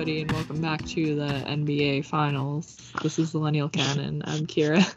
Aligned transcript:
everybody, 0.00 0.22
and 0.22 0.32
welcome 0.32 0.62
back 0.62 0.82
to 0.86 1.14
the 1.14 1.26
NBA 1.46 2.06
Finals. 2.06 2.90
This 3.02 3.18
is 3.18 3.34
Zillennial 3.34 3.70
Canon. 3.70 4.22
I'm 4.24 4.46
Kyra. 4.46 4.94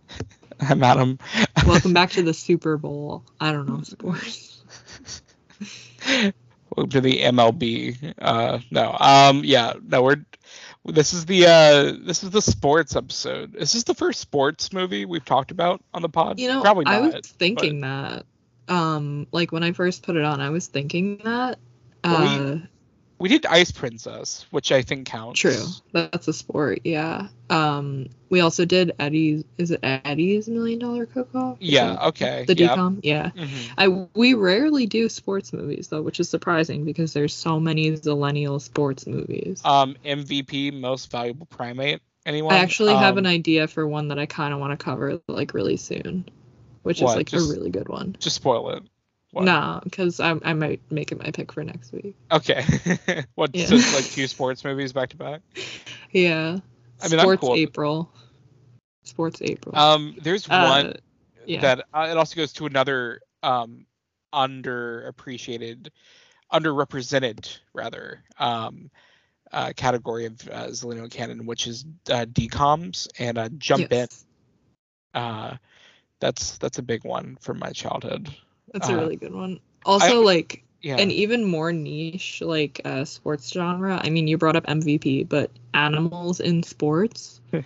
I'm 0.60 0.82
Adam. 0.82 1.18
Welcome 1.66 1.92
back 1.92 2.12
to 2.12 2.22
the 2.22 2.32
Super 2.32 2.78
Bowl. 2.78 3.24
I 3.38 3.52
don't 3.52 3.68
know 3.68 3.82
sports. 3.82 4.62
Welcome 6.74 6.88
to 6.88 7.00
the 7.02 7.20
MLB. 7.24 8.14
Uh, 8.18 8.60
no, 8.70 8.96
um, 8.98 9.42
yeah, 9.44 9.74
no, 9.86 10.02
we're. 10.02 10.24
This 10.86 11.12
is 11.12 11.26
the 11.26 11.44
uh, 11.44 12.06
this 12.06 12.24
is 12.24 12.30
the 12.30 12.40
sports 12.40 12.96
episode. 12.96 13.54
Is 13.54 13.72
this 13.72 13.82
the 13.82 13.92
first 13.92 14.18
sports 14.18 14.72
movie 14.72 15.04
we've 15.04 15.26
talked 15.26 15.50
about 15.50 15.84
on 15.92 16.00
the 16.00 16.08
pod? 16.08 16.38
You 16.40 16.48
know, 16.48 16.62
Probably 16.62 16.86
not. 16.86 16.94
I 16.94 17.00
was 17.00 17.26
thinking 17.26 17.82
that. 17.82 18.24
Um, 18.66 19.26
like 19.30 19.52
when 19.52 19.62
I 19.62 19.72
first 19.72 20.04
put 20.04 20.16
it 20.16 20.24
on, 20.24 20.40
I 20.40 20.48
was 20.48 20.68
thinking 20.68 21.18
that. 21.24 21.58
Well, 22.02 22.16
Uh, 22.16 22.54
We 22.54 22.68
did 23.26 23.44
Ice 23.46 23.72
Princess, 23.72 24.46
which 24.52 24.70
I 24.70 24.82
think 24.82 25.08
counts. 25.08 25.40
true. 25.40 25.64
That's 25.92 26.28
a 26.28 26.32
sport. 26.32 26.82
Yeah. 26.84 27.26
Um, 27.50 28.10
we 28.30 28.38
also 28.40 28.64
did 28.64 28.92
Eddie's. 29.00 29.42
Is 29.56 29.72
it 29.72 29.80
Eddie's 29.82 30.46
Million 30.48 30.78
Dollar 30.78 31.06
Cook-Off? 31.06 31.56
Yeah. 31.58 32.06
Okay. 32.08 32.44
The 32.46 32.54
yeah. 32.56 32.76
DCOM. 32.76 33.00
Yeah. 33.02 33.30
Mhm. 33.30 33.70
I 33.76 33.88
we 34.14 34.34
rarely 34.34 34.86
do 34.86 35.08
sports 35.08 35.52
movies 35.52 35.88
though, 35.88 36.02
which 36.02 36.20
is 36.20 36.28
surprising 36.28 36.84
because 36.84 37.12
there's 37.12 37.34
so 37.34 37.58
many 37.58 37.90
zillennial 37.92 38.60
sports 38.60 39.06
movies. 39.06 39.62
Um, 39.64 39.96
MVP, 40.04 40.70
most 40.78 41.10
valuable 41.10 41.46
primate. 41.46 42.00
Anyone? 42.24 42.54
I 42.54 42.58
actually 42.58 42.94
have 42.94 43.14
Um, 43.14 43.18
an 43.18 43.26
idea 43.26 43.66
for 43.66 43.86
one 43.88 44.08
that 44.08 44.18
I 44.18 44.26
kind 44.26 44.52
of 44.54 44.60
want 44.60 44.78
to 44.78 44.84
cover 44.84 45.20
like 45.26 45.54
really 45.54 45.78
soon, 45.78 46.28
which 46.82 47.00
What? 47.00 47.12
is 47.12 47.16
like 47.16 47.28
Just- 47.30 47.50
a 47.50 47.52
really 47.54 47.70
good 47.70 47.88
one. 47.88 48.16
Just 48.20 48.36
spoil 48.36 48.70
it. 48.70 48.82
What? 49.32 49.44
No, 49.44 49.80
because 49.84 50.20
I 50.20 50.34
I 50.42 50.54
might 50.54 50.80
make 50.90 51.12
it 51.12 51.22
my 51.22 51.30
pick 51.30 51.52
for 51.52 51.62
next 51.62 51.92
week. 51.92 52.14
Okay. 52.32 52.64
what? 53.34 53.54
Yeah. 53.54 53.66
so 53.66 53.76
like 53.76 54.04
two 54.04 54.26
sports 54.26 54.64
movies 54.64 54.92
back 54.92 55.10
to 55.10 55.16
back. 55.16 55.42
Yeah. 56.10 56.58
I 57.02 57.08
mean, 57.08 57.20
sports 57.20 57.40
cool. 57.40 57.54
April. 57.54 58.10
Sports 59.04 59.42
April. 59.42 59.76
Um, 59.76 60.16
there's 60.22 60.48
one 60.48 60.86
Uh, 60.86 60.92
yeah. 61.46 61.60
that 61.60 61.86
uh, 61.92 62.08
it 62.10 62.16
also 62.16 62.34
goes 62.36 62.52
to 62.54 62.66
another 62.66 63.20
um 63.42 63.86
underappreciated 64.32 65.88
underrepresented 66.52 67.58
rather 67.74 68.22
um 68.38 68.90
uh, 69.52 69.72
category 69.76 70.26
of 70.26 70.34
uh, 70.48 70.66
Zillennial 70.68 71.10
canon 71.10 71.46
which 71.46 71.66
is 71.66 71.84
uh, 72.10 72.26
DCOMs 72.26 73.08
and 73.18 73.38
uh, 73.38 73.48
jump 73.58 73.86
Yes. 73.90 74.24
in 75.14 75.20
uh 75.20 75.56
that's 76.20 76.58
that's 76.58 76.78
a 76.78 76.82
big 76.82 77.04
one 77.04 77.36
from 77.40 77.58
my 77.58 77.70
childhood 77.70 78.28
That's 78.72 78.88
a 78.88 78.94
uh, 78.94 78.96
really 78.96 79.16
good 79.16 79.34
one. 79.34 79.60
Also, 79.84 80.22
like 80.22 80.62
yeah 80.82 80.98
an 80.98 81.10
even 81.10 81.44
more 81.44 81.72
niche 81.72 82.42
like 82.42 82.80
uh, 82.84 83.04
sports 83.04 83.50
genre. 83.52 84.00
I 84.02 84.10
mean, 84.10 84.28
you 84.28 84.38
brought 84.38 84.56
up 84.56 84.64
MVP, 84.68 85.24
but 85.24 85.50
animals 85.74 86.40
in 86.40 86.62
sports. 86.62 87.40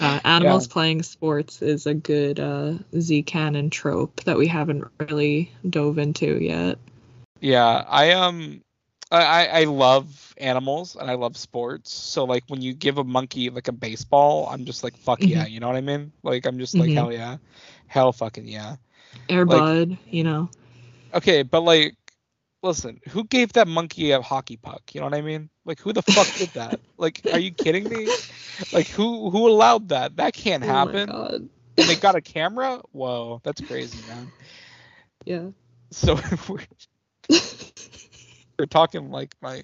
Uh, 0.00 0.20
animals 0.24 0.66
playing 0.66 1.02
sports 1.02 1.62
is 1.62 1.86
a 1.86 1.94
good 1.94 2.38
uh, 2.40 2.74
Z 2.98 3.22
canon 3.22 3.70
trope 3.70 4.22
that 4.24 4.36
we 4.36 4.46
haven't 4.46 4.84
really 5.00 5.52
dove 5.68 5.98
into 5.98 6.38
yet. 6.42 6.78
yeah 7.40 7.84
i 7.88 8.12
um 8.12 8.60
I, 9.10 9.22
I 9.22 9.60
I 9.60 9.64
love 9.64 10.34
animals 10.38 10.96
and 10.96 11.08
I 11.08 11.14
love 11.14 11.36
sports. 11.36 11.92
So 11.92 12.24
like 12.24 12.42
when 12.48 12.60
you 12.60 12.74
give 12.74 12.98
a 12.98 13.04
monkey 13.04 13.50
like 13.50 13.68
a 13.68 13.72
baseball, 13.72 14.48
I'm 14.50 14.64
just 14.64 14.82
like 14.82 14.96
fuck 14.96 15.28
yeah, 15.28 15.46
you 15.46 15.60
know 15.60 15.68
what 15.68 15.76
I 15.76 15.80
mean? 15.80 16.12
Like 16.24 16.44
I'm 16.46 16.58
just 16.58 16.78
like 16.80 16.92
Mhm. 16.92 16.94
hell 16.94 17.12
yeah, 17.12 17.36
hell 17.86 18.12
fucking 18.12 18.48
yeah. 18.48 18.76
Air 19.28 19.44
Bud, 19.46 19.98
you 20.10 20.24
know. 20.24 20.50
Okay, 21.14 21.42
but 21.42 21.60
like, 21.62 21.96
listen, 22.62 23.00
who 23.08 23.24
gave 23.24 23.52
that 23.54 23.68
monkey 23.68 24.10
a 24.12 24.20
hockey 24.20 24.56
puck? 24.56 24.94
You 24.94 25.00
know 25.00 25.06
what 25.06 25.14
I 25.14 25.22
mean? 25.22 25.50
Like, 25.64 25.80
who 25.80 25.92
the 25.92 26.02
fuck 26.02 26.34
did 26.36 26.54
that? 26.54 26.80
Like, 26.98 27.24
are 27.30 27.38
you 27.38 27.52
kidding 27.52 27.88
me? 27.88 28.12
Like, 28.72 28.88
who 28.88 29.30
who 29.30 29.48
allowed 29.48 29.88
that? 29.90 30.16
That 30.16 30.34
can't 30.34 30.62
Oh 30.62 30.76
my 30.76 30.96
happen. 30.96 31.06
God. 31.06 31.48
and 31.78 31.88
they 31.88 31.96
got 31.96 32.16
a 32.16 32.20
camera? 32.22 32.80
Whoa, 32.92 33.40
that's 33.44 33.60
crazy, 33.60 34.02
man. 34.02 34.32
Yeah. 35.24 35.50
So 35.90 36.16
we're, 36.48 36.60
we're 38.58 38.66
talking 38.66 39.10
like 39.10 39.34
my. 39.40 39.62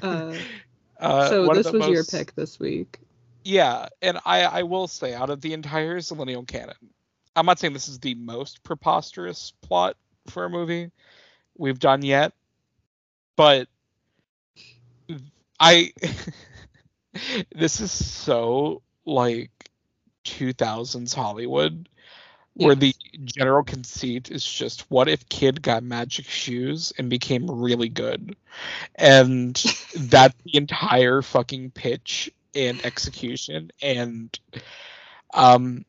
Uh, 0.00 0.38
Uh, 1.00 1.28
so 1.28 1.48
this 1.48 1.72
was 1.72 1.88
your 1.88 2.04
pick 2.04 2.34
this 2.34 2.58
week. 2.58 3.00
Yeah, 3.46 3.88
and 4.02 4.18
I 4.24 4.42
I 4.42 4.62
will 4.64 4.88
say 4.88 5.14
out 5.14 5.30
of 5.30 5.40
the 5.40 5.52
entire 5.52 5.98
Zillennial 6.00 6.46
canon, 6.48 6.74
I'm 7.36 7.46
not 7.46 7.60
saying 7.60 7.74
this 7.74 7.86
is 7.88 8.00
the 8.00 8.14
most 8.16 8.64
preposterous 8.64 9.52
plot 9.62 9.96
for 10.28 10.44
a 10.46 10.50
movie 10.50 10.90
we've 11.56 11.78
done 11.78 12.02
yet, 12.02 12.32
but 13.36 13.68
I 15.60 15.92
this 17.54 17.80
is 17.80 17.90
so 17.92 18.82
like 19.04 19.50
2000s 20.24 21.14
Hollywood 21.14 21.88
where 22.54 22.74
the 22.76 22.94
general 23.24 23.64
conceit 23.64 24.30
is 24.30 24.44
just 24.46 24.90
what 24.90 25.08
if 25.08 25.28
kid 25.28 25.62
got 25.62 25.82
magic 25.84 26.26
shoes 26.26 26.92
and 26.98 27.10
became 27.10 27.50
really 27.50 27.88
good? 27.88 28.36
And 28.96 29.56
that's 29.96 30.36
the 30.44 30.56
entire 30.58 31.22
fucking 31.22 31.72
pitch 31.72 32.30
and 32.56 32.84
execution 32.84 33.70
and 33.82 34.38
um 35.34 35.84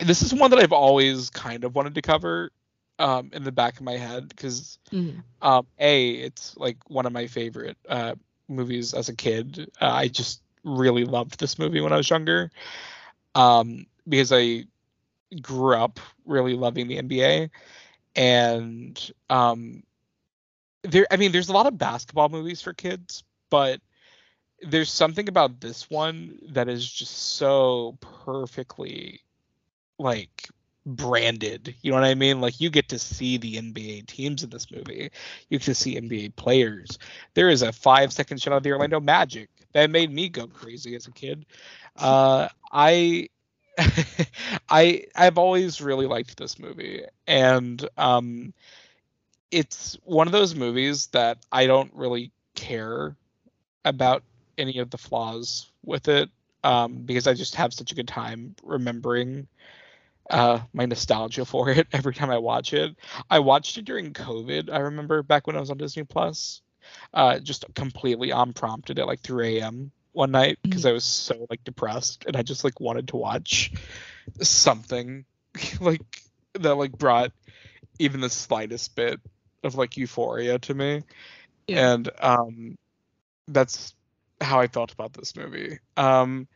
this 0.00 0.22
is 0.22 0.34
one 0.34 0.50
that 0.50 0.58
i've 0.60 0.72
always 0.72 1.30
kind 1.30 1.64
of 1.64 1.74
wanted 1.74 1.94
to 1.94 2.02
cover 2.02 2.50
um 2.98 3.30
in 3.34 3.44
the 3.44 3.52
back 3.52 3.76
of 3.76 3.82
my 3.82 3.94
head 3.96 4.28
because 4.28 4.78
Mhm. 4.92 5.24
um 5.42 5.66
a 5.78 6.10
it's 6.12 6.56
like 6.56 6.78
one 6.88 7.06
of 7.06 7.12
my 7.12 7.26
favorite 7.26 7.78
uh 7.88 8.14
movies 8.48 8.94
as 8.94 9.08
a 9.08 9.14
kid 9.16 9.70
uh, 9.80 9.90
i 9.90 10.08
just 10.08 10.42
really 10.64 11.04
loved 11.04 11.38
this 11.40 11.58
movie 11.58 11.80
when 11.80 11.92
i 11.92 11.96
was 11.96 12.10
younger 12.10 12.50
um 13.34 13.86
because 14.08 14.32
i 14.32 14.64
grew 15.42 15.74
up 15.76 16.00
really 16.26 16.54
loving 16.54 16.88
the 16.88 16.98
nba 16.98 17.50
and 18.16 19.10
um 19.30 19.82
there 20.82 21.06
i 21.10 21.16
mean 21.16 21.32
there's 21.32 21.48
a 21.48 21.52
lot 21.52 21.66
of 21.66 21.78
basketball 21.78 22.28
movies 22.28 22.60
for 22.62 22.72
kids 22.72 23.24
but 23.50 23.80
there's 24.64 24.90
something 24.90 25.28
about 25.28 25.60
this 25.60 25.90
one 25.90 26.38
that 26.50 26.68
is 26.68 26.90
just 26.90 27.36
so 27.36 27.98
perfectly 28.00 29.22
like 29.98 30.48
branded. 30.86 31.74
You 31.82 31.92
know 31.92 31.98
what 31.98 32.04
i 32.04 32.14
mean? 32.14 32.40
Like 32.40 32.60
you 32.60 32.70
get 32.70 32.88
to 32.90 32.98
see 32.98 33.36
the 33.38 33.56
nba 33.56 34.02
teams 34.06 34.42
in 34.42 34.50
this 34.50 34.70
movie. 34.70 35.10
You 35.48 35.58
get 35.58 35.64
to 35.66 35.74
see 35.74 35.96
nba 35.96 36.30
players. 36.36 36.98
There 37.34 37.48
is 37.50 37.62
a 37.62 37.72
five 37.72 38.12
second 38.12 38.40
shot 38.42 38.54
of 38.54 38.62
the 38.62 38.72
orlando 38.72 39.00
magic 39.00 39.50
that 39.72 39.90
made 39.90 40.12
me 40.12 40.28
go 40.28 40.46
crazy 40.48 40.94
as 40.96 41.06
a 41.06 41.12
kid. 41.12 41.46
Uh 41.96 42.48
i 42.72 43.28
i 44.70 45.04
i've 45.16 45.38
always 45.38 45.80
really 45.80 46.06
liked 46.06 46.36
this 46.38 46.58
movie. 46.58 47.02
And 47.26 47.86
um 47.98 48.52
it's 49.50 49.96
one 50.04 50.26
of 50.26 50.32
those 50.32 50.54
movies 50.54 51.06
that 51.08 51.38
i 51.52 51.66
don't 51.66 51.92
really 51.94 52.32
care 52.54 53.16
about 53.84 54.22
any 54.58 54.78
of 54.78 54.90
the 54.90 54.98
flaws 54.98 55.70
with 55.84 56.08
it 56.08 56.30
um, 56.62 57.02
because 57.04 57.26
I 57.26 57.34
just 57.34 57.56
have 57.56 57.72
such 57.72 57.92
a 57.92 57.94
good 57.94 58.08
time 58.08 58.54
remembering 58.62 59.46
uh, 60.30 60.60
my 60.72 60.86
nostalgia 60.86 61.44
for 61.46 61.70
it 61.70 61.86
every 61.92 62.14
time 62.14 62.30
I 62.30 62.38
watch 62.38 62.72
it. 62.72 62.94
I 63.30 63.38
watched 63.40 63.76
it 63.78 63.84
during 63.84 64.12
COVID. 64.12 64.70
I 64.72 64.78
remember 64.78 65.22
back 65.22 65.46
when 65.46 65.56
I 65.56 65.60
was 65.60 65.70
on 65.70 65.78
Disney 65.78 66.04
Plus, 66.04 66.62
uh, 67.14 67.38
just 67.40 67.64
completely 67.74 68.30
unprompted 68.30 68.98
at 68.98 69.06
like 69.06 69.20
3 69.20 69.58
a.m. 69.58 69.90
one 70.12 70.30
night 70.30 70.58
because 70.62 70.84
I 70.86 70.92
was 70.92 71.04
so 71.04 71.46
like 71.50 71.64
depressed 71.64 72.24
and 72.26 72.36
I 72.36 72.42
just 72.42 72.64
like 72.64 72.80
wanted 72.80 73.08
to 73.08 73.16
watch 73.16 73.72
something 74.40 75.24
like 75.80 76.02
that 76.54 76.74
like 76.74 76.92
brought 76.96 77.32
even 77.98 78.20
the 78.20 78.30
slightest 78.30 78.94
bit 78.96 79.20
of 79.62 79.74
like 79.76 79.96
euphoria 79.96 80.58
to 80.60 80.74
me 80.74 81.02
Yeah. 81.66 81.92
and 81.94 82.10
um 82.20 82.76
that's 83.48 83.94
how 84.40 84.60
I 84.60 84.66
felt 84.66 84.92
about 84.92 85.12
this 85.12 85.36
movie. 85.36 85.78
Um, 85.96 86.46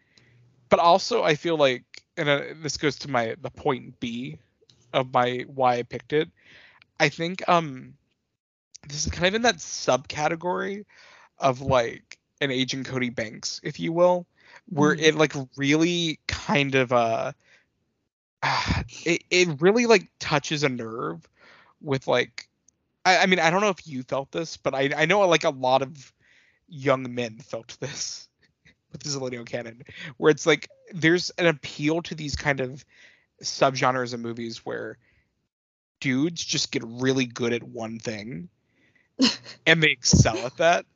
but 0.68 0.78
also 0.80 1.22
I 1.22 1.34
feel 1.34 1.56
like, 1.56 1.84
and 2.16 2.28
uh, 2.28 2.42
this 2.62 2.76
goes 2.76 2.96
to 3.00 3.10
my 3.10 3.34
the 3.40 3.50
point 3.50 3.98
B 4.00 4.38
of 4.92 5.12
my 5.12 5.44
why 5.48 5.76
I 5.76 5.82
picked 5.82 6.12
it. 6.12 6.28
I 7.00 7.08
think 7.08 7.46
um, 7.48 7.94
this 8.88 9.06
is 9.06 9.12
kind 9.12 9.26
of 9.28 9.34
in 9.34 9.42
that 9.42 9.56
subcategory 9.56 10.84
of 11.38 11.60
like 11.60 12.18
an 12.40 12.50
Agent 12.50 12.86
Cody 12.86 13.10
Banks, 13.10 13.60
if 13.62 13.78
you 13.80 13.92
will, 13.92 14.26
where 14.68 14.94
Mhm. 14.94 15.02
it 15.02 15.14
like 15.14 15.34
really 15.56 16.18
kind 16.26 16.74
of 16.74 16.92
uh, 16.92 17.32
it 19.04 19.22
it 19.30 19.60
really 19.60 19.86
like 19.86 20.08
touches 20.18 20.62
a 20.62 20.68
nerve 20.68 21.28
with 21.80 22.06
like. 22.06 22.48
I, 23.04 23.18
I 23.18 23.26
mean, 23.26 23.38
I 23.38 23.50
don't 23.50 23.60
know 23.60 23.70
if 23.70 23.86
you 23.86 24.02
felt 24.02 24.30
this, 24.32 24.56
but 24.56 24.74
I, 24.74 24.90
I 24.96 25.06
know 25.06 25.20
like 25.20 25.44
a 25.44 25.50
lot 25.50 25.82
of 25.82 26.12
young 26.68 27.14
men 27.14 27.38
felt 27.38 27.76
this 27.80 28.28
with 28.92 29.02
the 29.02 29.08
Zillennial 29.08 29.46
canon, 29.46 29.82
where 30.16 30.30
it's 30.30 30.46
like 30.46 30.68
there's 30.92 31.30
an 31.30 31.46
appeal 31.46 32.02
to 32.02 32.14
these 32.14 32.36
kind 32.36 32.60
of 32.60 32.84
subgenres 33.42 34.14
of 34.14 34.20
movies 34.20 34.64
where 34.64 34.98
dudes 36.00 36.44
just 36.44 36.72
get 36.72 36.82
really 36.84 37.26
good 37.26 37.52
at 37.52 37.62
one 37.62 37.98
thing 37.98 38.48
and 39.66 39.82
they 39.82 39.90
excel 39.90 40.38
at 40.38 40.56
that. 40.58 40.86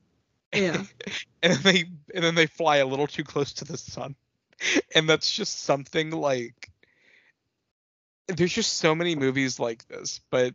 Yeah. 0.53 0.85
and 1.43 1.53
then 1.55 1.63
they 1.63 1.85
and 2.15 2.25
then 2.25 2.35
they 2.35 2.47
fly 2.47 2.79
a 2.79 2.87
little 2.87 3.07
too 3.07 3.25
close 3.25 3.53
to 3.55 3.65
the 3.65 3.79
sun. 3.79 4.15
And 4.95 5.09
that's 5.09 5.33
just 5.33 5.63
something 5.63 6.11
like 6.11 6.71
there's 8.29 8.53
just 8.53 8.75
so 8.75 8.95
many 8.95 9.17
movies 9.17 9.59
like 9.59 9.87
this, 9.89 10.21
but 10.31 10.55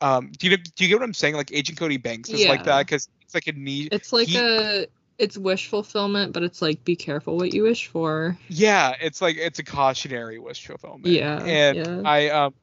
um 0.00 0.30
do 0.38 0.48
you 0.48 0.56
do 0.56 0.84
you 0.84 0.88
get 0.88 0.98
what 0.98 1.04
I'm 1.04 1.14
saying? 1.14 1.34
Like 1.34 1.52
Agent 1.52 1.78
Cody 1.78 1.96
Banks 1.96 2.30
is 2.30 2.46
like 2.46 2.64
that 2.64 2.80
because 2.86 3.08
it's 3.22 3.34
like 3.34 3.46
a 3.46 3.52
need. 3.52 3.92
It's 3.92 4.12
like 4.12 4.28
he- 4.28 4.36
a 4.36 4.86
it's 5.18 5.38
wish 5.38 5.68
fulfillment, 5.68 6.32
but 6.32 6.42
it's 6.42 6.60
like 6.60 6.84
be 6.84 6.96
careful 6.96 7.36
what 7.36 7.54
you 7.54 7.62
wish 7.62 7.86
for. 7.86 8.36
Yeah, 8.48 8.94
it's 9.00 9.22
like 9.22 9.36
it's 9.36 9.58
a 9.58 9.64
cautionary 9.64 10.38
wish 10.38 10.66
fulfillment. 10.66 11.06
Yeah, 11.06 11.44
and 11.44 11.76
yeah. 11.76 12.02
I 12.04 12.28
um, 12.30 12.54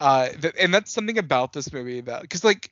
uh, 0.00 0.28
th- 0.28 0.54
and 0.58 0.72
that's 0.72 0.92
something 0.92 1.18
about 1.18 1.52
this 1.52 1.72
movie 1.72 2.00
that 2.02 2.22
because 2.22 2.44
like 2.44 2.70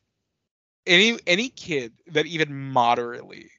any 0.86 1.18
any 1.26 1.48
kid 1.48 1.92
that 2.08 2.26
even 2.26 2.54
moderately 2.72 3.50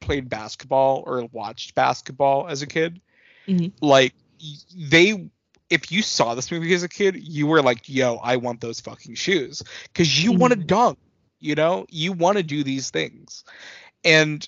played 0.00 0.28
basketball 0.28 1.02
or 1.06 1.24
watched 1.32 1.74
basketball 1.74 2.48
as 2.48 2.62
a 2.62 2.66
kid, 2.66 3.00
Mhm. 3.48 3.72
like 3.80 4.14
they. 4.76 5.30
If 5.70 5.92
you 5.92 6.02
saw 6.02 6.34
this 6.34 6.50
movie 6.50 6.74
as 6.74 6.82
a 6.82 6.88
kid, 6.88 7.16
you 7.16 7.46
were 7.46 7.62
like, 7.62 7.88
"Yo, 7.88 8.16
I 8.16 8.36
want 8.36 8.60
those 8.60 8.80
fucking 8.80 9.14
shoes," 9.14 9.62
because 9.84 10.22
you 10.22 10.32
want 10.32 10.52
to 10.52 10.58
mm-hmm. 10.58 10.66
dunk. 10.66 10.98
You 11.40 11.54
know, 11.54 11.86
you 11.90 12.12
want 12.12 12.38
to 12.38 12.42
do 12.42 12.64
these 12.64 12.90
things, 12.90 13.44
and 14.04 14.46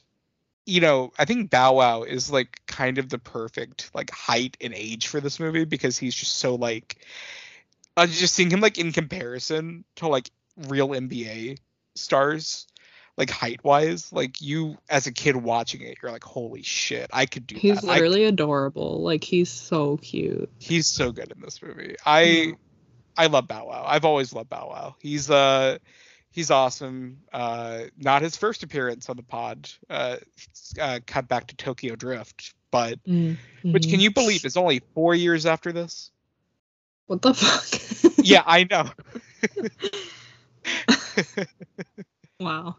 you 0.66 0.80
know, 0.80 1.12
I 1.18 1.24
think 1.24 1.50
Bow 1.50 1.74
Wow 1.74 2.02
is 2.04 2.30
like 2.30 2.60
kind 2.66 2.98
of 2.98 3.08
the 3.08 3.18
perfect 3.18 3.90
like 3.94 4.10
height 4.10 4.56
and 4.60 4.72
age 4.74 5.08
for 5.08 5.20
this 5.20 5.40
movie 5.40 5.64
because 5.64 5.98
he's 5.98 6.14
just 6.14 6.38
so 6.38 6.54
like 6.54 7.04
I 7.96 8.02
was 8.02 8.18
just 8.18 8.34
seeing 8.34 8.50
him 8.50 8.60
like 8.60 8.78
in 8.78 8.92
comparison 8.92 9.84
to 9.96 10.08
like 10.08 10.30
real 10.68 10.88
NBA 10.88 11.58
stars, 11.94 12.66
like 13.20 13.28
height 13.28 13.62
wise, 13.62 14.10
like 14.14 14.40
you 14.40 14.78
as 14.88 15.06
a 15.06 15.12
kid 15.12 15.36
watching 15.36 15.82
it, 15.82 15.98
you're 16.02 16.10
like, 16.10 16.24
holy 16.24 16.62
shit, 16.62 17.10
I 17.12 17.26
could 17.26 17.46
do 17.46 17.54
He's 17.58 17.82
that. 17.82 17.88
I- 17.88 17.94
literally 17.96 18.24
adorable. 18.24 19.02
Like 19.02 19.22
he's 19.22 19.50
so 19.50 19.98
cute. 19.98 20.50
he's 20.58 20.86
so 20.86 21.12
good 21.12 21.30
in 21.30 21.42
this 21.42 21.60
movie. 21.62 21.96
I 22.06 22.22
Yeah. 22.22 22.52
I 23.18 23.26
love 23.26 23.46
Bow 23.46 23.66
Wow. 23.66 23.84
I've 23.86 24.06
always 24.06 24.32
loved 24.32 24.48
Bow 24.48 24.68
Wow. 24.70 24.96
He's 25.00 25.30
uh 25.30 25.76
he's 26.30 26.50
awesome. 26.50 27.18
Uh 27.30 27.82
not 27.98 28.22
his 28.22 28.38
first 28.38 28.62
appearance 28.62 29.10
on 29.10 29.16
the 29.16 29.22
pod. 29.22 29.68
Uh, 29.90 30.16
uh 30.80 31.00
cut 31.06 31.28
back 31.28 31.48
to 31.48 31.56
Tokyo 31.56 31.96
Drift, 31.96 32.54
but 32.70 32.98
Mm, 33.04 33.36
which 33.62 33.90
can 33.90 34.00
you 34.00 34.12
believe 34.12 34.46
is 34.46 34.56
only 34.56 34.80
4 34.94 35.14
years 35.14 35.44
after 35.44 35.72
this? 35.72 36.10
What 37.06 37.20
the 37.20 37.34
fuck? 37.34 38.16
Yeah, 38.24 38.44
I 38.46 38.64
know. 38.64 38.88
wow. 42.40 42.76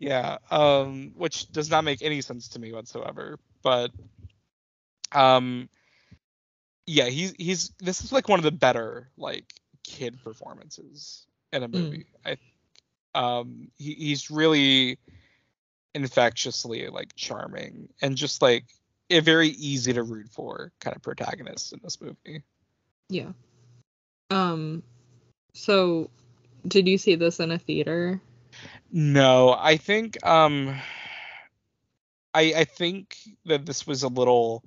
Yeah, 0.00 0.38
um 0.50 1.12
which 1.16 1.52
does 1.52 1.70
not 1.70 1.84
make 1.84 2.02
any 2.02 2.20
sense 2.22 2.48
to 2.48 2.58
me 2.58 2.72
whatsoever, 2.72 3.38
but 3.62 3.92
um 5.12 5.68
yeah, 6.86 7.06
he's 7.06 7.34
he's 7.38 7.70
this 7.78 8.02
is 8.02 8.12
like 8.12 8.28
one 8.28 8.40
of 8.40 8.44
the 8.44 8.50
better 8.50 9.10
like 9.16 9.54
kid 9.84 10.18
performances 10.24 11.26
in 11.52 11.62
a 11.62 11.68
Mm. 11.68 11.82
movie. 11.82 12.06
I 12.26 12.36
um 13.14 13.70
he, 13.78 13.94
he's 13.94 14.30
really 14.30 14.98
infectiously 15.94 16.88
like 16.88 17.14
charming 17.16 17.88
and 18.00 18.16
just 18.16 18.42
like 18.42 18.64
a 19.10 19.20
very 19.20 19.48
easy 19.48 19.92
to 19.92 20.02
root 20.02 20.28
for 20.30 20.72
kind 20.80 20.96
of 20.96 21.02
protagonist 21.02 21.72
in 21.72 21.80
this 21.82 22.00
movie. 22.00 22.42
Yeah. 23.08 23.32
Um. 24.30 24.82
So, 25.52 26.10
did 26.66 26.86
you 26.88 26.96
see 26.96 27.16
this 27.16 27.40
in 27.40 27.50
a 27.50 27.58
theater? 27.58 28.20
No, 28.92 29.56
I 29.58 29.76
think 29.76 30.24
um 30.26 30.76
I 32.34 32.54
I 32.56 32.64
think 32.64 33.16
that 33.46 33.66
this 33.66 33.86
was 33.86 34.02
a 34.02 34.08
little 34.08 34.64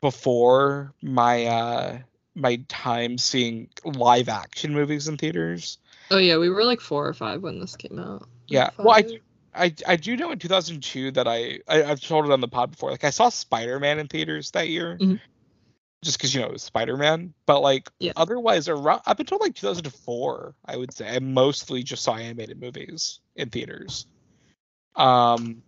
before 0.00 0.92
my 1.02 1.44
uh 1.46 1.98
my 2.34 2.60
time 2.68 3.18
seeing 3.18 3.68
live 3.84 4.28
action 4.28 4.72
movies 4.72 5.08
in 5.08 5.16
theaters. 5.16 5.78
Oh 6.10 6.18
yeah, 6.18 6.38
we 6.38 6.48
were 6.48 6.64
like 6.64 6.80
four 6.80 7.06
or 7.06 7.14
five 7.14 7.42
when 7.42 7.60
this 7.60 7.76
came 7.76 7.98
out. 7.98 8.28
Yeah. 8.46 8.70
Well, 8.78 8.94
I 8.94 9.20
I 9.54 9.74
I 9.86 9.96
do 9.96 10.16
know 10.16 10.30
in 10.30 10.38
2002 10.38 11.12
that 11.12 11.28
I, 11.28 11.60
I 11.68 11.84
I've 11.84 12.00
told 12.00 12.26
it 12.26 12.32
on 12.32 12.40
the 12.40 12.48
pod 12.48 12.72
before. 12.72 12.90
Like 12.90 13.04
I 13.04 13.10
saw 13.10 13.28
Spider-Man 13.28 13.98
in 13.98 14.08
theaters 14.08 14.50
that 14.52 14.68
year. 14.68 14.98
Mhm. 15.00 15.20
Just 16.02 16.16
because 16.18 16.32
you 16.32 16.40
know 16.40 16.46
it 16.46 16.52
was 16.52 16.62
Spider-Man, 16.62 17.34
but 17.44 17.60
like 17.60 17.90
Yeah. 17.98 18.12
otherwise 18.16 18.68
around 18.68 19.02
up 19.06 19.18
until 19.18 19.38
like 19.40 19.54
2004, 19.54 20.54
I 20.64 20.76
would 20.76 20.92
say 20.92 21.08
I 21.08 21.18
mostly 21.18 21.82
just 21.82 22.04
saw 22.04 22.14
animated 22.16 22.60
movies 22.60 23.20
in 23.34 23.50
theaters. 23.50 24.06
Um, 24.94 25.62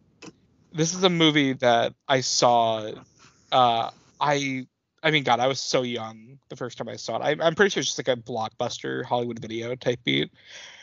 this 0.73 0.95
is 0.95 1.03
a 1.03 1.11
movie 1.11 1.55
that 1.55 1.95
I 2.07 2.21
saw. 2.21 2.93
Uh, 3.51 3.91
I 4.21 4.67
I 5.03 5.11
mean, 5.11 5.25
God, 5.25 5.41
I 5.41 5.47
was 5.47 5.61
so 5.61 5.83
young 5.83 6.39
the 6.49 6.57
first 6.57 6.79
time 6.79 6.89
I 6.89 6.97
saw 6.97 7.17
it. 7.17 7.23
I, 7.23 7.45
I'm 7.45 7.55
pretty 7.55 7.71
sure 7.71 7.81
it's 7.81 7.95
just 7.95 7.99
like 7.99 8.17
a 8.17 8.21
blockbuster 8.21 9.05
Hollywood 9.05 9.39
video 9.41 9.75
type 9.75 9.99
beat. 10.05 10.31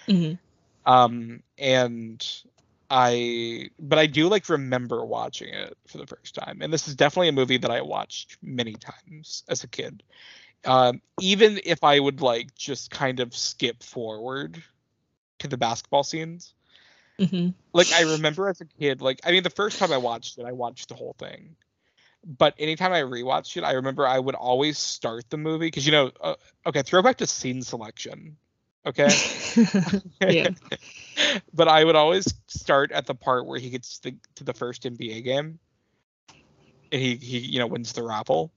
Mhm. 0.07 0.37
Um, 0.85 1.43
and 1.57 2.25
I, 2.89 3.69
but 3.79 3.99
I 3.99 4.05
do 4.07 4.27
like 4.29 4.49
remember 4.49 5.03
watching 5.05 5.49
it 5.53 5.77
for 5.87 5.97
the 5.97 6.07
first 6.07 6.35
time. 6.35 6.61
And 6.61 6.71
this 6.71 6.87
is 6.87 6.95
definitely 6.95 7.29
a 7.29 7.33
movie 7.33 7.57
that 7.57 7.71
I 7.71 7.81
watched 7.81 8.37
many 8.41 8.73
times 8.73 9.43
as 9.49 9.63
a 9.63 9.67
kid. 9.67 10.03
Um, 10.65 11.01
even 11.21 11.59
if 11.63 11.83
I 11.83 11.99
would 11.99 12.21
like 12.21 12.55
just 12.55 12.91
kind 12.91 13.19
of 13.19 13.35
skip 13.35 13.83
forward 13.83 14.61
to 15.39 15.47
the 15.47 15.57
basketball 15.57 16.03
scenes. 16.03 16.53
Mhm. 17.19 17.53
Like 17.73 17.91
I 17.93 18.01
remember 18.01 18.47
as 18.49 18.61
a 18.61 18.65
kid, 18.65 19.01
like 19.01 19.19
I 19.23 19.31
mean, 19.31 19.43
the 19.43 19.49
first 19.49 19.79
time 19.79 19.91
I 19.91 19.97
watched 19.97 20.37
it, 20.37 20.45
I 20.45 20.51
watched 20.51 20.89
the 20.89 20.95
whole 20.95 21.15
thing. 21.19 21.55
But 22.25 22.55
anytime 22.57 22.93
I 22.93 23.01
rewatched 23.01 23.55
it, 23.57 23.63
I 23.63 23.73
remember 23.73 24.05
I 24.05 24.19
would 24.19 24.35
always 24.35 24.77
start 24.77 25.29
the 25.29 25.37
movie 25.37 25.67
because 25.67 25.85
you 25.85 25.91
know, 25.91 26.11
uh, 26.21 26.35
okay, 26.65 26.81
throwback 26.81 27.17
to 27.17 27.27
scene 27.27 27.61
selection. 27.61 28.37
Okay. 28.85 29.19
Yeah. 30.27 30.49
but 31.53 31.67
I 31.67 31.83
would 31.83 31.95
always 31.95 32.25
start 32.47 32.91
at 32.91 33.05
the 33.05 33.15
part 33.15 33.45
where 33.45 33.59
he 33.59 33.69
gets 33.69 33.99
to, 33.99 34.13
to 34.35 34.43
the 34.43 34.53
first 34.53 34.85
NBA 34.85 35.21
game, 35.21 35.59
and 36.91 37.01
he 37.01 37.15
he 37.15 37.39
you 37.39 37.59
know 37.59 37.67
wins 37.67 37.93
the 37.93 38.03
raffle. 38.03 38.51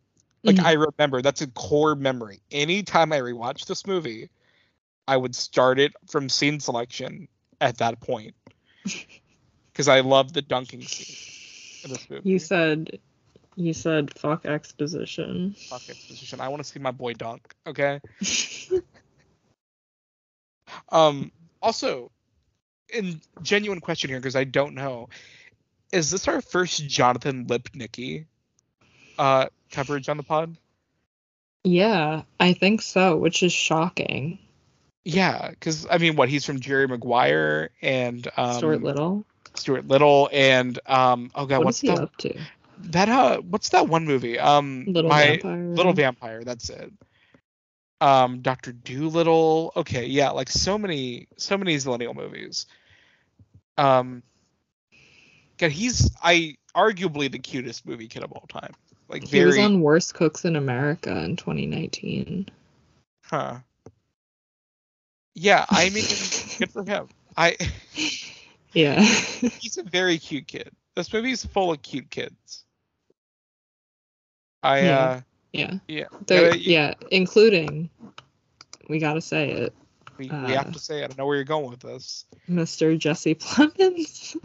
Like 0.47 0.57
Mhm. 0.57 0.65
I 0.65 0.73
remember 0.73 1.23
that's 1.23 1.41
a 1.43 1.47
core 1.49 1.95
memory. 1.95 2.41
Anytime 2.51 3.13
I 3.13 3.21
rewatch 3.21 3.67
this 3.67 3.87
movie, 3.87 4.31
I 5.07 5.17
would 5.17 5.35
start 5.35 5.79
it 5.79 5.93
from 6.09 6.29
scene 6.29 6.61
selection 6.61 7.29
at 7.61 7.79
that 7.79 8.01
point 8.01 8.35
because 9.73 9.89
I 9.89 10.01
love 10.01 10.33
the 10.33 10.43
dunking 10.43 10.87
scene 10.87 11.17
in 11.85 11.91
this 11.91 12.09
movie. 12.11 12.31
You 12.31 12.39
said, 12.39 12.99
you 13.57 13.73
said 13.73 14.17
fuck 14.19 14.47
exposition. 14.47 15.55
Fuck 15.69 15.83
exposition. 15.89 16.41
I 16.41 16.49
want 16.49 16.63
to 16.63 16.69
see 16.69 16.79
my 16.79 16.91
boy 16.93 17.15
dunk. 17.15 17.55
Okay. 17.67 18.01
Um. 20.91 21.33
Also, 21.63 22.11
in 22.93 23.21
genuine 23.43 23.81
question 23.81 24.09
here 24.11 24.19
because 24.19 24.37
I 24.37 24.45
don't 24.45 24.75
know, 24.75 25.09
is 25.93 26.11
this 26.11 26.27
our 26.29 26.41
first 26.41 26.87
Jonathan 26.87 27.47
Lipnicki 27.47 28.27
uh 29.19 29.47
coverage 29.71 30.09
on 30.09 30.17
the 30.17 30.23
pod? 30.23 30.57
yeah, 31.65 32.23
I 32.39 32.53
think 32.55 32.83
so, 32.83 33.17
which 33.17 33.43
is 33.43 33.53
shocking. 33.53 34.39
Yeah, 35.05 35.51
because 35.51 35.87
I 35.91 35.99
mean, 35.99 36.17
what 36.17 36.29
he's 36.29 36.45
from 36.45 36.61
Jerry 36.61 36.87
Maguire 36.87 37.71
and 37.83 38.27
um, 38.37 38.55
Stuart 38.55 38.83
Little. 38.83 39.25
Stuart 39.55 39.89
Little, 39.89 40.29
and 40.33 40.79
um, 40.87 41.31
oh 41.35 41.47
god, 41.47 41.59
what 41.59 41.67
what's 41.67 41.81
he 41.81 41.89
the 41.89 42.03
up 42.03 42.17
to? 42.19 42.39
that 42.85 43.09
uh, 43.09 43.41
what's 43.41 43.71
that 43.71 43.89
one 43.89 44.07
movie? 44.07 44.39
Um, 44.39 44.85
Little 44.87 45.11
my 45.11 45.27
Vampire. 45.27 45.75
Little 45.75 45.93
Vampire. 45.93 46.45
That's 46.45 46.71
it. 46.71 46.93
Um, 48.01 48.41
Doctor 48.41 48.73
Dolittle. 48.73 49.73
Okay, 49.77 50.07
yeah, 50.07 50.31
like 50.31 50.49
so 50.49 50.79
many, 50.79 51.29
so 51.37 51.59
many 51.59 51.77
Zillennial 51.77 52.15
movies. 52.15 52.67
Um, 53.77 54.23
God, 55.59 55.71
he's 55.71 56.11
I 56.23 56.57
arguably 56.75 57.31
the 57.31 57.39
cutest 57.39 57.87
movie 57.87 58.09
kid 58.09 58.23
of 58.23 58.33
all 58.33 58.47
time. 58.49 58.73
Like 59.09 59.27
He 59.27 59.45
was 59.45 59.59
on 59.59 59.81
Worst 59.83 60.15
Cooks 60.15 60.45
in 60.45 60.57
America 60.57 61.11
in 61.25 61.37
2019. 61.37 62.49
huh? 63.25 63.59
Yeah, 65.35 65.65
I 65.69 65.91
mean, 65.91 66.05
good 66.59 66.71
for 66.73 66.85
him. 66.85 67.09
I 67.37 67.57
Yeah. 68.73 69.01
he's 69.03 69.79
a 69.79 69.83
very 69.83 70.19
cute 70.19 70.47
kid. 70.47 70.71
This 70.95 71.13
movie's 71.13 71.45
full 71.45 71.73
of 71.73 71.83
cute 71.83 72.11
kids. 72.11 72.65
I 74.63 74.85
Yeah. 74.85 74.99
uh 74.99 75.21
yeah. 75.53 75.75
yeah 75.89 76.05
Uh, 76.31 76.53
yeah, 76.57 76.95
including 77.11 77.91
we 78.89 78.99
gotta 78.99 79.21
say 79.21 79.51
it, 79.51 79.75
we, 80.21 80.27
we 80.27 80.53
have 80.53 80.69
uh, 80.69 80.73
to 80.73 80.79
say 80.79 81.03
it. 81.03 81.11
I 81.11 81.15
know 81.17 81.27
where 81.27 81.37
you're 81.37 81.45
going 81.45 81.71
with 81.71 81.81
this. 81.81 82.27
Mr. 82.49 82.99
Jesse 82.99 83.35
Plemons. 83.35 84.37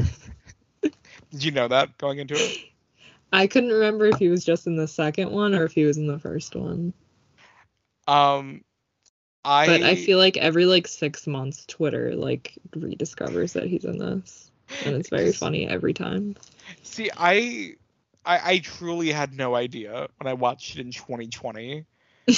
Did 0.81 1.43
you 1.43 1.51
know 1.51 1.67
that 1.67 1.97
going 1.97 2.19
into 2.19 2.35
it? 2.35 2.57
I 3.33 3.47
couldn't 3.47 3.71
remember 3.71 4.05
if 4.05 4.17
he 4.17 4.29
was 4.29 4.45
just 4.45 4.67
in 4.67 4.77
the 4.77 4.88
second 4.88 5.31
one 5.31 5.53
or 5.53 5.65
if 5.65 5.74
he 5.74 5.83
was 5.83 5.97
in 5.97 6.07
the 6.07 6.19
first 6.19 6.55
one. 6.55 6.93
Um, 8.07 8.63
I 9.43 9.65
But 9.65 9.83
I 9.83 9.95
feel 9.95 10.17
like 10.17 10.38
every 10.38 10.65
like 10.65 10.88
six 10.88 11.27
months, 11.27 11.65
Twitter 11.65 12.15
like 12.15 12.53
rediscovers 12.71 13.51
that 13.53 13.65
he's 13.65 13.83
in 13.83 13.97
this, 13.97 14.51
and 14.85 14.95
it's 14.95 15.09
very 15.09 15.31
funny 15.33 15.67
every 15.67 15.93
time. 15.93 16.35
see 16.83 17.09
I, 17.17 17.75
I 18.25 18.51
I 18.53 18.60
truly 18.60 19.12
had 19.12 19.34
no 19.34 19.55
idea 19.55 20.08
when 20.17 20.27
I 20.27 20.34
watched 20.34 20.77
it 20.77 20.82
in 20.82 20.91
2020. 20.91 21.86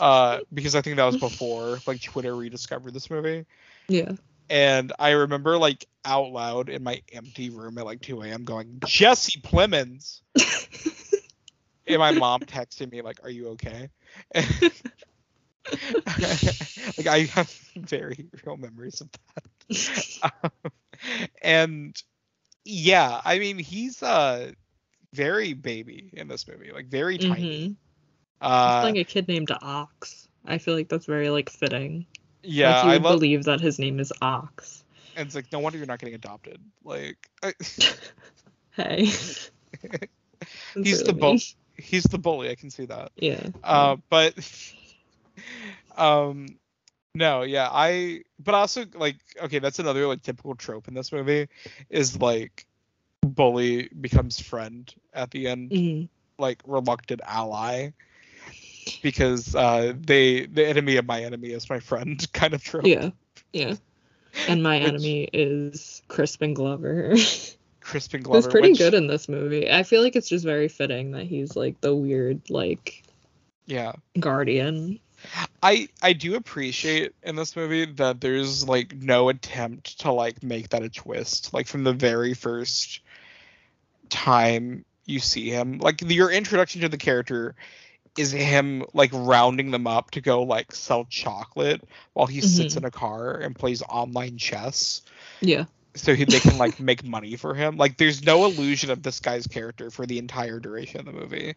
Uh, 0.00 0.40
because 0.52 0.74
I 0.74 0.82
think 0.82 0.96
that 0.96 1.04
was 1.04 1.16
before 1.16 1.80
like 1.86 2.02
Twitter 2.02 2.34
rediscovered 2.34 2.92
this 2.92 3.08
movie. 3.08 3.46
yeah. 3.88 4.12
And 4.50 4.92
I 4.98 5.10
remember 5.10 5.56
like 5.58 5.86
out 6.04 6.30
loud 6.30 6.68
in 6.68 6.82
my 6.82 7.02
empty 7.12 7.50
room 7.50 7.78
at 7.78 7.84
like 7.84 8.00
2 8.00 8.22
a.m. 8.22 8.44
going, 8.44 8.80
Jesse 8.84 9.40
Plemons. 9.40 10.20
and 11.86 11.98
my 11.98 12.12
mom 12.12 12.40
texted 12.40 12.90
me 12.90 13.00
like, 13.02 13.20
"Are 13.22 13.30
you 13.30 13.48
okay?" 13.50 13.88
like 16.96 17.06
I 17.06 17.28
have 17.32 17.50
very 17.76 18.28
real 18.44 18.56
memories 18.56 19.00
of 19.00 19.08
that. 19.10 19.44
Um, 20.22 20.70
and 21.42 22.02
yeah, 22.64 23.20
I 23.24 23.38
mean 23.38 23.58
he's 23.58 24.02
uh 24.02 24.52
very 25.16 25.52
baby 25.54 26.10
in 26.12 26.28
this 26.28 26.46
movie, 26.46 26.70
like 26.72 26.86
very 26.86 27.18
tiny. 27.18 27.68
hmm 27.68 27.72
Uh, 28.40 28.80
playing 28.82 28.98
a 28.98 29.04
kid 29.04 29.28
named 29.28 29.50
Ox. 29.62 30.28
I 30.46 30.58
feel 30.58 30.74
like 30.74 30.88
that's 30.88 31.06
very 31.06 31.30
like 31.30 31.50
fitting. 31.50 32.06
yeah, 32.42 32.76
like 32.76 32.84
you 32.84 32.90
I 32.90 32.92
would 32.94 33.02
love. 33.02 33.20
believe 33.20 33.44
that 33.44 33.60
his 33.60 33.78
name 33.78 33.98
is 34.00 34.12
Ox. 34.22 34.84
And 35.16 35.26
it's 35.26 35.34
like 35.34 35.50
no 35.52 35.58
wonder 35.60 35.78
you're 35.78 35.86
not 35.86 35.98
getting 35.98 36.14
adopted. 36.14 36.60
Like 36.84 37.16
I, 37.42 37.52
Hey. 38.76 39.06
He's 40.84 41.02
the 41.02 41.12
really 41.12 41.20
bull. 41.20 41.38
He's 41.78 42.04
the 42.04 42.18
bully. 42.18 42.50
I 42.50 42.54
can 42.54 42.70
see 42.70 42.86
that. 42.86 43.12
Yeah. 43.16 43.40
Uh, 43.64 43.96
but 44.10 44.34
um 45.96 46.46
no 47.14 47.42
yeah 47.42 47.68
i 47.72 48.20
but 48.38 48.54
also 48.54 48.84
like 48.94 49.16
okay 49.42 49.58
that's 49.58 49.78
another 49.78 50.06
like 50.06 50.22
typical 50.22 50.54
trope 50.54 50.88
in 50.88 50.94
this 50.94 51.12
movie 51.12 51.48
is 51.88 52.20
like 52.20 52.66
bully 53.26 53.88
becomes 54.00 54.40
friend 54.40 54.92
at 55.14 55.30
the 55.30 55.48
end 55.48 55.70
Mhm. 55.70 56.08
like 56.38 56.62
reluctant 56.66 57.20
ally 57.26 57.90
because 59.02 59.54
uh 59.54 59.92
they 59.98 60.46
the 60.46 60.66
enemy 60.66 60.96
of 60.96 61.06
my 61.06 61.22
enemy 61.22 61.48
is 61.48 61.68
my 61.68 61.80
friend 61.80 62.26
kind 62.32 62.54
of 62.54 62.62
trope 62.62 62.86
Yeah. 62.86 63.10
Yeah. 63.52 63.74
And 64.48 64.62
my 64.62 64.78
Which- 64.78 64.88
enemy 64.88 65.28
is 65.32 66.02
Crispin 66.08 66.52
Glover. 66.52 67.14
crispin 67.80 68.20
glover 68.20 68.38
Who's 68.38 68.50
pretty 68.52 68.70
which- 68.70 68.78
good 68.78 68.92
in 68.94 69.06
this 69.06 69.28
movie. 69.28 69.70
I 69.70 69.82
feel 69.84 70.02
like 70.02 70.14
it's 70.16 70.28
just 70.28 70.44
very 70.44 70.68
fitting 70.68 71.12
that 71.12 71.24
he's 71.24 71.56
like 71.56 71.80
the 71.80 71.94
weird 71.94 72.50
like 72.50 73.02
yeah 73.66 73.92
guardian. 74.20 75.00
I 75.62 75.88
I 76.02 76.12
do 76.12 76.34
appreciate 76.34 77.14
in 77.22 77.34
this 77.36 77.56
movie 77.56 77.86
that 77.86 78.20
there's 78.20 78.68
like 78.68 78.94
no 78.94 79.28
attempt 79.30 80.00
to 80.00 80.12
like 80.12 80.42
make 80.42 80.68
that 80.70 80.82
a 80.82 80.90
twist. 80.90 81.54
Like 81.54 81.66
from 81.66 81.84
the 81.84 81.94
very 81.94 82.34
first 82.34 83.00
time 84.08 84.84
you 85.04 85.20
see 85.20 85.50
him, 85.50 85.78
like 85.78 86.00
your 86.02 86.30
introduction 86.30 86.80
to 86.82 86.88
the 86.88 86.96
character 86.98 87.54
is 88.18 88.32
him 88.32 88.82
like 88.94 89.10
rounding 89.12 89.70
them 89.70 89.86
up 89.86 90.10
to 90.12 90.20
go 90.20 90.42
like 90.42 90.72
sell 90.72 91.04
chocolate 91.04 91.82
while 92.14 92.26
he 92.26 92.40
sits 92.40 92.74
Mhm. 92.74 92.78
in 92.78 92.84
a 92.86 92.90
car 92.90 93.34
and 93.36 93.54
plays 93.54 93.82
online 93.82 94.38
chess 94.38 95.02
Yeah. 95.42 95.66
so 95.94 96.14
he, 96.14 96.24
they 96.24 96.40
can 96.40 96.56
like 96.58 96.80
make 96.80 97.04
money 97.04 97.36
for 97.36 97.54
him. 97.54 97.76
Like 97.76 97.98
there's 97.98 98.24
no 98.24 98.46
illusion 98.46 98.90
of 98.90 99.02
this 99.02 99.20
guy's 99.20 99.46
character 99.46 99.90
for 99.90 100.06
the 100.06 100.18
entire 100.18 100.58
duration 100.60 101.00
of 101.00 101.06
the 101.06 101.12
movie. 101.12 101.54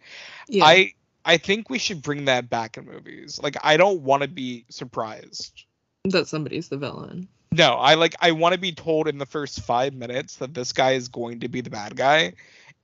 Yeah. 0.50 0.66
I 0.66 0.94
I 1.26 1.38
think 1.38 1.70
we 1.70 1.80
should 1.80 2.02
bring 2.02 2.26
that 2.26 2.50
back 2.50 2.78
in 2.78 2.86
movies. 2.86 3.40
Like 3.42 3.56
I 3.64 3.78
don't 3.78 4.02
want 4.02 4.24
to 4.24 4.28
be 4.30 4.66
surprised. 4.70 5.64
that 6.06 6.28
somebody's 6.28 6.68
the 6.70 6.78
villain. 6.78 7.28
No, 7.52 7.74
I 7.74 7.96
like 7.96 8.16
I 8.20 8.32
want 8.32 8.54
to 8.54 8.60
be 8.60 8.72
told 8.72 9.08
in 9.08 9.18
the 9.18 9.26
first 9.26 9.62
5 9.62 9.94
minutes 9.94 10.36
that 10.38 10.54
this 10.54 10.72
guy 10.72 10.92
is 10.92 11.08
going 11.08 11.40
to 11.40 11.50
be 11.50 11.62
the 11.62 11.70
bad 11.70 11.96
guy 11.96 12.34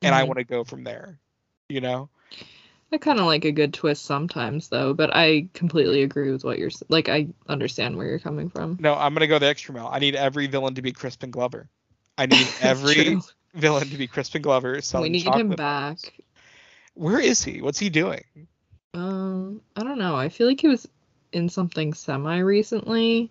and 0.02 0.16
I 0.16 0.24
Mhm. 0.24 0.28
want 0.28 0.40
to 0.40 0.44
go 0.44 0.64
from 0.64 0.84
there. 0.84 1.20
You 1.70 1.82
know? 1.82 2.10
I 2.92 2.98
kind 2.98 3.20
of 3.20 3.26
like 3.26 3.46
a 3.46 3.52
good 3.52 3.74
twist 3.74 4.06
sometimes 4.06 4.70
though, 4.70 4.94
but 4.94 5.16
I 5.16 5.48
completely 5.54 6.04
agree 6.04 6.32
with 6.32 6.44
what 6.44 6.58
you're 6.58 6.72
like 6.90 7.10
I 7.10 7.28
understand 7.48 7.96
where 7.98 8.08
you're 8.08 8.20
coming 8.20 8.50
from. 8.50 8.78
No, 8.80 8.96
I'm 8.96 9.14
going 9.14 9.22
to 9.22 9.28
go 9.28 9.40
the 9.40 9.48
extra 9.48 9.74
mile. 9.74 9.90
I 9.92 10.00
need 10.00 10.16
every 10.16 10.48
villain 10.48 10.76
to 10.76 10.82
be 10.82 10.92
Crispin 10.92 11.32
Glover. 11.32 11.70
I 12.18 12.26
need 12.26 12.48
every 12.62 13.18
villain 13.54 13.90
to 13.90 13.98
be 13.98 14.08
Crispin 14.08 14.42
Glover 14.42 14.80
We 14.94 15.10
need 15.10 15.24
him 15.24 15.50
back. 15.50 15.98
Where 16.96 17.20
is 17.20 17.44
he? 17.44 17.62
What's 17.62 17.80
he 17.80 17.90
doing? 17.90 18.24
Um, 18.94 19.62
I 19.76 19.84
don't 19.84 20.00
know. 20.00 20.16
I 20.16 20.30
feel 20.30 20.48
like 20.48 20.62
he 20.62 20.70
was 20.70 20.88
in 21.34 21.50
something 21.50 21.94
semi 21.94 22.38
recently. 22.40 23.30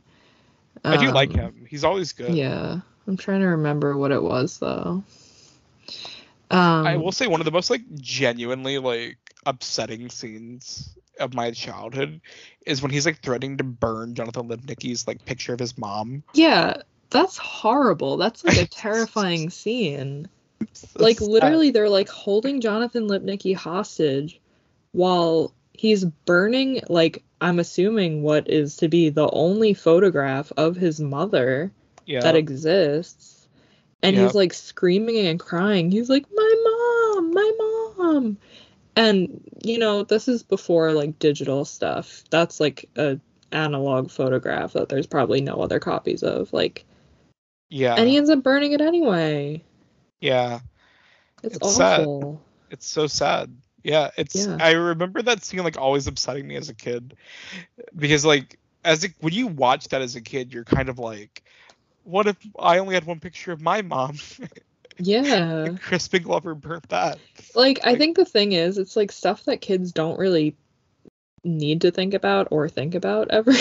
I 0.84 0.96
do 0.96 1.10
like 1.10 1.30
Um, 1.30 1.36
him. 1.36 1.66
He's 1.68 1.84
always 1.84 2.12
good. 2.12 2.30
Yeah, 2.34 2.80
I'm 3.06 3.16
trying 3.16 3.40
to 3.40 3.46
remember 3.46 3.96
what 3.96 4.12
it 4.12 4.22
was 4.22 4.58
though. 4.58 5.02
Um, 6.50 6.86
I 6.86 6.96
will 6.96 7.12
say 7.12 7.26
one 7.26 7.40
of 7.40 7.44
the 7.44 7.50
most 7.50 7.70
like 7.70 7.82
genuinely 7.96 8.78
like 8.78 9.18
upsetting 9.46 10.08
scenes 10.10 10.96
of 11.18 11.34
my 11.34 11.50
childhood 11.50 12.20
is 12.66 12.82
when 12.82 12.90
he's 12.90 13.06
like 13.06 13.20
threatening 13.20 13.56
to 13.58 13.64
burn 13.64 14.14
Jonathan 14.14 14.48
Lipnicki's 14.48 15.06
like 15.06 15.24
picture 15.24 15.52
of 15.54 15.60
his 15.60 15.76
mom. 15.78 16.22
yeah, 16.34 16.82
that's 17.10 17.36
horrible. 17.36 18.16
That's 18.16 18.44
like 18.44 18.56
a 18.56 18.66
terrifying 18.70 19.50
scene. 19.50 20.28
So 20.72 20.98
Like 20.98 21.18
sad. 21.18 21.28
literally, 21.28 21.70
they're 21.70 21.88
like 21.88 22.08
holding 22.08 22.60
Jonathan 22.60 23.08
Lipnicki 23.08 23.54
hostage 23.54 24.40
while 24.92 25.52
he's 25.74 26.04
burning. 26.04 26.80
Like 26.88 27.22
I'm 27.40 27.58
assuming 27.58 28.22
what 28.22 28.48
is 28.48 28.76
to 28.78 28.88
be 28.88 29.10
the 29.10 29.28
only 29.30 29.74
photograph 29.74 30.50
of 30.56 30.76
his 30.76 31.00
mother 31.00 31.70
yeah. 32.06 32.20
that 32.20 32.36
exists. 32.36 33.46
And 34.02 34.16
Yep. 34.16 34.24
he's 34.24 34.34
like 34.34 34.52
screaming 34.54 35.26
and 35.26 35.38
crying. 35.40 35.90
He's 35.90 36.08
like, 36.08 36.24
My 36.34 37.14
mom, 37.16 37.30
my 37.32 37.52
mom. 37.58 38.38
And, 38.96 39.42
you 39.64 39.78
know, 39.78 40.04
this 40.04 40.28
is 40.28 40.42
before 40.42 40.92
like 40.92 41.18
digital 41.18 41.64
stuff. 41.64 42.22
That's 42.30 42.60
like 42.60 42.88
a 42.96 43.18
analog 43.50 44.10
photograph 44.10 44.74
that 44.74 44.88
there's 44.88 45.06
probably 45.06 45.40
no 45.40 45.56
other 45.56 45.80
copies 45.80 46.22
of. 46.22 46.52
Like, 46.52 46.84
yeah. 47.70 47.94
and 47.94 48.08
he 48.08 48.16
ends 48.16 48.30
up 48.30 48.42
burning 48.42 48.72
it 48.72 48.80
anyway. 48.80 49.62
yeah. 50.20 50.60
It's, 51.42 51.56
It's 51.56 51.76
sad. 51.76 52.00
awful. 52.00 52.40
It's 52.70 52.86
so 52.86 53.06
sad. 53.06 53.54
Yeah, 53.84 54.10
it's 54.16 54.48
Yeah. 54.48 54.58
I 54.58 54.72
remember 54.72 55.22
that 55.22 55.44
scene 55.44 55.64
like 55.64 55.78
always 55.78 56.08
upsetting 56.08 56.48
me 56.48 56.56
as 56.56 56.70
a 56.70 56.74
kid. 56.74 57.16
Because 57.96 58.24
like 58.24 58.58
as 58.84 59.04
a, 59.04 59.08
when 59.20 59.34
you 59.34 59.48
watch 59.48 59.88
that 59.88 60.02
as 60.02 60.16
a 60.16 60.22
kid, 60.22 60.52
you're 60.52 60.64
kind 60.64 60.88
of 60.90 60.98
like 60.98 61.44
what 62.04 62.26
if 62.26 62.36
I 62.58 62.78
only 62.78 62.94
had 62.94 63.04
one 63.04 63.20
picture 63.20 63.52
of 63.52 63.60
my 63.60 63.82
mom? 63.82 64.16
Yeah. 64.98 65.76
Crispin 65.76 66.22
Glover 66.22 66.54
burnt 66.54 66.88
that. 66.90 67.20
Like, 67.54 67.80
I 67.84 67.96
think 67.96 68.16
the 68.16 68.24
thing 68.24 68.52
is, 68.52 68.78
it's 68.78 68.96
like 68.96 69.12
stuff 69.12 69.44
that 69.44 69.60
kids 69.60 69.92
don't 69.92 70.18
really 70.18 70.56
need 71.44 71.82
to 71.82 71.90
think 71.90 72.14
about 72.14 72.48
or 72.50 72.68
think 72.68 72.94
about 72.94 73.30
ever. 73.30 73.52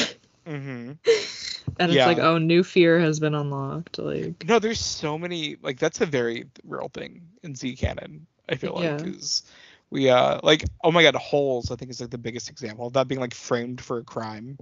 hmm 0.45 0.91
and 1.79 1.91
it's 1.91 2.05
Yeah. 2.05 2.07
like, 2.07 2.19
oh, 2.19 2.37
new 2.37 2.63
fear 2.63 2.99
has 2.99 3.19
been 3.19 3.35
unlocked. 3.35 3.99
Like, 3.99 4.45
No, 4.45 4.59
there's 4.59 4.79
so 4.79 5.17
many 5.17 5.57
like 5.61 5.79
that's 5.79 6.01
a 6.01 6.05
very 6.05 6.45
real 6.63 6.89
thing 6.89 7.21
in 7.43 7.55
Z 7.55 7.75
canon. 7.77 8.27
I 8.49 8.55
feel 8.55 8.73
like 8.73 8.93
Yeah. 8.93 9.05
is 9.05 9.43
we 9.93 10.09
uh 10.09 10.39
like 10.41 10.65
oh 10.83 10.91
my 10.91 11.03
god 11.03 11.15
holes 11.15 11.69
I 11.69 11.75
think 11.75 11.91
is 11.91 12.01
like 12.01 12.09
the 12.09 12.17
biggest 12.17 12.49
example 12.49 12.87
of 12.87 12.93
that 12.93 13.07
being 13.07 13.21
like 13.21 13.35
framed 13.35 13.79
for 13.79 13.99
a 13.99 14.03
crime. 14.03 14.57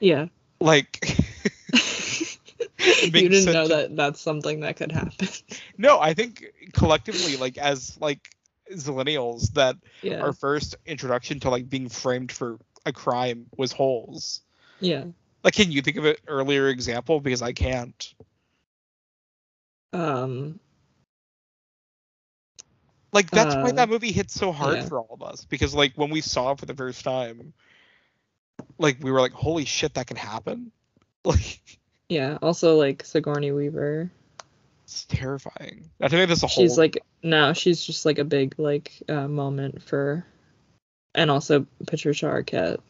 yeah. 0.00 0.26
Like 0.60 0.98
you 1.72 3.10
didn't 3.10 3.52
know 3.52 3.68
that 3.68 3.94
that's 3.94 4.20
something 4.20 4.60
that 4.60 4.76
could 4.76 4.92
happen. 4.92 5.28
No, 5.78 5.98
I 6.00 6.14
think 6.14 6.44
collectively 6.72 7.36
like 7.36 7.56
as 7.56 7.96
like 8.00 8.28
zillennials 8.72 9.52
that 9.52 9.76
yeah. 10.02 10.20
our 10.20 10.32
first 10.32 10.76
introduction 10.86 11.40
to 11.40 11.50
like 11.50 11.68
being 11.68 11.88
framed 11.88 12.32
for 12.32 12.58
a 12.84 12.92
crime 12.92 13.46
was 13.56 13.70
holes. 13.70 14.40
yeah. 14.80 15.04
Like 15.44 15.54
can 15.54 15.70
you 15.70 15.82
think 15.82 15.98
of 15.98 16.04
an 16.04 16.16
earlier 16.26 16.68
example 16.68 17.20
because 17.20 17.42
I 17.42 17.52
can't. 17.52 18.14
Um. 19.92 20.58
Like 23.14 23.30
that's 23.30 23.54
why 23.54 23.70
Uh, 23.70 23.72
that 23.72 23.88
movie 23.88 24.10
hit 24.12 24.30
so 24.30 24.50
hard 24.52 24.76
yeah. 24.78 24.84
for 24.86 24.98
all 24.98 25.08
of 25.12 25.22
us 25.22 25.44
because 25.44 25.72
like 25.74 25.92
when 25.94 26.10
we 26.10 26.20
saw 26.20 26.50
it 26.50 26.58
for 26.58 26.66
the 26.66 26.74
first 26.74 27.04
time, 27.04 27.54
like 28.76 28.98
we 29.00 29.12
were 29.12 29.20
like, 29.20 29.32
"Holy 29.32 29.64
shit, 29.64 29.94
that 29.94 30.06
can 30.08 30.16
happen!" 30.16 30.72
Like 31.24 31.60
Yeah. 32.10 32.36
Also, 32.42 32.76
like 32.76 33.02
Sigourney 33.04 33.52
Weaver. 33.52 34.10
it's 34.82 35.04
terrifying. 35.06 35.88
I 36.02 36.08
think 36.08 36.28
that's 36.28 36.42
a 36.42 36.46
whole. 36.48 36.64
She's 36.64 36.76
like 36.76 37.02
no, 37.22 37.52
she's 37.54 37.82
just 37.82 38.04
like 38.04 38.18
a 38.18 38.24
big 38.24 38.56
like 38.58 38.92
uh, 39.08 39.28
moment 39.28 39.80
for, 39.80 40.26
and 41.14 41.30
also 41.30 41.66
Patricia 41.86 42.26
Arquette. 42.26 42.80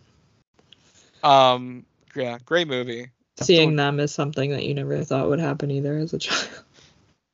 um, 1.23 1.85
yeah, 2.17 2.39
great 2.45 2.67
movie. 2.67 3.11
That's 3.37 3.47
Seeing 3.47 3.77
the 3.77 3.83
them 3.83 4.01
is 4.01 4.13
something 4.13 4.51
that 4.53 4.65
you 4.65 4.75
never 4.75 5.05
thought 5.05 5.29
would 5.29 5.41
happen 5.41 5.71
either 5.71 5.97
as 5.99 6.13
a 6.15 6.19
child. 6.19 6.49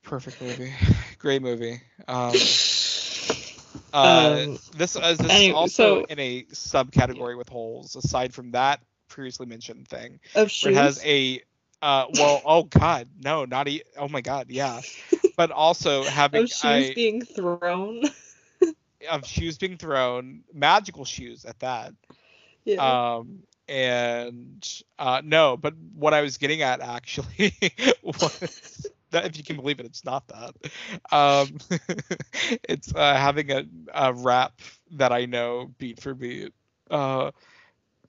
perfect 0.02 0.40
movie, 0.42 0.72
great 1.18 1.40
movie. 1.40 1.80
Um, 2.08 2.32
uh, 3.92 4.44
Um, 4.48 4.58
this 4.76 4.96
uh, 4.96 5.14
this 5.14 5.20
anyway, 5.30 5.48
is 5.48 5.54
also 5.54 6.00
so- 6.00 6.06
in 6.06 6.18
a 6.18 6.42
subcategory 6.44 7.36
with 7.36 7.48
holes. 7.48 7.96
Aside 7.96 8.34
from 8.34 8.52
that 8.52 8.80
previously 9.08 9.46
mentioned 9.46 9.88
thing. 9.88 10.20
Of 10.34 10.50
shoes. 10.50 10.70
it 10.70 10.74
has 10.76 11.04
a 11.04 11.42
uh 11.82 12.06
well 12.14 12.42
oh 12.46 12.62
god 12.64 13.08
no 13.20 13.44
not 13.46 13.66
e- 13.68 13.82
oh 13.96 14.08
my 14.08 14.20
god 14.20 14.46
yeah 14.50 14.80
but 15.36 15.50
also 15.50 16.02
having 16.18 16.42
of 16.44 16.50
shoes 16.50 16.90
being 16.94 17.22
thrown. 17.22 18.02
of 19.10 19.26
shoes 19.26 19.56
being 19.58 19.78
thrown 19.78 20.42
magical 20.52 21.04
shoes 21.06 21.44
at 21.46 21.58
that 21.60 21.94
yeah. 22.64 23.16
um 23.16 23.40
and 23.66 24.82
uh 24.98 25.22
no 25.24 25.56
but 25.56 25.74
what 25.94 26.12
i 26.12 26.20
was 26.20 26.36
getting 26.36 26.60
at 26.60 26.80
actually 26.80 27.54
was 28.02 28.86
that 29.10 29.24
if 29.26 29.36
you 29.36 29.44
can 29.44 29.56
believe 29.56 29.80
it 29.80 29.86
it's 29.86 30.04
not 30.04 30.26
that 30.28 30.54
um 31.12 31.58
it's 32.68 32.94
uh 32.94 33.14
having 33.14 33.50
a, 33.50 33.64
a 33.94 34.12
rap 34.12 34.60
that 34.92 35.12
i 35.12 35.26
know 35.26 35.72
beat 35.78 36.00
for 36.00 36.14
beat 36.14 36.52
uh 36.90 37.30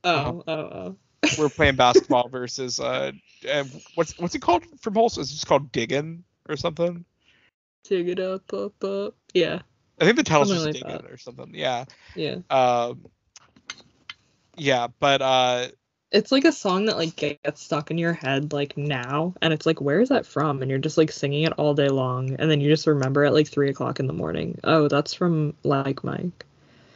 oh, 0.03 0.43
oh, 0.47 0.53
oh. 0.53 0.95
we're 1.37 1.49
playing 1.49 1.75
basketball 1.75 2.27
versus 2.29 2.79
uh 2.79 3.11
what's 3.95 4.17
what's 4.19 4.35
it 4.35 4.41
called 4.41 4.63
from 4.79 4.93
Holes? 4.93 5.17
It's 5.17 5.31
just 5.31 5.47
called 5.47 5.71
digging 5.71 6.23
or 6.47 6.55
something. 6.55 7.05
Dig 7.83 8.09
it 8.09 8.19
up, 8.19 8.53
up, 8.53 8.83
up. 8.83 9.15
Yeah, 9.33 9.61
I 9.99 10.05
think 10.05 10.17
the 10.17 10.23
title's 10.23 10.49
Something 10.49 10.73
just 10.73 10.83
like 10.83 10.93
digging 10.93 11.11
or 11.11 11.17
something. 11.17 11.51
Yeah. 11.53 11.85
yeah. 12.15 12.37
Um. 12.49 13.05
Yeah, 14.57 14.87
but 14.99 15.21
uh, 15.21 15.67
It's 16.11 16.31
like 16.31 16.43
a 16.45 16.51
song 16.51 16.85
that 16.85 16.97
like 16.97 17.15
gets 17.15 17.63
stuck 17.63 17.89
in 17.89 17.97
your 17.97 18.13
head 18.13 18.51
like 18.51 18.75
now, 18.77 19.33
and 19.41 19.53
it's 19.53 19.65
like, 19.65 19.79
where 19.79 20.01
is 20.01 20.09
that 20.09 20.25
from? 20.25 20.61
And 20.61 20.69
you're 20.69 20.79
just 20.79 20.97
like 20.97 21.11
singing 21.11 21.43
it 21.43 21.53
all 21.53 21.73
day 21.73 21.87
long, 21.89 22.35
and 22.37 22.51
then 22.51 22.59
you 22.61 22.69
just 22.69 22.85
remember 22.87 23.23
at 23.23 23.33
like 23.33 23.47
three 23.47 23.69
o'clock 23.69 23.99
in 23.99 24.07
the 24.07 24.13
morning. 24.13 24.59
Oh, 24.63 24.87
that's 24.89 25.13
from 25.13 25.53
Like 25.63 26.03
Mike. 26.03 26.45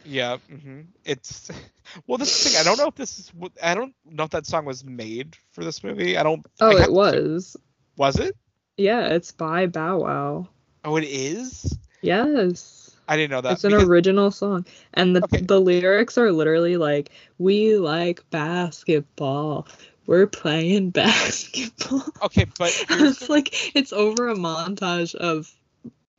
yeah, 0.04 0.38
hmm 0.50 0.82
it's 1.06 1.50
well. 2.08 2.18
This 2.18 2.36
is 2.36 2.44
the 2.44 2.50
thing. 2.50 2.60
I 2.60 2.64
don't 2.64 2.78
know 2.78 2.88
if 2.88 2.96
this 2.96 3.20
is. 3.20 3.30
what- 3.34 3.54
I 3.64 3.74
don't 3.74 3.94
know 4.06 4.24
if 4.26 4.32
that 4.32 4.46
song 4.46 4.66
was 4.66 4.84
made 4.84 5.38
for 5.52 5.64
this 5.64 5.84
movie. 5.84 6.18
I 6.18 6.24
don't. 6.24 6.46
Oh, 6.60 6.78
have 6.78 6.90
it 6.90 6.94
was. 6.94 7.56
Was 7.98 8.20
it? 8.20 8.36
Yeah, 8.78 9.08
it's 9.08 9.32
by 9.32 9.68
Bow 9.68 10.00
Wow. 10.00 10.50
Oh, 10.84 10.98
it 10.98 11.06
is. 11.06 11.78
Yes. 12.02 12.85
I 13.08 13.16
didn't 13.18 13.32
know 13.32 13.42
that. 13.42 13.54
It's 13.54 13.64
an 13.64 13.72
because- 13.72 13.88
original 13.88 14.32
song. 14.32 14.66
And 14.94 15.16
the 15.16 15.24
Okay. 15.24 15.42
the 15.42 15.60
lyrics 15.60 16.18
are 16.18 16.32
literally 16.32 16.78
like, 16.78 17.12
We 17.38 17.78
like 17.78 18.28
basketball. 18.32 19.68
We're 20.08 20.28
playing 20.28 20.90
basketball. 20.92 22.04
okay, 22.24 22.46
but 22.60 22.70
it's 22.90 23.30
like 23.30 23.76
it's 23.76 23.92
over 23.94 24.30
a 24.30 24.36
montage 24.36 25.16
of 25.16 25.52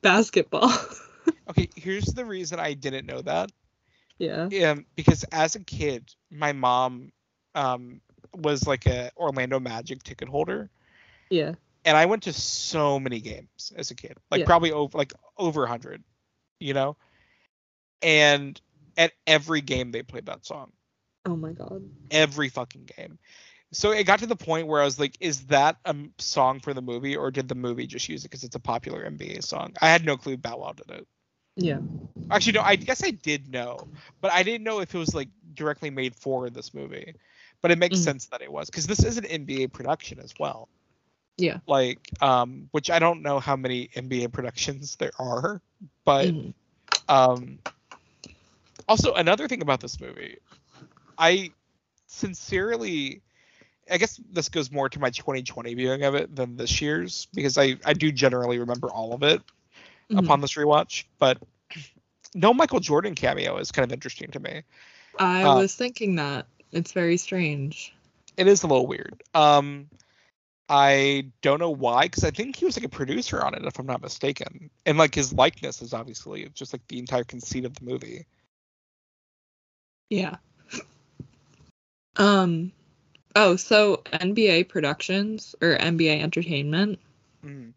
basketball. 0.03 0.73
okay. 1.51 1.69
Here's 1.77 2.07
the 2.07 2.25
reason 2.25 2.59
I 2.61 2.75
didn't 2.75 3.07
know 3.07 3.23
that. 3.23 3.51
yeah. 4.19 4.49
um, 4.71 4.87
because 4.97 5.25
as 5.33 5.55
a 5.55 5.61
kid, 5.61 6.15
my 6.31 6.53
mom 6.53 7.13
um, 7.55 8.01
was 8.35 8.67
like 8.67 8.87
a 8.87 9.11
Orlando 9.17 9.61
Magic 9.61 10.03
ticket 10.03 10.29
holder, 10.29 10.69
Yeah. 11.31 11.55
and 11.85 11.97
I 11.97 12.07
went 12.07 12.25
to 12.25 12.33
so 12.33 12.99
many 12.99 13.21
games 13.21 13.73
as 13.77 13.91
a 13.91 13.95
kid, 13.95 14.17
like 14.31 14.41
Yeah. 14.41 14.47
probably 14.47 14.73
over 14.73 14.97
like 14.99 15.13
over 15.39 15.65
a 15.65 15.69
hundred, 15.69 16.03
you 16.61 16.75
know. 16.75 16.97
And 18.03 18.61
at 18.97 19.13
every 19.27 19.61
game 19.61 19.91
they 19.91 20.03
played 20.03 20.27
that 20.27 20.45
song, 20.45 20.73
Oh 21.27 21.37
my 21.37 21.53
god. 21.53 21.83
every 22.11 22.49
fucking 22.49 22.89
game. 22.97 23.19
So 23.73 23.91
it 23.93 24.05
got 24.05 24.21
to 24.21 24.27
the 24.27 24.37
point 24.37 24.67
where 24.69 24.81
I 24.81 24.85
was 24.85 24.99
like, 24.99 25.17
is 25.21 25.47
that 25.47 25.77
a 25.85 25.95
song 26.19 26.61
for 26.61 26.73
the 26.73 26.83
movie, 26.83 27.17
or 27.17 27.31
did 27.31 27.49
the 27.49 27.55
movie 27.55 27.87
just 27.87 28.09
use 28.09 28.25
it 28.25 28.29
because 28.31 28.45
it's 28.45 28.57
a 28.57 28.61
popular 28.61 29.05
NBA 29.05 29.41
song? 29.41 29.75
I 29.81 29.89
had 29.89 30.05
no 30.05 30.17
clue 30.17 30.37
Bow 30.37 30.59
Wow 30.59 30.73
did 30.73 30.91
it. 30.91 31.07
Yeah. 31.57 31.81
Actually, 32.31 32.55
no, 32.55 32.63
I 32.63 32.77
guess 32.77 33.05
I 33.05 33.11
did 33.11 33.49
know, 33.51 33.89
but 34.21 34.33
I 34.33 34.43
didn't 34.43 34.65
know 34.65 34.81
if 34.81 34.95
it 34.95 34.99
was 34.99 35.15
like 35.15 35.29
directly 35.55 35.91
made 35.91 36.15
for 36.15 36.51
this 36.51 36.75
movie. 36.75 37.15
But 37.63 37.71
it 37.71 37.79
makes 37.79 37.99
Mhm. 37.99 38.03
sense 38.03 38.27
that 38.27 38.43
it 38.43 38.51
was 38.53 38.71
because 38.71 38.87
this 38.87 39.05
is 39.05 39.17
an 39.17 39.25
NBA 39.25 39.69
production 39.73 40.19
as 40.21 40.35
well. 40.39 40.69
Yeah. 41.37 41.59
Like, 41.67 41.99
um, 42.21 42.69
which 42.73 42.91
I 42.91 42.99
don't 42.99 43.23
know 43.23 43.41
how 43.41 43.57
many 43.57 43.89
NBA 43.95 44.33
productions 44.33 44.97
there 44.97 45.13
are, 45.19 45.61
but 46.05 46.27
Mhm. 46.27 46.55
um, 47.09 47.59
also 48.89 49.15
another 49.15 49.49
thing 49.49 49.63
about 49.63 49.81
this 49.81 50.01
movie, 50.01 50.39
I 51.19 51.53
sincerely, 52.07 53.23
I 53.91 53.99
guess 53.99 54.21
this 54.31 54.49
goes 54.49 54.71
more 54.71 54.89
to 54.89 54.99
my 54.99 55.11
2020 55.11 55.75
viewing 55.75 56.03
of 56.05 56.15
it 56.15 56.35
than 56.35 56.57
this 56.57 56.81
year's 56.81 57.27
because 57.35 57.59
I 57.59 57.77
I 57.85 57.93
do 57.93 58.13
generally 58.13 58.59
remember 58.59 58.89
all 58.89 59.13
of 59.13 59.23
it 59.23 59.43
Mhm. 60.11 60.19
upon 60.19 60.41
this 60.41 60.55
rewatch, 60.55 61.05
but 61.19 61.39
no 62.35 62.55
Michael 62.55 62.81
Jordan 62.81 63.15
cameo 63.15 63.59
is 63.59 63.73
kind 63.73 63.85
of 63.85 63.93
interesting 63.93 64.31
to 64.33 64.41
me. 64.41 64.63
I 65.19 65.45
uh, 65.45 65.57
was 65.57 65.75
thinking 65.75 66.17
that. 66.17 66.47
It's 66.73 66.93
very 66.93 67.17
strange. 67.17 67.95
It 68.37 68.47
is 68.47 68.63
a 68.63 68.67
little 68.67 68.87
weird. 68.87 69.23
Um, 69.35 69.89
I 70.69 71.31
don't 71.43 71.61
know 71.61 71.71
why, 71.71 72.03
because 72.03 72.25
I 72.25 72.31
think 72.31 72.57
he 72.57 72.65
was 72.65 72.77
like 72.77 72.87
a 72.87 72.89
producer 72.89 73.41
on 73.43 73.55
it, 73.55 73.65
if 73.65 73.79
I'm 73.79 73.87
not 73.87 74.03
mistaken, 74.03 74.71
and 74.85 74.99
like 74.99 75.15
his 75.15 75.33
likeness 75.33 75.81
is 75.81 75.95
obviously 75.95 76.49
just 76.55 76.73
like 76.73 76.87
the 76.89 76.99
entire 76.99 77.25
conceit 77.25 77.65
of 77.65 77.75
the 77.75 77.85
movie. 77.85 78.27
Yeah. 80.11 80.37
Um 82.19 82.73
oh, 83.35 83.57
so 83.57 84.03
NBA 84.07 84.71
Productions 84.71 85.55
or 85.61 85.77
NBA 85.77 86.23
Entertainment. 86.23 86.99
Mm. 87.45 87.75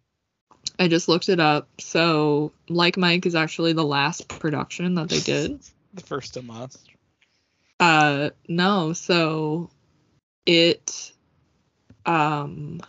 I 0.79 0.87
just 0.87 1.09
looked 1.09 1.27
it 1.27 1.41
up. 1.41 1.67
So 1.81 2.53
Like 2.69 2.95
Mike 2.95 3.25
is 3.25 3.35
actually 3.35 3.73
the 3.73 3.83
last 3.83 4.29
production 4.29 4.95
that 4.95 5.09
they 5.09 5.19
did. 5.19 5.59
The 5.93 6.03
first 6.03 6.37
of 6.37 6.47
last. 6.47 6.79
Uh 7.81 8.29
no, 8.47 8.93
so 8.93 9.69
it 10.45 11.11
um 12.05 12.79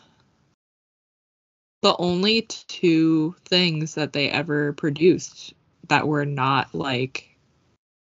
the 1.83 1.96
only 1.96 2.42
two 2.42 3.35
things 3.46 3.94
that 3.94 4.12
they 4.12 4.29
ever 4.29 4.73
produced 4.75 5.55
that 5.88 6.07
were 6.07 6.27
not 6.27 6.75
like 6.75 7.29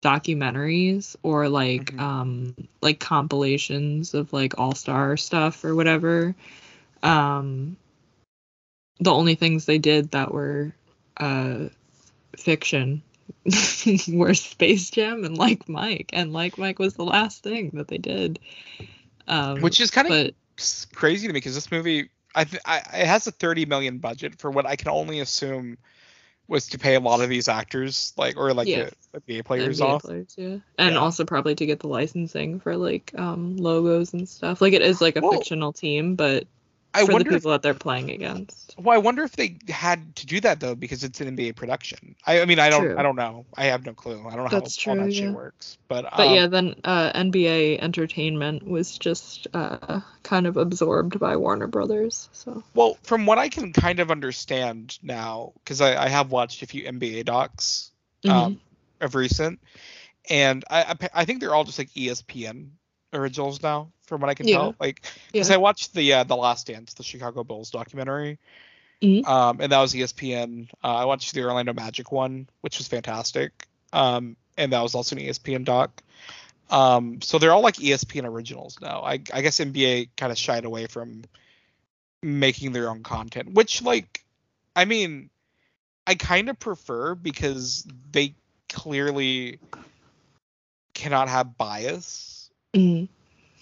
documentaries 0.03 1.17
or 1.23 1.49
like 1.49 1.95
Mhm. 1.95 2.01
um 2.01 2.55
like 2.83 2.99
compilations 3.01 4.15
of 4.15 4.33
like 4.33 4.59
all-star 4.59 5.17
stuff 5.17 5.65
or 5.65 5.75
whatever 5.75 6.35
um 7.03 7.77
the 8.99 9.13
only 9.13 9.35
things 9.35 9.67
they 9.67 9.79
did 9.79 10.11
that 10.13 10.33
were 10.33 10.73
uh 11.19 11.69
fiction 12.37 13.03
were 14.09 14.35
Space 14.35 14.91
Jam 14.91 15.25
and 15.25 15.39
Like 15.39 15.69
Mike, 15.69 16.11
and 16.13 16.33
Like 16.33 16.59
Mike 16.59 16.79
was 16.79 16.95
the 16.95 17.05
last 17.05 17.43
thing 17.43 17.71
that 17.75 17.89
they 17.89 17.99
did. 17.99 18.39
Um, 19.29 19.61
Which 19.61 19.81
is 19.81 19.91
kind 19.91 20.09
of 20.09 20.11
but 20.11 20.35
crazy 20.95 21.27
to 21.27 21.33
me 21.33 21.37
because 21.39 21.55
this 21.55 21.71
movie, 21.71 22.11
I, 22.35 22.45
th- 22.45 22.63
I 22.65 22.79
it 22.79 23.07
has 23.07 23.27
a 23.27 23.33
30 23.33 23.67
million 23.67 23.99
budget 23.99 24.39
for 24.39 24.51
what 24.51 24.67
I 24.67 24.77
can 24.77 24.89
only 24.89 25.21
assume 25.21 25.79
was 26.49 26.69
to 26.69 26.79
pay 26.79 26.95
a 26.97 27.01
lot 27.01 27.21
of 27.21 27.29
these 27.29 27.49
actors, 27.49 28.13
like 28.17 28.37
or 28.37 28.53
like 28.55 28.69
Yeah. 28.69 28.85
the 28.87 28.93
NBA 29.15 29.45
players 29.45 29.81
NBA 29.81 29.95
off. 29.95 30.03
players, 30.03 30.35
yeah, 30.37 30.59
and 30.79 30.95
Yeah. 30.95 30.99
also 30.99 31.25
probably 31.25 31.55
to 31.57 31.67
get 31.67 31.81
the 31.81 31.89
licensing 31.89 32.61
for 32.61 32.77
like 32.77 33.13
um 33.19 33.57
logos 33.57 34.13
and 34.15 34.29
stuff. 34.29 34.61
Like 34.61 34.73
it 34.73 34.83
is 34.83 35.01
like 35.01 35.17
a 35.17 35.23
Well, 35.23 35.33
fictional 35.33 35.73
team, 35.73 36.17
but 36.17 36.47
I 36.93 37.01
for 37.01 37.07
the 37.07 37.13
wonder 37.13 37.31
if 37.31 37.37
people 37.37 37.53
that 37.53 37.63
they're 37.63 37.75
playing 37.75 38.11
against. 38.11 38.75
Well, 38.79 38.95
I 38.95 38.99
wonder 38.99 39.23
if 39.23 39.33
they 39.33 39.59
had 39.69 40.17
to 40.17 40.27
do 40.27 40.41
that 40.41 40.59
though 40.61 40.75
because 40.75 41.05
it's 41.05 41.21
an 41.21 41.37
NBA 41.37 41.55
production. 41.55 42.17
I, 42.27 42.41
I 42.41 42.45
mean, 42.47 42.59
I 42.59 42.69
don't, 42.71 42.83
True. 42.83 42.99
I 42.99 43.03
don't 43.03 43.17
know. 43.17 43.47
I 43.57 43.67
have 43.67 43.87
no 43.87 43.93
clue. 43.93 44.27
I 44.27 44.35
don't 44.35 44.51
know 44.51 44.59
That's 44.61 44.83
how 44.83 44.91
all 44.93 44.97
true, 44.97 45.05
that 45.07 45.13
yeah. 45.13 45.27
shit 45.27 45.35
works. 45.35 45.79
But, 45.87 46.07
But 46.17 46.29
um, 46.29 46.35
yeah, 46.35 46.47
then 46.49 46.75
uh, 46.85 47.13
NBA 47.13 47.81
Entertainment 47.81 48.65
was 48.67 48.99
just 48.99 49.47
uh, 49.55 50.01
kind 50.23 50.47
of 50.47 50.57
absorbed 50.57 51.19
by 51.21 51.37
Warner 51.37 51.69
Brothers. 51.69 52.29
So 52.33 52.65
well, 52.75 52.99
from 53.03 53.27
what 53.27 53.39
I 53.39 53.49
can 53.49 53.73
kind 53.73 54.01
of 54.01 54.11
understand 54.11 54.99
now, 55.03 55.53
because 55.63 55.81
I, 55.81 56.05
I 56.05 56.09
have 56.09 56.33
watched 56.33 56.63
a 56.63 56.67
few 56.67 56.85
NBA 56.85 57.25
docs 57.25 57.91
Mhm. 58.25 58.31
um, 58.31 58.61
of 59.01 59.15
recent, 59.15 59.61
and 60.29 60.63
I, 60.69 60.83
I, 61.01 61.09
I 61.15 61.25
think 61.25 61.41
they're 61.41 61.55
all 61.55 61.65
just 61.65 61.79
like 61.79 61.89
ESPN 61.91 62.71
originals 63.13 63.63
now, 63.63 63.91
from 64.03 64.21
what 64.21 64.31
I 64.31 64.35
can 64.35 64.47
Yeah. 64.47 64.57
tell. 64.57 64.77
Like, 64.81 65.03
because 65.33 65.49
Yeah. 65.49 65.55
I 65.55 65.59
watched 65.59 65.95
the 65.95 66.13
uh, 66.13 66.25
the 66.25 66.37
Last 66.37 66.67
Dance, 66.67 66.95
the 66.95 67.03
Chicago 67.03 67.45
Bulls 67.45 67.71
documentary. 67.71 68.39
Mhm. 69.03 69.27
Um, 69.27 69.61
and 69.61 69.73
that 69.73 69.79
was 69.81 69.95
ESPN. 69.95 70.69
Uh, 70.85 70.95
I 70.95 71.05
watched 71.05 71.33
the 71.33 71.43
Orlando 71.43 71.73
Magic 71.73 72.13
one, 72.13 72.49
which 72.61 72.79
was 72.79 72.87
fantastic. 72.89 73.67
Um, 73.93 74.37
and 74.57 74.73
that 74.73 74.83
was 74.83 74.95
also 74.95 75.17
an 75.17 75.23
ESPN 75.23 75.65
doc. 75.65 76.03
Um, 76.69 77.21
so 77.23 77.39
they're 77.39 77.53
all 77.53 77.63
like 77.63 77.77
ESPN 77.77 78.27
originals 78.27 78.79
now. 78.81 79.03
I, 79.03 79.15
I 79.33 79.41
guess 79.41 79.59
NBA 79.59 80.11
kind 80.17 80.31
of 80.31 80.39
shied 80.39 80.65
away 80.65 80.87
from 80.87 81.25
making 82.23 82.73
their 82.73 82.91
own 82.91 83.03
content, 83.03 83.55
which 83.55 83.83
like, 83.83 84.25
I 84.77 84.85
mean, 84.85 85.31
I 86.07 86.15
kind 86.15 86.49
of 86.49 86.59
prefer 86.59 87.15
because 87.15 87.87
they 88.13 88.35
clearly 88.69 89.59
cannot 90.95 91.29
have 91.29 91.57
bias 91.57 92.40
Mhm. 92.75 93.09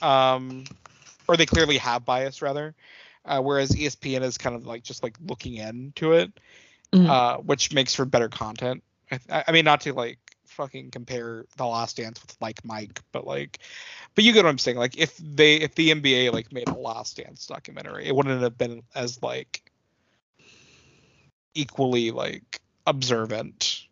um, 0.02 0.64
or 1.26 1.36
they 1.36 1.46
clearly 1.46 1.78
have 1.78 2.04
bias 2.04 2.42
rather. 2.42 2.74
Uh, 3.24 3.40
whereas 3.42 3.74
ESPN 3.74 4.22
is 4.22 4.38
kind 4.38 4.56
of 4.56 4.66
like 4.66 4.82
just 4.82 5.02
like 5.02 5.16
looking 5.26 5.56
into 5.56 6.12
it, 6.12 6.32
Mhm. 6.92 7.08
uh, 7.08 7.36
which 7.38 7.72
makes 7.72 7.94
for 7.94 8.04
better 8.04 8.28
content. 8.28 8.82
I, 9.30 9.44
I 9.48 9.52
mean, 9.52 9.64
not 9.64 9.80
to 9.82 9.92
like 9.92 10.18
fucking 10.46 10.90
compare 10.90 11.44
The 11.56 11.66
Last 11.66 11.96
Dance 11.98 12.22
with 12.22 12.36
like 12.40 12.64
Mike, 12.64 13.00
but 13.12 13.26
like, 13.26 13.58
but 14.14 14.24
you 14.24 14.32
get 14.32 14.44
what 14.44 14.50
I'm 14.50 14.58
saying. 14.58 14.78
Like, 14.78 14.96
if 14.96 15.16
they 15.18 15.56
if 15.56 15.74
the 15.74 15.90
NBA 15.90 16.32
like 16.32 16.52
made 16.52 16.68
a 16.68 16.74
Last 16.74 17.16
Dance 17.16 17.46
documentary, 17.46 18.06
it 18.06 18.14
wouldn't 18.14 18.40
have 18.40 18.56
been 18.56 18.82
as 18.94 19.22
like 19.22 19.70
equally 21.54 22.10
like 22.10 22.60
observant 22.86 23.86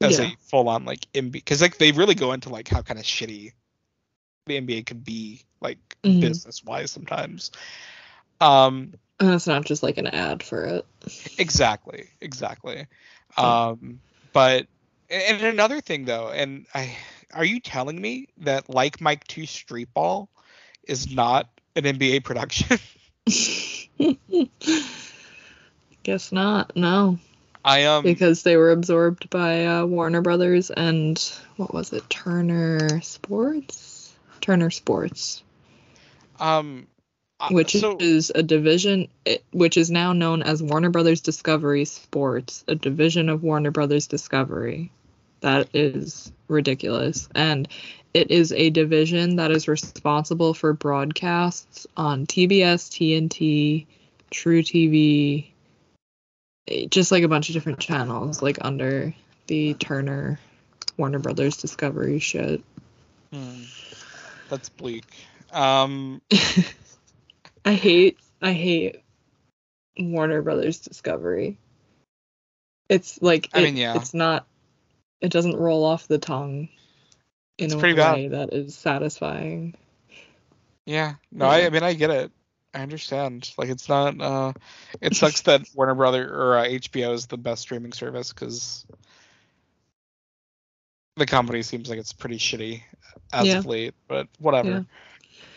as 0.00 0.18
Yeah. 0.18 0.26
a 0.26 0.36
full 0.40 0.68
on 0.68 0.84
like 0.84 1.06
NBA 1.12 1.32
because 1.32 1.60
like 1.60 1.78
they 1.78 1.92
really 1.92 2.14
go 2.14 2.32
into 2.32 2.48
like 2.48 2.68
how 2.68 2.80
kind 2.82 2.98
of 2.98 3.04
shitty 3.04 3.52
the 4.46 4.56
NBA 4.56 4.82
can 4.82 4.98
be 4.98 5.42
like 5.60 5.78
Mhm. 6.04 6.20
business 6.20 6.64
wise 6.64 6.90
sometimes. 6.90 7.50
Um, 8.40 8.94
And 9.20 9.34
it's 9.34 9.46
not 9.46 9.64
just 9.64 9.82
like 9.82 9.98
an 9.98 10.08
ad 10.08 10.42
for 10.42 10.64
it. 10.64 10.86
exactly, 11.38 12.08
exactly. 12.20 12.86
Um, 13.36 14.00
but 14.32 14.66
and 15.10 15.42
another 15.42 15.80
thing 15.80 16.04
though, 16.04 16.30
and 16.30 16.66
I 16.74 16.96
are 17.32 17.44
you 17.44 17.60
telling 17.60 18.00
me 18.00 18.28
that 18.38 18.68
like 18.68 19.00
Mike 19.00 19.26
Two 19.26 19.46
Street 19.46 19.88
Ball 19.94 20.28
is 20.86 21.10
not 21.10 21.48
an 21.76 21.86
NBA 21.86 22.20
production? 22.20 22.78
Guess 26.02 26.32
not. 26.32 26.74
No, 26.76 27.18
I 27.64 27.84
um 27.84 28.04
because 28.04 28.42
they 28.42 28.56
were 28.56 28.72
absorbed 28.72 29.30
by 29.30 29.66
uh, 29.66 29.86
Warner 29.86 30.22
Brothers 30.22 30.70
and 30.70 31.18
what 31.56 31.72
was 31.72 31.92
it? 31.92 32.08
Turner 32.10 33.00
Sports. 33.02 33.91
Turner 34.42 34.70
Sports, 34.70 35.42
um 36.40 36.86
uh, 37.40 37.48
which 37.50 37.72
so 37.72 37.96
is 37.98 38.30
a 38.34 38.42
division, 38.42 39.08
it, 39.24 39.44
which 39.52 39.76
is 39.76 39.90
now 39.90 40.12
known 40.12 40.42
as 40.42 40.62
Warner 40.62 40.90
Brothers 40.90 41.20
Discovery 41.20 41.84
Sports, 41.84 42.64
a 42.68 42.74
division 42.76 43.28
of 43.28 43.42
Warner 43.42 43.70
Brothers 43.72 44.06
Discovery. 44.06 44.92
That 45.40 45.68
is 45.74 46.30
ridiculous, 46.48 47.28
and 47.34 47.68
it 48.14 48.30
is 48.30 48.52
a 48.52 48.70
division 48.70 49.36
that 49.36 49.50
is 49.50 49.66
responsible 49.68 50.54
for 50.54 50.72
broadcasts 50.72 51.86
on 51.96 52.26
TBS, 52.26 52.90
TNT, 52.90 53.86
truTV, 54.30 55.46
eh, 56.68 56.86
just 56.90 57.10
like 57.10 57.24
a 57.24 57.28
bunch 57.28 57.48
of 57.48 57.54
different 57.54 57.80
channels, 57.80 58.42
like 58.42 58.58
under 58.60 59.14
the 59.48 59.74
Turner 59.74 60.38
Warner 60.96 61.18
Brothers 61.18 61.56
Discovery 61.56 62.20
shit. 62.20 62.62
hmm, 63.32 63.62
that's 64.52 64.68
bleak. 64.68 65.06
Um 65.52 66.20
I 67.64 67.72
hate 67.74 68.18
I 68.40 68.52
hate 68.52 69.02
Warner 69.98 70.42
Brothers 70.42 70.80
Discovery. 70.80 71.58
It's 72.88 73.20
like 73.22 73.48
I 73.54 73.60
it- 73.60 73.64
mean, 73.64 73.76
yeah. 73.76 73.96
it's 73.96 74.14
not 74.14 74.46
it 75.20 75.30
doesn't 75.32 75.56
roll 75.56 75.84
off 75.84 76.08
the 76.08 76.18
tongue 76.18 76.68
in 77.58 77.66
It's 77.66 77.74
a 77.74 77.78
pretty 77.78 77.94
bad. 77.94 78.14
way 78.14 78.28
that 78.28 78.52
is 78.52 78.76
satisfying. 78.76 79.74
Yeah, 80.86 81.14
no, 81.30 81.46
I, 81.46 81.66
I 81.66 81.70
mean 81.70 81.82
I 81.82 81.94
get 81.94 82.10
it. 82.10 82.32
I 82.74 82.82
understand. 82.82 83.52
Like 83.56 83.68
it's 83.68 83.88
not. 83.88 84.20
uh 84.20 84.52
It 85.00 85.14
sucks 85.14 85.42
that 85.42 85.62
Warner 85.74 85.94
Brother 85.94 86.28
or 86.28 86.58
uh, 86.58 86.64
HBO 86.64 87.14
is 87.14 87.26
the 87.26 87.38
best 87.38 87.62
streaming 87.62 87.92
service 87.92 88.32
because 88.32 88.84
the 91.16 91.26
company 91.26 91.62
seems 91.62 91.88
like 91.88 91.98
it's 91.98 92.12
pretty 92.12 92.38
shitty 92.38 92.82
as 93.32 93.46
Yeah. 93.46 93.58
of 93.58 93.66
late. 93.66 93.94
But 94.08 94.28
whatever. 94.38 94.84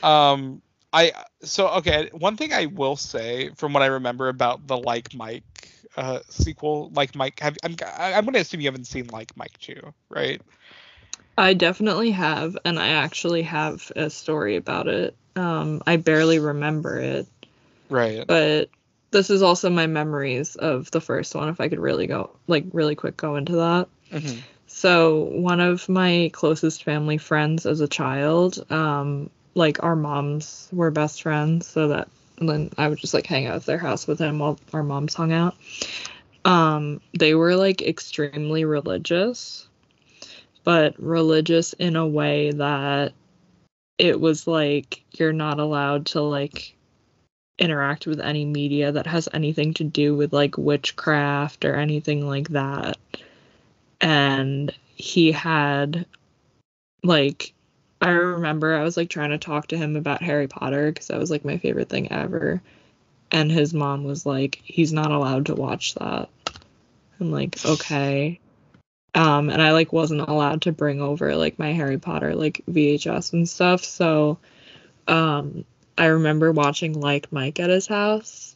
Um, 0.04 0.62
I 0.94 1.12
so 1.44 1.68
okay. 1.70 2.10
One 2.14 2.38
thing 2.38 2.54
I 2.54 2.68
will 2.68 2.96
say 2.96 3.50
from 3.56 3.74
what 3.74 3.84
I 3.84 3.88
remember 3.88 4.30
about 4.30 4.68
the 4.68 4.78
Like 4.78 5.14
Mike 5.14 5.44
uh 5.98 6.20
sequel, 6.30 6.90
Like 6.94 7.16
Mike, 7.16 7.40
have 7.40 7.58
I'm 7.64 7.76
I'm 7.86 8.26
gonna 8.26 8.40
assume 8.40 8.62
you 8.62 8.68
haven't 8.68 8.88
seen 8.88 9.08
Like 9.08 9.36
Mike 9.38 9.58
too, 9.60 9.94
right? 10.10 10.42
I 11.38 11.54
definitely 11.54 12.12
have 12.12 12.58
and 12.66 12.80
I 12.80 12.90
actually 12.90 13.44
have 13.44 13.92
a 13.96 14.10
story 14.10 14.56
about 14.56 14.88
it. 14.88 15.16
Um 15.36 15.82
I 15.86 15.98
barely 15.98 16.40
remember 16.40 16.98
it, 17.00 17.28
Right. 17.90 18.26
but 18.28 18.70
this 19.12 19.30
is 19.30 19.42
also 19.42 19.70
my 19.70 19.88
memories 19.88 20.56
of 20.56 20.92
the 20.92 21.02
first 21.02 21.36
one 21.36 21.50
if 21.50 21.60
I 21.62 21.70
could 21.70 21.80
really 21.80 22.08
go 22.08 22.32
like 22.48 22.66
really 22.74 22.96
quick 22.96 23.18
go 23.18 23.36
into 23.36 23.54
that. 23.58 23.88
Mhm. 24.12 24.42
So 24.76 25.30
one 25.32 25.62
of 25.62 25.88
my 25.88 26.30
closest 26.34 26.84
family 26.84 27.18
friends 27.18 27.66
as 27.66 27.80
a 27.80 27.88
child, 27.88 28.70
um, 28.70 29.30
like 29.54 29.82
our 29.82 29.96
moms 29.96 30.68
were 30.74 30.92
best 30.92 31.22
friends, 31.22 31.66
so 31.66 31.88
that 31.88 32.10
then 32.40 32.72
I 32.78 32.90
would 32.90 32.98
just 32.98 33.14
like 33.14 33.26
hang 33.26 33.46
out 33.46 33.56
at 33.56 33.66
their 33.66 33.78
house 33.78 34.06
with 34.06 34.18
them 34.18 34.40
while 34.40 34.60
our 34.74 34.84
moms 34.84 35.14
hung 35.14 35.32
out. 35.32 35.56
Um, 36.44 37.00
they 37.18 37.36
were 37.36 37.56
like 37.56 37.84
extremely 37.84 38.66
religious, 38.66 39.66
but 40.66 41.02
religious 41.02 41.72
in 41.72 41.96
a 41.96 42.06
way 42.06 42.52
that 42.52 43.14
it 43.98 44.20
was 44.20 44.46
like 44.46 45.02
you're 45.18 45.32
not 45.32 45.62
allowed 45.62 46.08
to 46.08 46.22
like 46.22 46.76
interact 47.60 48.08
with 48.08 48.20
any 48.20 48.44
media 48.44 48.92
that 48.92 49.08
has 49.08 49.30
anything 49.32 49.74
to 49.76 49.86
do 49.86 50.18
with 50.18 50.34
like 50.34 50.58
witchcraft 50.58 51.64
or 51.64 51.76
anything 51.76 52.28
like 52.28 52.50
that 52.50 52.98
and 54.06 54.72
he 54.94 55.32
had 55.32 56.06
like 57.04 57.54
I 58.00 58.10
remember 58.10 58.76
I 58.76 58.84
was 58.84 58.98
like 58.98 59.10
trying 59.10 59.32
to 59.32 59.40
talk 59.40 59.68
to 59.68 59.78
him 59.78 59.96
about 59.96 60.22
Harry 60.22 60.48
Potter 60.48 60.92
because 60.92 61.08
that 61.08 61.20
was 61.20 61.32
like 61.32 61.44
my 61.44 61.58
favorite 61.58 61.90
thing 61.90 62.12
ever. 62.12 62.62
And 63.32 63.52
his 63.52 63.74
mom 63.74 64.04
was 64.04 64.24
like, 64.24 64.62
he's 64.64 64.94
not 64.94 65.12
allowed 65.12 65.48
to 65.48 65.56
watch 65.56 65.96
that. 65.96 66.30
I'm 67.20 67.32
like, 67.32 67.66
okay. 67.66 68.40
Um, 69.16 69.50
and 69.50 69.60
I 69.60 69.72
like 69.72 69.92
wasn't 69.92 70.22
allowed 70.22 70.64
to 70.64 70.72
bring 70.72 71.02
over 71.02 71.36
like 71.36 71.58
my 71.58 71.72
Harry 71.72 71.98
Potter 71.98 72.36
like 72.36 72.62
VHS 72.70 73.34
and 73.34 73.50
stuff. 73.50 73.84
So 73.84 74.38
um 75.08 75.66
I 75.98 76.08
remember 76.08 76.52
watching 76.52 77.00
like 77.00 77.32
Mike 77.32 77.60
at 77.60 77.72
his 77.72 77.88
house. 77.88 78.55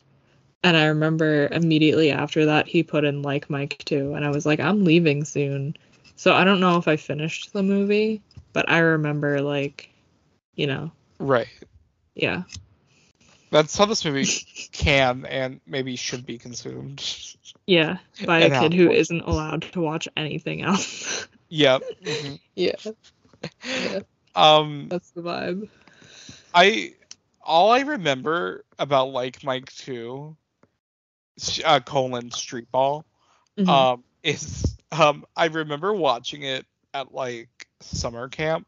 And 0.64 0.76
I 0.76 0.86
remember 0.88 1.48
immediately 1.52 2.12
after 2.12 2.46
that 2.46 2.68
he 2.68 2.84
put 2.84 3.06
in 3.06 3.22
like 3.22 3.50
Mike 3.50 3.78
too. 3.80 4.14
And 4.14 4.26
I 4.26 4.30
was 4.30 4.46
like, 4.46 4.60
I'm 4.60 4.84
leaving 4.84 5.24
soon. 5.24 5.76
So 6.16 6.34
I 6.34 6.44
don't 6.44 6.60
know 6.60 6.78
if 6.78 6.88
I 6.88 6.98
finished 6.98 7.54
the 7.54 7.64
movie, 7.64 8.22
but 8.54 8.70
I 8.70 8.80
remember 8.80 9.42
like, 9.42 9.90
you 10.56 10.68
know, 10.68 10.92
Right. 11.20 11.48
yeah. 12.16 12.44
That's 13.52 13.78
how 13.78 13.86
this 13.86 14.04
movie 14.06 14.26
can 14.72 15.26
and 15.26 15.60
maybe 15.66 15.96
should 15.96 16.26
be 16.26 16.38
consumed. 16.38 17.04
Yeah. 17.68 17.98
By 18.26 18.40
a 18.40 18.46
And 18.46 18.54
how 18.54 18.62
kid 18.62 18.74
who 18.74 18.84
important. 18.84 19.00
isn't 19.00 19.22
allowed 19.22 19.62
to 19.74 19.82
watch 19.82 20.08
anything 20.16 20.62
else. 20.62 21.28
Yep. 21.50 21.84
mhm. 22.06 22.40
yeah. 22.56 22.76
Yeah. 23.76 24.00
Um, 24.36 24.88
That's 24.90 25.12
the 25.12 25.22
vibe. 25.22 25.70
I 26.54 26.94
all 27.42 27.72
I 27.72 27.82
remember 27.82 28.64
about 28.78 29.10
like 29.10 29.44
Mike 29.44 29.72
Two, 29.74 30.36
sh- 30.48 30.49
uh, 31.66 31.80
colon 31.80 32.32
Street 32.32 32.72
Ball, 32.72 33.06
Mhm. 33.58 33.68
um, 33.68 34.04
is 34.24 34.76
um 34.92 35.26
I 35.36 35.46
remember 35.46 35.94
watching 35.94 36.44
it 36.44 36.66
at 36.94 37.14
like 37.14 37.50
summer 37.82 38.28
camp, 38.30 38.68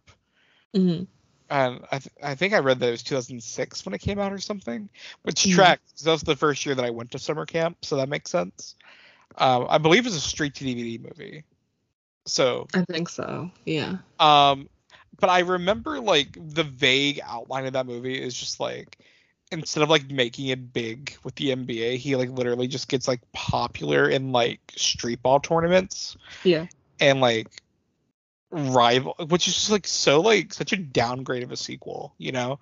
Mhm. 0.74 1.08
and 1.50 1.86
I 1.92 2.00
th- 2.00 2.16
I 2.24 2.36
think 2.36 2.54
I 2.54 2.60
read 2.60 2.80
that 2.80 2.88
it 2.88 2.92
was 2.92 3.04
2006 3.04 3.86
when 3.86 3.94
it 3.94 4.00
came 4.02 4.20
out 4.20 4.32
or 4.32 4.40
something, 4.40 4.90
which 5.24 5.44
Mhm. 5.46 5.52
tracks 5.54 6.02
that 6.02 6.12
was 6.12 6.22
the 6.22 6.36
first 6.36 6.66
year 6.66 6.76
that 6.76 6.86
I 6.86 6.90
went 6.92 7.12
to 7.12 7.20
summer 7.20 7.46
camp, 7.46 7.84
so 7.84 7.96
that 7.98 8.10
makes 8.10 8.32
sense. 8.32 8.76
Um, 9.38 9.66
I 9.70 9.78
believe 9.78 10.06
it's 10.06 10.16
a 10.16 10.20
straight 10.20 10.56
to 10.56 10.64
DVD 10.64 10.98
movie, 11.02 11.44
so 12.26 12.68
I 12.74 12.84
think 12.92 13.10
so. 13.10 13.52
Yeah. 13.66 13.98
Um, 14.20 14.70
but 15.20 15.30
I 15.30 15.40
remember 15.40 16.00
like 16.00 16.38
the 16.54 16.64
vague 16.64 17.20
outline 17.24 17.66
of 17.66 17.74
that 17.74 17.86
movie 17.86 18.22
is 18.22 18.34
just 18.36 18.60
like 18.60 18.98
instead 19.52 19.84
of 19.84 19.90
like 19.90 20.10
making 20.10 20.48
it 20.48 20.74
big 20.74 21.16
with 21.24 21.36
the 21.36 21.50
NBA, 21.52 21.98
he 21.98 22.16
like 22.16 22.30
literally 22.30 22.68
just 22.68 22.88
gets 22.88 23.08
like 23.08 23.22
popular 23.34 24.10
in 24.10 24.32
like 24.32 24.60
street 24.76 25.22
ball 25.22 25.40
tournaments 25.40 26.18
Yeah. 26.44 26.68
and 27.00 27.22
like 27.22 27.48
rival, 28.50 29.16
which 29.28 29.48
is 29.48 29.56
just 29.56 29.72
like 29.72 29.88
so 29.88 30.22
like 30.22 30.54
such 30.54 30.74
a 30.74 30.78
downgrade 30.78 31.44
of 31.44 31.52
a 31.52 31.58
sequel, 31.58 32.14
you 32.18 32.32
know? 32.32 32.60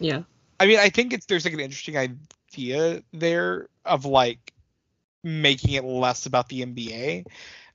Yeah. 0.00 0.22
I 0.58 0.66
mean, 0.66 0.78
I 0.78 0.90
think 0.90 1.12
it's 1.12 1.26
there's 1.26 1.44
like 1.44 1.54
an 1.54 1.60
interesting 1.60 1.96
idea 1.96 3.02
there 3.12 3.68
of 3.84 4.04
like 4.04 4.52
making 5.24 5.74
it 5.74 5.84
less 5.84 6.26
about 6.26 6.48
the 6.48 6.62
NBA, 6.62 7.24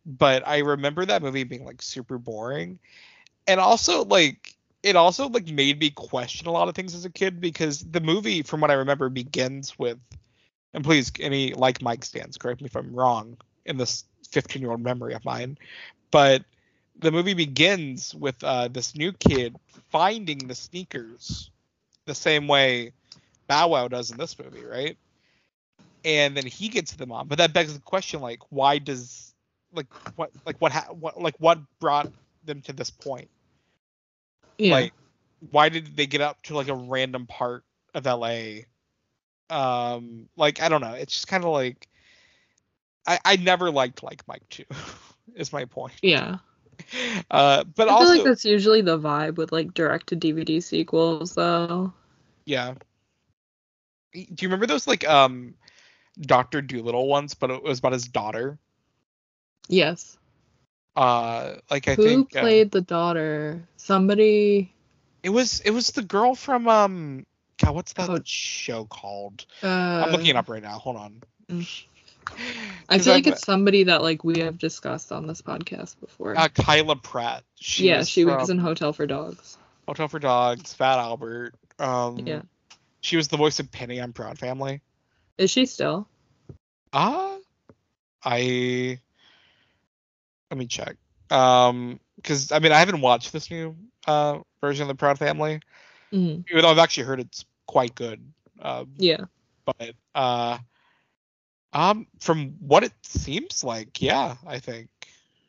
but 0.05 0.47
I 0.47 0.59
remember 0.59 1.05
that 1.05 1.21
movie 1.21 1.43
being 1.43 1.65
like 1.65 1.81
super 1.81 2.17
boring. 2.17 2.79
And 3.47 3.59
also 3.59 4.03
like 4.03 4.56
it 4.83 4.95
also 4.95 5.27
like 5.29 5.47
made 5.47 5.79
me 5.79 5.89
question 5.91 6.47
a 6.47 6.51
lot 6.51 6.69
of 6.69 6.75
things 6.75 6.95
as 6.95 7.05
a 7.05 7.09
kid 7.09 7.41
because 7.41 7.81
the 7.81 8.01
movie 8.01 8.43
from 8.43 8.61
what 8.61 8.71
I 8.71 8.75
remember 8.75 9.09
begins 9.09 9.77
with 9.77 9.99
and 10.73 10.83
please 10.83 11.11
any 11.19 11.53
like 11.53 11.81
Mike 11.81 12.05
stands, 12.05 12.37
correct 12.37 12.61
me 12.61 12.67
if 12.67 12.75
I'm 12.75 12.93
wrong 12.93 13.37
in 13.65 13.77
this 13.77 14.05
15 14.29 14.61
year 14.61 14.71
old 14.71 14.81
memory 14.81 15.13
of 15.13 15.25
mine, 15.25 15.57
but 16.11 16.43
the 16.99 17.11
movie 17.11 17.33
begins 17.33 18.13
with 18.15 18.41
uh, 18.43 18.67
this 18.69 18.95
new 18.95 19.11
kid 19.13 19.55
finding 19.89 20.47
the 20.47 20.55
sneakers 20.55 21.51
the 22.05 22.15
same 22.15 22.47
way 22.47 22.93
Bow 23.47 23.69
Wow 23.69 23.87
does 23.87 24.11
in 24.11 24.17
this 24.17 24.37
movie, 24.39 24.65
right? 24.65 24.97
And 26.03 26.35
then 26.37 26.45
he 26.45 26.69
gets 26.69 26.93
them 26.93 27.11
on, 27.11 27.27
but 27.27 27.37
that 27.39 27.53
begs 27.53 27.73
the 27.73 27.79
question: 27.81 28.21
like, 28.21 28.39
why 28.49 28.77
does 28.79 29.33
like 29.73 29.87
what 30.15 30.31
like 30.45 30.57
what 30.59 30.71
ha- 30.71 30.93
what 30.93 31.19
like 31.21 31.35
what 31.39 31.59
brought 31.79 32.11
them 32.45 32.61
to 32.63 32.73
this 32.73 32.89
point? 32.89 33.29
Yeah. 34.57 34.73
Like, 34.73 34.93
why 35.51 35.69
did 35.69 35.95
they 35.95 36.07
get 36.07 36.21
up 36.21 36.41
to 36.43 36.55
like 36.55 36.67
a 36.67 36.75
random 36.75 37.27
part 37.27 37.63
of 37.93 38.05
LA? 38.05 38.61
Um, 39.49 40.27
like 40.35 40.61
I 40.61 40.69
don't 40.69 40.81
know. 40.81 40.93
It's 40.93 41.13
just 41.13 41.27
kind 41.27 41.43
of 41.43 41.51
like 41.51 41.87
I 43.05 43.19
I 43.23 43.35
never 43.37 43.71
liked 43.71 44.03
like 44.03 44.27
Mike 44.27 44.47
too. 44.49 44.65
is 45.35 45.53
my 45.53 45.65
point. 45.65 45.93
yeah. 46.01 46.37
Uh, 47.31 47.63
but 47.63 47.89
I 47.89 47.97
feel 47.97 48.07
like 48.09 48.23
that's 48.23 48.45
usually 48.45 48.81
the 48.81 48.99
vibe 48.99 49.35
with 49.35 49.51
like 49.51 49.73
direct 49.73 50.07
to 50.07 50.15
DVD 50.15 50.61
sequels, 50.61 51.33
though. 51.33 51.91
yeah. 52.45 52.75
Do 54.13 54.21
you 54.21 54.47
remember 54.47 54.67
those 54.67 54.85
like 54.85 55.07
um 55.09 55.55
Doctor 56.21 56.61
Dolittle 56.61 57.07
ones? 57.07 57.33
But 57.33 57.49
it 57.49 57.63
was 57.63 57.79
about 57.79 57.93
his 57.93 58.07
daughter. 58.07 58.59
Yes. 59.67 60.16
Uh, 60.97 61.57
like 61.69 61.87
I 61.87 61.93
Who 61.93 62.03
think 62.03 62.35
uh, 62.35 62.41
played 62.41 62.71
the 62.71 62.81
daughter? 62.81 63.63
Somebody. 63.77 64.73
it 65.23 65.29
was 65.29 65.59
it 65.61 65.69
was 65.71 65.91
the 65.91 66.01
girl 66.01 66.33
from 66.35 66.67
um 66.67 67.25
God, 67.63 67.75
what's 67.75 67.93
that 67.93 68.09
Oh. 68.09 68.19
show 68.25 68.85
called? 68.85 69.45
Uh, 69.63 69.67
I'm 69.67 70.11
looking 70.11 70.27
it 70.27 70.35
up 70.35 70.49
right 70.49 70.61
now. 70.61 70.77
Hold 70.79 70.95
on. 70.97 71.21
I 72.89 72.97
feel 72.99 73.13
like 73.13 73.25
I've- 73.25 73.29
it's 73.31 73.45
somebody 73.45 73.83
that 73.85 74.01
like 74.01 74.23
we 74.23 74.39
have 74.39 74.57
discussed 74.57 75.11
on 75.11 75.27
this 75.27 75.41
podcast 75.41 75.99
before. 75.99 76.37
Uh, 76.37 76.47
Kyla 76.49 76.95
Pratt. 76.97 77.43
She 77.55 77.87
yeah, 77.87 77.99
was 77.99 78.09
she 78.09 78.25
was 78.25 78.49
in 78.49 78.57
Hotel 78.57 78.91
for 78.91 79.05
Dogs. 79.07 79.57
Hotel 79.87 80.07
for 80.07 80.19
Dogs, 80.19 80.73
Fat 80.73 80.97
Albert. 80.99 81.53
Um, 81.79 82.19
Yeah. 82.25 82.41
She 83.01 83.15
was 83.15 83.27
the 83.29 83.37
voice 83.37 83.59
of 83.59 83.71
Penny 83.71 83.99
on 84.01 84.11
Proud 84.13 84.37
Family. 84.39 84.81
Is 85.37 85.51
she 85.51 85.65
still? 85.67 86.07
Ah, 86.91 87.37
I. 88.25 88.99
Let 90.51 90.57
me 90.57 90.67
check. 90.67 90.95
Um, 91.29 91.99
because 92.15 92.51
I 92.51 92.59
mean 92.59 92.71
I 92.71 92.79
haven't 92.79 93.01
watched 93.01 93.33
this 93.33 93.51
new 93.51 93.75
uh 94.07 94.39
version 94.61 94.83
of 94.83 94.87
the 94.87 94.95
Proud 94.95 95.19
Family, 95.19 95.59
hmm 96.11 96.41
even 96.49 96.61
though 96.61 96.69
I've 96.69 96.77
actually 96.77 97.03
heard 97.03 97.19
it's 97.19 97.45
quite 97.67 97.93
good. 97.95 98.21
Um, 98.61 98.93
Yeah. 98.97 99.25
but 99.65 99.93
uh, 100.15 100.57
um, 101.73 102.07
from 102.19 102.55
what 102.59 102.83
it 102.83 102.93
seems 103.03 103.63
like, 103.63 104.01
yeah, 104.01 104.35
I 104.45 104.59
think 104.59 104.89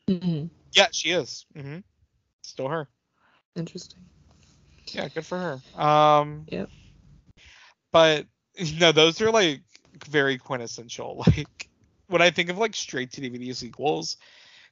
hmm 0.07 0.45
yeah, 0.73 0.87
she 0.91 1.11
is. 1.11 1.45
hmm 1.55 1.77
Still 2.43 2.67
her. 2.67 2.87
Interesting. 3.55 4.01
Yeah, 4.93 5.07
good 5.07 5.25
for 5.25 5.37
her. 5.37 5.81
Um, 5.81 6.45
Yep. 6.51 6.69
But 7.91 8.27
you 8.55 8.79
know, 8.79 8.91
those 8.91 9.21
are 9.21 9.31
like 9.31 9.61
very 10.09 10.37
quintessential. 10.37 11.23
Like 11.37 11.69
when 12.07 12.21
I 12.21 12.31
think 12.31 12.49
of 12.49 12.57
like 12.57 12.75
straight 12.75 13.11
to 13.13 13.21
DVD 13.21 13.53
sequels, 13.53 14.17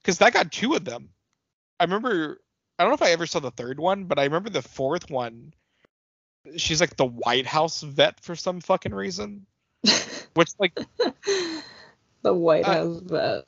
because 0.08 0.20
that 0.20 0.32
got 0.32 0.54
two 0.54 0.74
of 0.74 0.86
them. 0.86 1.10
I 1.82 1.84
remember. 1.84 2.40
I 2.80 2.84
don't 2.84 2.92
know 2.92 2.96
if 2.96 3.02
I 3.02 3.12
ever 3.12 3.26
saw 3.26 3.40
the 3.40 3.52
third 3.52 3.78
one, 3.78 4.06
but 4.06 4.18
I 4.18 4.24
remember 4.24 4.50
the 4.50 4.62
fourth 4.62 5.10
one. 5.10 5.54
She's 6.56 6.80
like 6.80 6.96
the 6.96 7.06
White 7.06 7.46
House 7.46 7.82
vet 7.82 8.22
for 8.22 8.34
some 8.34 8.62
fucking 8.62 8.94
reason, 8.94 9.46
which 10.34 10.52
like 10.60 10.80
the 12.22 12.34
White 12.34 12.66
Uh, 12.66 12.74
House 12.74 13.02
vet. 13.04 13.44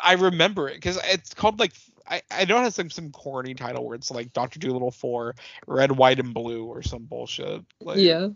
I 0.00 0.12
remember 0.12 0.68
it 0.68 0.74
because 0.74 1.00
it's 1.02 1.34
called 1.34 1.58
like 1.58 1.72
I, 2.08 2.22
I 2.30 2.44
know 2.44 2.58
it 2.58 2.62
has 2.62 2.78
like 2.78 2.92
some 2.92 3.10
corny 3.10 3.54
title 3.54 3.84
where 3.84 3.96
it's 3.96 4.12
like 4.12 4.32
Doctor 4.32 4.60
Dolittle 4.60 4.92
four, 4.92 5.34
Red, 5.66 5.90
White, 5.90 6.20
and 6.20 6.32
Blue 6.32 6.66
or 6.66 6.82
some 6.82 7.06
bullshit. 7.06 7.64
Like, 7.80 7.98
yeah. 7.98 8.28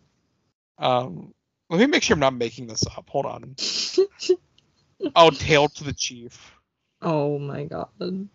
Um, 0.78 1.32
let 1.68 1.78
me 1.78 1.86
make 1.86 2.02
sure 2.02 2.14
I'm 2.14 2.20
not 2.20 2.34
making 2.34 2.66
this 2.66 2.84
up. 2.96 3.08
Hold 3.10 3.26
on. 3.26 3.54
Oh, 5.16 5.30
Tail 5.30 5.68
to 5.68 5.84
the 5.84 5.94
Chief. 5.94 6.52
Oh 7.02 7.38
my 7.38 7.64
god. 7.64 8.28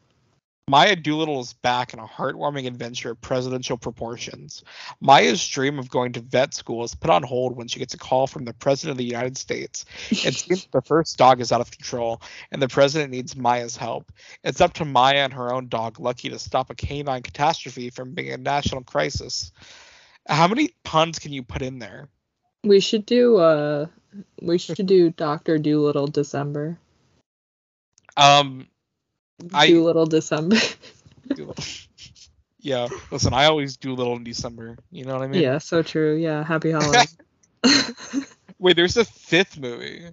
Maya 0.67 0.95
Dolittle 0.95 1.41
is 1.41 1.54
back 1.54 1.93
in 1.93 1.99
a 1.99 2.08
heartwarming 2.08 2.65
adventure 2.65 3.12
of 3.12 3.21
presidential 3.21 3.78
proportions. 3.78 4.63
Maya's 4.99 5.47
dream 5.47 5.78
of 5.78 5.91
going 5.91 6.13
to 6.13 6.21
vet 6.21 6.56
school 6.56 6.84
is 6.84 6.95
put 6.95 7.12
on 7.12 7.21
hold 7.21 7.56
when 7.56 7.67
she 7.67 7.78
gets 7.78 7.93
a 7.93 7.99
call 7.99 8.25
from 8.25 8.45
the 8.45 8.54
President 8.54 8.93
of 8.93 8.97
the 8.97 9.06
United 9.06 9.38
States. 9.38 9.86
It 10.10 10.34
seems 10.34 10.65
the 10.71 10.82
first 10.82 11.19
dog 11.19 11.39
is 11.39 11.51
out 11.51 11.62
of 11.62 11.69
control, 11.69 12.19
and 12.51 12.60
the 12.60 12.67
President 12.67 13.12
needs 13.12 13.36
Maya's 13.36 13.78
help. 13.78 14.12
It's 14.43 14.60
up 14.60 14.73
to 14.73 14.86
Maya 14.86 15.17
and 15.17 15.34
her 15.34 15.54
own 15.54 15.67
dog, 15.67 15.99
Lucky, 15.99 16.30
to 16.30 16.39
stop 16.39 16.71
a 16.71 16.75
canine 16.75 17.21
catastrophe 17.21 17.91
from 17.91 18.15
being 18.15 18.32
a 18.32 18.38
national 18.38 18.82
crisis. 18.82 19.51
How 20.28 20.47
many 20.47 20.71
puns 20.84 21.19
can 21.19 21.32
you 21.32 21.43
put 21.43 21.62
in 21.62 21.78
there? 21.78 22.10
We 22.63 22.80
should 22.80 23.06
do 23.06 23.38
uh 23.38 23.86
we 24.41 24.58
should 24.58 24.88
do 24.88 25.12
Doctor 25.12 25.60
Dolittle 25.60 26.08
December. 26.08 26.80
Um, 28.17 28.67
I- 29.54 29.67
Doolittle 29.67 30.06
December. 30.06 30.58
Yeah, 32.60 32.89
listen, 33.12 33.34
I 33.34 33.45
always 33.45 33.78
do 33.78 33.93
a 33.93 33.95
little 33.95 34.15
in 34.15 34.23
December. 34.23 34.75
You 34.89 35.06
know 35.06 35.13
what 35.13 35.21
I 35.21 35.28
mean? 35.28 35.41
yeah, 35.43 35.60
so 35.60 35.84
true. 35.84 36.15
Yeah, 36.15 36.43
happy 36.43 36.71
holiday. 36.71 37.06
Wait, 38.60 38.75
there's 38.75 38.97
a 38.97 39.06
fifth 39.06 39.60
movie. 39.60 40.06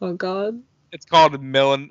oh 0.00 0.14
god. 0.14 0.60
It's 0.90 1.06
called 1.06 1.40
Million. 1.40 1.90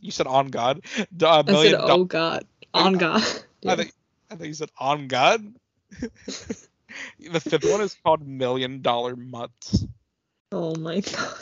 You 0.00 0.10
said 0.10 0.26
on 0.26 0.48
God. 0.48 0.80
D- 1.16 1.26
uh, 1.26 1.42
I 1.46 1.52
said 1.52 1.72
Do- 1.72 1.78
oh 1.80 2.04
god. 2.04 2.46
On 2.72 2.94
god. 2.94 3.22
I 3.22 3.42
Yeah. 3.62 3.76
think 3.76 3.92
I 4.30 4.34
think 4.36 4.48
you 4.48 4.54
said 4.54 4.70
on 4.78 5.06
God. 5.06 5.54
the 5.90 7.40
fifth 7.40 7.64
one 7.64 7.80
is 7.82 7.96
called 8.04 8.26
Million 8.26 8.82
Dollar 8.82 9.14
Mutts. 9.16 9.84
Oh 10.50 10.74
my 10.76 11.00
god. 11.00 11.36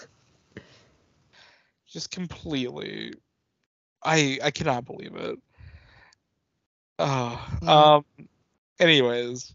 Just 1.93 2.11
completely. 2.11 3.15
I 4.03 4.39
I 4.43 4.51
cannot 4.51 4.85
believe 4.85 5.15
it. 5.15 5.39
Uh, 6.99 7.37
Mm. 7.61 7.69
um. 7.69 8.05
Anyways. 8.81 9.55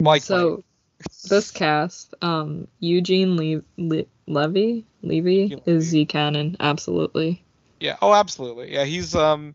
Mike. 0.00 0.22
so 0.22 0.64
this 1.28 1.50
cast, 1.50 2.14
um, 2.22 2.68
Eugene 2.80 3.36
Le- 3.36 3.62
Le- 3.76 4.06
Levy, 4.26 4.86
Levy 5.02 5.56
is 5.66 5.84
Z 5.84 6.06
canon, 6.06 6.56
absolutely. 6.60 7.42
Yeah. 7.80 7.96
Oh, 8.00 8.14
absolutely. 8.14 8.72
Yeah. 8.72 8.84
He's 8.84 9.14
um, 9.14 9.54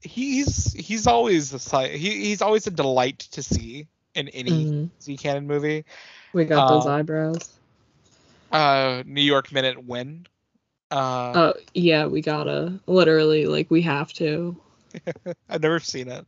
he's 0.00 0.72
he's 0.74 1.06
always 1.06 1.52
a 1.54 1.58
sight. 1.58 1.92
He 1.92 2.24
he's 2.26 2.42
always 2.42 2.66
a 2.66 2.70
delight 2.70 3.20
to 3.32 3.42
see 3.42 3.86
in 4.14 4.28
any 4.28 4.50
Mhm. 4.50 4.90
Z 5.00 5.16
canon 5.16 5.46
movie. 5.46 5.84
We 6.32 6.44
got 6.44 6.68
those 6.68 6.86
Um, 6.86 6.92
eyebrows. 6.92 7.50
Uh, 8.54 9.02
New 9.06 9.22
York 9.22 9.52
Minute 9.52 9.84
win. 9.84 10.26
Uh, 10.90 11.38
Oh 11.38 11.54
yeah, 11.74 12.06
we 12.06 12.22
gotta 12.22 12.80
literally 12.86 13.46
like 13.46 13.70
we 13.70 13.82
have 13.82 14.12
to. 14.14 14.56
I've 15.48 15.62
never 15.62 15.80
seen 15.80 16.08
it. 16.08 16.26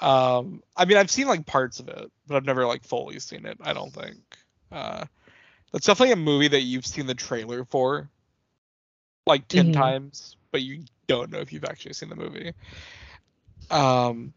Um, 0.00 0.62
I 0.76 0.84
mean, 0.84 0.98
I've 0.98 1.10
seen 1.10 1.26
like 1.26 1.46
parts 1.46 1.80
of 1.80 1.88
it, 1.88 2.12
but 2.26 2.36
I've 2.36 2.44
never 2.46 2.66
like 2.66 2.84
fully 2.84 3.18
seen 3.20 3.46
it. 3.46 3.58
I 3.62 3.72
don't 3.74 3.92
think. 3.92 4.18
Uh, 4.70 5.06
that's 5.72 5.86
definitely 5.86 6.14
a 6.14 6.16
movie 6.16 6.48
that 6.48 6.62
you've 6.62 6.86
seen 6.86 7.06
the 7.06 7.14
trailer 7.14 7.64
for, 7.66 8.10
like 9.26 9.48
10 9.48 9.70
Mhm. 9.70 9.72
times, 9.72 10.36
but 10.52 10.62
you 10.62 10.84
don't 11.08 11.30
know 11.30 11.38
if 11.40 11.52
you've 11.52 11.64
actually 11.64 11.94
seen 11.94 12.10
the 12.10 12.16
movie. 12.16 12.54
Um, 13.70 14.34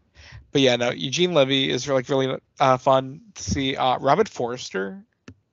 but 0.51 0.61
yeah, 0.61 0.77
no, 0.77 0.91
Eugene 0.91 1.33
Levy 1.33 1.69
is 1.71 1.87
like 1.87 2.09
really 2.09 2.37
uh, 2.59 2.77
fun 2.77 3.21
to 3.35 3.43
see. 3.43 3.77
Uh, 3.77 3.99
Robert 3.99 4.29
Forster 4.29 5.05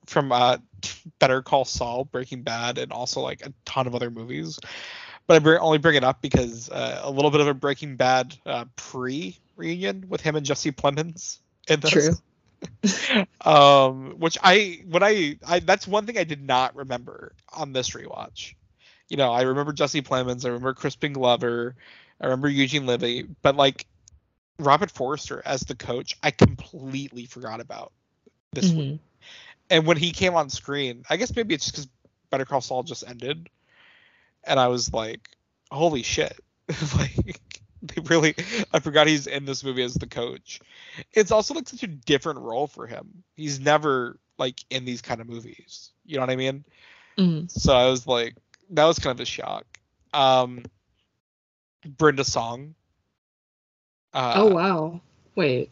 from 0.07 0.33
uh, 0.33 0.59
Better 1.19 1.42
Call 1.42 1.64
Saul, 1.64 2.05
Breaking 2.05 2.42
Bad, 2.42 2.79
and 2.79 2.92
also 2.92 3.21
like 3.21 3.45
a 3.45 3.53
ton 3.64 3.87
of 3.87 3.95
other 3.95 4.11
movies. 4.11 4.59
But 5.27 5.45
I 5.45 5.57
only 5.59 5.79
bring 5.79 5.97
it 5.97 6.05
up 6.05 6.23
because 6.23 6.71
uh, 6.71 7.01
a 7.03 7.11
little 7.11 7.31
bit 7.31 7.40
of 7.40 7.49
a 7.49 7.55
Breaking 7.55 7.97
Bad 7.97 8.37
uh, 8.47 8.66
pre 8.77 9.37
reunion 9.57 10.07
with 10.09 10.21
him 10.21 10.37
and 10.37 10.47
Jesse 10.47 10.73
Plemons 10.73 11.38
in 11.69 11.81
this. 11.81 11.90
True. 11.90 13.25
um, 13.45 14.14
which 14.19 14.38
I 14.42 14.83
when 14.88 15.03
I, 15.03 15.38
I 15.47 15.61
that's 15.61 15.87
one 15.87 16.07
thing 16.07 16.16
I 16.16 16.25
did 16.25 16.42
not 16.42 16.75
remember 16.75 17.33
on 17.53 17.73
this 17.73 17.90
rewatch. 17.90 18.55
You 19.09 19.16
know, 19.16 19.33
I 19.33 19.42
remember 19.42 19.73
Jesse 19.73 20.03
Plemons, 20.03 20.45
I 20.45 20.49
remember 20.49 20.75
Crispin 20.75 21.12
Glover, 21.12 21.77
I 22.21 22.25
remember 22.25 22.49
Eugene 22.49 22.87
Levy, 22.87 23.25
but 23.42 23.57
like 23.57 23.87
Robert 24.59 24.90
Forster 24.90 25.42
as 25.45 25.61
the 25.61 25.75
coach, 25.75 26.16
I 26.23 26.31
completely 26.31 27.27
forgot 27.27 27.61
about 27.61 27.92
this 28.53 28.73
week. 28.73 29.01
And 29.71 29.87
when 29.87 29.97
he 29.97 30.13
came 30.13 30.35
on 30.35 30.49
screen, 30.51 31.05
I 31.11 31.17
guess 31.17 31.35
maybe 31.35 31.55
it's 31.55 31.65
just 31.65 31.75
because 31.77 31.89
Better 32.31 32.45
Call 32.45 32.61
Saul 32.61 32.83
just 32.83 33.05
ended, 33.07 33.49
and 34.45 34.61
I 34.61 34.69
was 34.69 34.93
like, 34.93 35.29
"Holy 35.71 36.03
shit!" 36.03 36.39
like 36.97 37.41
they 37.83 38.01
really, 38.03 38.35
I 38.73 38.81
forgot 38.81 39.07
he's 39.07 39.27
in 39.27 39.45
this 39.45 39.65
movie 39.65 39.83
as 39.83 39.95
the 39.95 40.07
coach. 40.07 40.61
It's 41.13 41.31
also 41.31 41.55
like 41.55 41.69
such 41.69 41.83
a 41.83 41.89
different 41.89 42.41
role 42.41 42.67
for 42.67 42.87
him. 42.87 43.25
He's 43.37 43.61
never 43.61 44.19
like 44.39 44.61
in 44.71 44.85
these 44.85 45.03
kind 45.03 45.21
of 45.21 45.29
movies. 45.29 45.93
You 46.05 46.17
know 46.17 46.23
what 46.23 46.31
I 46.31 46.37
mean? 46.37 46.65
Mhm. 47.19 47.51
So 47.51 47.75
I 47.75 47.87
was 47.87 48.07
like, 48.07 48.37
that 48.71 48.85
was 48.85 48.99
kind 48.99 49.17
of 49.17 49.21
a 49.21 49.27
shock. 49.27 49.65
Um, 50.13 50.65
Brenda 51.85 52.25
Song. 52.25 52.75
Uh, 54.13 54.33
oh 54.37 54.47
wow. 54.47 55.01
Wait. 55.35 55.71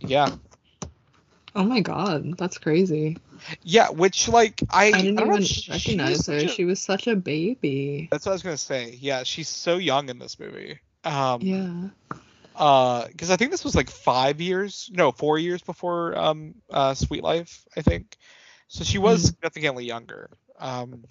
Yeah, 0.00 0.34
Oh 1.54 1.64
my 1.64 1.80
god, 1.80 2.36
that's 2.38 2.58
crazy. 2.58 3.18
Yeah, 3.62 3.90
which 3.90 4.28
like 4.28 4.60
I, 4.70 4.86
I 4.86 4.92
didn't 5.02 5.18
I 5.18 5.22
even 5.22 5.42
she- 5.42 5.70
recognize 5.70 6.26
her. 6.26 6.36
a- 6.36 6.48
She 6.48 6.64
was 6.64 6.80
such 6.80 7.06
a 7.06 7.16
baby. 7.16 8.08
That's 8.10 8.26
what 8.26 8.32
I 8.32 8.34
was 8.34 8.42
gonna 8.42 8.56
say. 8.56 8.96
Yeah, 9.00 9.22
she's 9.24 9.48
so 9.48 9.76
young 9.76 10.08
in 10.08 10.18
this 10.18 10.38
movie. 10.38 10.78
Um, 11.04 11.40
Yeah. 11.42 11.88
Uh, 12.54 13.06
because 13.08 13.30
I 13.30 13.36
think 13.36 13.50
this 13.52 13.64
was 13.64 13.74
like 13.74 13.88
five 13.90 14.40
years, 14.40 14.90
no, 14.92 15.12
four 15.12 15.38
years 15.38 15.62
before 15.62 16.16
um, 16.18 16.54
uh, 16.70 16.92
Suite 16.94 17.22
Life, 17.22 17.64
I 17.76 17.80
think. 17.80 18.16
So 18.68 18.84
she 18.84 18.98
was 18.98 19.22
Mhm. 19.22 19.26
significantly 19.28 19.86
younger. 19.86 20.30
Um, 20.58 21.04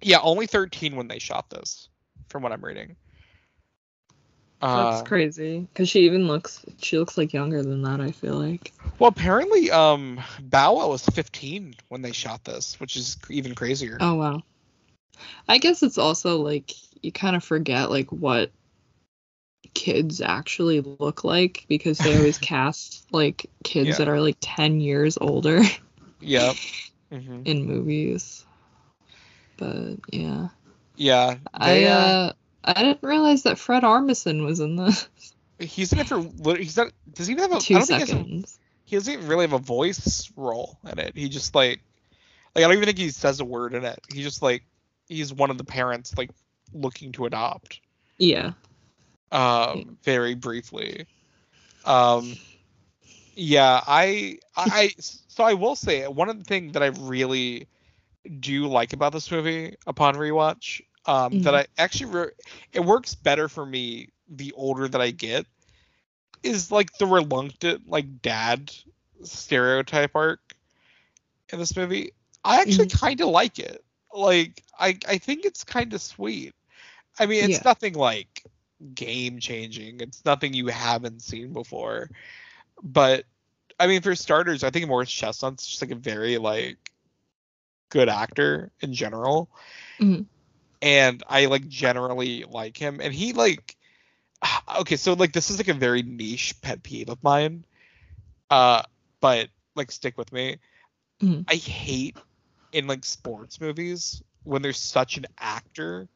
yeah, 0.00 0.18
only 0.22 0.46
13 0.46 0.96
when 0.96 1.08
they 1.08 1.18
shot 1.18 1.50
this, 1.50 1.88
from 2.28 2.42
what 2.42 2.52
I'm 2.52 2.64
reading. 2.64 2.96
That's 4.72 5.00
Uh, 5.00 5.02
crazy. 5.02 5.66
Cause 5.74 5.88
she 5.88 6.00
even 6.06 6.26
looks 6.26 6.64
she 6.80 6.98
looks 6.98 7.16
like 7.18 7.32
younger 7.32 7.62
than 7.62 7.82
that, 7.82 8.00
I 8.00 8.12
feel 8.12 8.36
like. 8.36 8.72
well, 8.98 9.08
apparently, 9.08 9.70
um, 9.70 10.20
Bow 10.42 10.74
Wow 10.74 10.88
was 10.88 11.04
15 11.06 11.74
when 11.88 12.02
they 12.02 12.12
shot 12.12 12.44
this, 12.44 12.78
which 12.80 12.96
is 12.96 13.16
even 13.30 13.54
crazier. 13.54 13.98
Oh 14.00 14.14
wow. 14.14 14.42
I 15.48 15.58
guess 15.58 15.82
it's 15.82 15.98
also 15.98 16.38
like 16.42 16.72
you 17.02 17.12
kind 17.12 17.36
of 17.36 17.44
forget 17.44 17.90
like 17.90 18.10
what 18.12 18.52
kids 19.74 20.20
actually 20.20 20.80
look 20.80 21.24
like 21.24 21.64
because 21.68 22.02
they 22.02 22.16
always 22.16 22.38
cast 22.38 23.06
like 23.12 23.46
kids 23.64 23.88
Yeah. 23.88 23.98
that 23.98 24.08
are 24.08 24.20
like 24.20 24.36
10 24.40 24.80
years 24.80 25.18
older 25.20 25.60
Yep. 26.20 26.56
hmm 27.10 27.42
in 27.44 27.64
movies. 27.64 28.44
But 29.56 29.96
yeah. 30.12 30.48
Yeah. 30.96 31.36
I 31.52 31.60
they, 31.64 31.86
uh 31.86 32.32
I 32.64 32.82
didn't 32.82 33.02
realize 33.02 33.42
that 33.44 33.58
Fred 33.58 33.82
Armisen 33.82 34.44
was 34.44 34.60
in 34.60 34.76
this. 34.76 35.08
he's 35.58 35.92
in 35.92 35.98
it 36.00 36.08
for 36.08 36.20
he's 36.56 36.76
not 36.76 36.90
does 37.12 37.26
he 37.26 37.32
even 37.32 37.42
have 37.42 37.52
a 37.52 37.56
I 37.56 37.58
two 37.58 37.74
don't 37.74 37.86
think 37.86 37.96
he 37.96 38.00
has 38.00 38.08
seconds. 38.08 38.58
he 38.84 38.96
doesn't 38.96 39.12
even 39.14 39.26
really 39.28 39.44
have 39.44 39.52
a 39.52 39.58
voice 39.58 40.30
role 40.36 40.78
in 40.90 40.98
it. 40.98 41.12
He 41.14 41.28
just 41.28 41.54
like 41.54 41.80
like 42.54 42.64
I 42.64 42.68
don't 42.68 42.72
even 42.76 42.86
think 42.86 42.98
he 42.98 43.10
says 43.10 43.40
a 43.40 43.44
word 43.44 43.74
in 43.74 43.84
it. 43.84 44.00
He 44.12 44.22
just 44.22 44.42
like 44.42 44.64
he's 45.08 45.32
one 45.32 45.50
of 45.50 45.58
the 45.58 45.64
parents 45.64 46.16
like 46.16 46.30
looking 46.72 47.12
to 47.12 47.26
adopt. 47.26 47.80
Yeah. 48.18 48.52
Um 49.30 49.98
very 50.02 50.34
briefly. 50.34 51.06
Um 51.84 52.36
yeah, 53.36 53.80
I 53.86 54.38
I 54.56 54.64
I- 54.66 54.94
so 54.98 55.44
I 55.44 55.54
will 55.54 55.76
say 55.76 56.06
one 56.06 56.28
of 56.28 56.38
the 56.38 56.44
things 56.44 56.72
that 56.72 56.82
I 56.82 56.86
really 56.86 57.68
do 58.40 58.66
like 58.68 58.92
about 58.92 59.12
this 59.12 59.30
movie 59.30 59.76
upon 59.86 60.14
rewatch 60.14 60.80
um 61.06 61.40
that 61.40 61.54
Mhm. 61.54 61.54
I 61.54 61.66
actually 61.78 62.10
re- 62.12 62.32
it 62.72 62.80
works 62.80 63.14
better 63.14 63.48
for 63.48 63.64
me 63.66 64.08
the 64.28 64.52
older 64.52 64.88
that 64.88 65.00
I 65.00 65.10
get 65.10 65.46
is 66.42 66.70
like 66.70 66.96
the 66.98 67.06
reluctant 67.06 67.88
like 67.88 68.22
dad 68.22 68.72
stereotype 69.22 70.14
arc 70.14 70.40
in 71.52 71.58
this 71.58 71.76
movie. 71.76 72.12
I 72.44 72.60
actually 72.60 72.86
kind 72.88 73.20
of 73.20 73.28
like 73.28 73.58
it. 73.58 73.84
Like 74.12 74.62
I 74.78 74.98
I 75.08 75.18
think 75.18 75.44
it's 75.44 75.64
kind 75.64 75.92
of 75.92 76.00
sweet. 76.00 76.54
I 77.18 77.26
mean, 77.26 77.44
it's 77.44 77.62
Yeah. 77.62 77.64
nothing 77.64 77.94
like 77.94 78.44
game 78.94 79.38
changing. 79.40 80.00
It's 80.00 80.24
nothing 80.24 80.54
you 80.54 80.68
haven't 80.68 81.22
seen 81.22 81.52
before. 81.52 82.10
But 82.82 83.24
I 83.78 83.86
mean, 83.86 84.02
for 84.02 84.14
starters, 84.14 84.64
I 84.64 84.70
think 84.70 84.86
Morris 84.88 85.10
Chestnut's 85.10 85.66
just 85.66 85.82
like 85.82 85.90
a 85.90 85.96
very 85.96 86.38
like 86.38 86.78
good 87.90 88.08
actor 88.08 88.70
in 88.80 88.92
general. 88.92 89.48
Mhm. 89.98 90.26
And 90.84 91.22
I 91.26 91.46
like 91.46 91.66
generally 91.66 92.44
like 92.46 92.76
him. 92.76 93.00
And 93.00 93.12
he 93.12 93.32
like 93.32 93.74
okay, 94.80 94.96
so 94.96 95.14
like 95.14 95.32
this 95.32 95.50
is 95.50 95.56
like 95.56 95.68
a 95.68 95.74
very 95.74 96.02
niche 96.02 96.54
pet 96.60 96.82
peeve 96.82 97.08
of 97.08 97.22
mine. 97.24 97.64
Uh 98.50 98.82
but 99.20 99.48
like 99.74 99.90
stick 99.90 100.18
with 100.18 100.30
me. 100.30 100.58
Mhm. 101.22 101.44
I 101.48 101.54
hate 101.54 102.18
in 102.72 102.86
like 102.86 103.04
sports 103.04 103.60
movies 103.60 104.22
when 104.42 104.60
there's 104.60 104.78
such 104.78 105.16
an 105.16 105.24
actor 105.38 106.06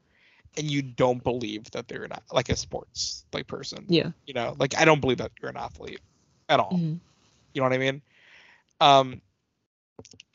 and 0.58 0.70
you 0.70 0.82
don't 0.82 1.24
believe 1.24 1.70
that 1.70 1.88
they're 1.88 2.06
not 2.06 2.22
like 2.30 2.50
a 2.50 2.56
sports 2.56 3.24
like 3.32 3.46
person. 3.46 3.86
Yeah. 3.88 4.10
You 4.26 4.34
know, 4.34 4.54
like 4.58 4.76
I 4.76 4.84
don't 4.84 5.00
believe 5.00 5.18
that 5.18 5.32
you're 5.40 5.50
an 5.50 5.56
athlete 5.56 6.00
at 6.50 6.60
all. 6.60 6.72
Mhm. 6.72 7.00
You 7.54 7.62
know 7.62 7.64
what 7.64 7.72
I 7.72 7.78
mean? 7.78 8.02
Um, 8.80 9.22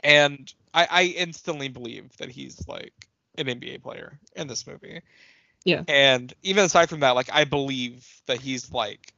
and 0.04 0.52
I, 0.74 0.88
I 0.90 1.04
instantly 1.04 1.68
believe 1.68 2.18
that 2.18 2.30
he's 2.30 2.68
like 2.68 2.94
an 3.38 3.48
NBA 3.48 3.80
player 3.80 4.20
in 4.36 4.48
this 4.48 4.68
movie. 4.68 5.02
Yeah. 5.64 5.84
And 5.88 6.34
even 6.44 6.66
aside 6.66 6.90
from 6.90 7.00
that, 7.02 7.12
like 7.12 7.30
I 7.32 7.46
believe 7.46 8.08
that 8.28 8.40
he's 8.40 8.72
like 8.72 9.14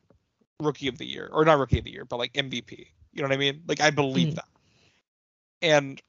rookie 0.60 0.88
of 0.88 0.98
the 0.98 1.06
year, 1.06 1.30
or 1.32 1.44
not 1.46 1.58
rookie 1.60 1.80
of 1.80 1.84
the 1.86 1.92
year, 1.92 2.06
but 2.06 2.18
like 2.18 2.32
MVP. 2.34 2.88
You 3.14 3.22
know 3.22 3.28
what 3.28 3.36
I 3.36 3.38
mean? 3.38 3.64
Like 3.68 3.82
I 3.82 3.90
believe 3.92 4.30
Mhm. 4.30 4.36
that. 4.36 4.46
And 5.62 6.02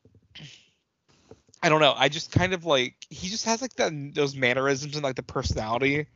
I 1.62 1.68
don't 1.68 1.80
know. 1.80 1.94
I 1.96 2.08
just 2.08 2.30
kind 2.32 2.52
of 2.52 2.64
like 2.64 2.94
he 3.10 3.28
just 3.28 3.44
has 3.46 3.60
like 3.62 3.74
that 3.74 3.92
those 4.14 4.36
mannerisms 4.36 4.94
and 4.94 5.02
like 5.04 5.16
the 5.16 5.22
personality 5.22 6.06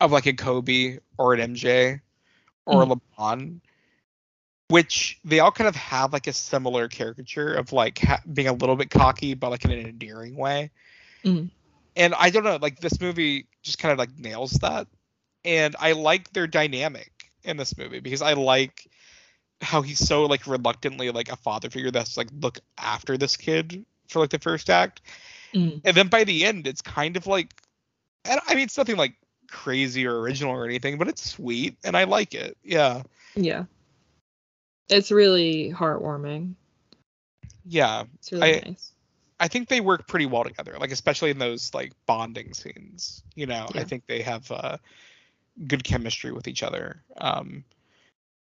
of 0.00 0.12
like 0.12 0.26
a 0.26 0.32
Kobe 0.32 0.98
or 1.18 1.34
an 1.34 1.40
MJ 1.40 2.00
or 2.66 2.82
a 2.82 2.86
LeBron, 2.86 3.60
which 4.68 5.18
they 5.24 5.40
all 5.40 5.50
kind 5.50 5.68
of 5.68 5.76
have 5.76 6.12
like 6.12 6.26
a 6.26 6.32
similar 6.32 6.88
caricature 6.88 7.54
of 7.54 7.72
like 7.72 7.98
ha- 7.98 8.22
being 8.32 8.48
a 8.48 8.52
little 8.52 8.76
bit 8.76 8.90
cocky, 8.90 9.34
but 9.34 9.50
like 9.50 9.64
in 9.64 9.70
an 9.70 9.86
endearing 9.86 10.36
way. 10.36 10.70
Mhm. 11.24 11.50
And 11.96 12.14
I 12.14 12.30
don't 12.30 12.44
know, 12.44 12.56
like 12.56 12.80
this 12.80 13.00
movie 13.00 13.46
just 13.62 13.78
kind 13.78 13.92
of 13.92 13.98
like 13.98 14.18
nails 14.18 14.52
that, 14.62 14.86
and 15.44 15.76
I 15.78 15.92
like 15.92 16.32
their 16.32 16.46
dynamic 16.46 17.10
in 17.44 17.56
this 17.56 17.76
movie 17.78 18.00
because 18.00 18.22
I 18.22 18.32
like 18.32 18.88
how 19.60 19.80
he's 19.82 19.98
so 20.00 20.26
like 20.26 20.46
reluctantly 20.46 21.10
like 21.10 21.30
a 21.30 21.36
father 21.36 21.70
figure 21.70 21.90
that's 21.90 22.16
like 22.16 22.28
look 22.40 22.58
after 22.78 23.16
this 23.16 23.36
kid 23.36 23.84
for 24.08 24.18
like 24.20 24.30
the 24.30 24.38
first 24.38 24.68
act 24.68 25.00
Mhm. 25.54 25.80
and 25.84 25.96
then 25.96 26.08
by 26.08 26.24
the 26.24 26.44
end 26.44 26.66
it's 26.66 26.82
kind 26.82 27.16
of 27.16 27.26
like 27.26 27.54
I 28.26 28.40
I 28.48 28.54
mean 28.56 28.64
it's 28.64 28.76
nothing 28.76 28.96
like 28.96 29.14
crazy 29.48 30.06
or 30.06 30.20
original 30.20 30.52
or 30.52 30.64
anything 30.64 30.98
but 30.98 31.08
it's 31.08 31.30
sweet 31.30 31.76
and 31.84 31.96
I 31.96 32.04
like 32.04 32.34
it 32.34 32.56
yeah 32.64 33.02
Yeah. 33.36 33.64
It's 34.88 35.10
really 35.10 35.70
heartwarming. 35.72 36.54
yeah 37.64 38.04
It's 38.18 38.32
really 38.32 38.54
I- 38.56 38.62
nice. 38.68 38.92
I 39.40 39.48
think 39.48 39.68
they 39.68 39.80
work 39.80 40.06
pretty 40.06 40.26
well 40.26 40.44
together 40.44 40.76
like 40.78 40.92
especially 40.92 41.30
in 41.30 41.38
those 41.38 41.74
like 41.74 41.92
bonding 42.06 42.54
scenes 42.54 43.22
you 43.34 43.46
know 43.46 43.66
I 43.74 43.84
think 43.84 44.06
they 44.06 44.22
have 44.22 44.50
uh 44.50 44.78
good 45.66 45.84
chemistry 45.84 46.32
with 46.32 46.48
each 46.48 46.62
other 46.62 47.02
um 47.18 47.64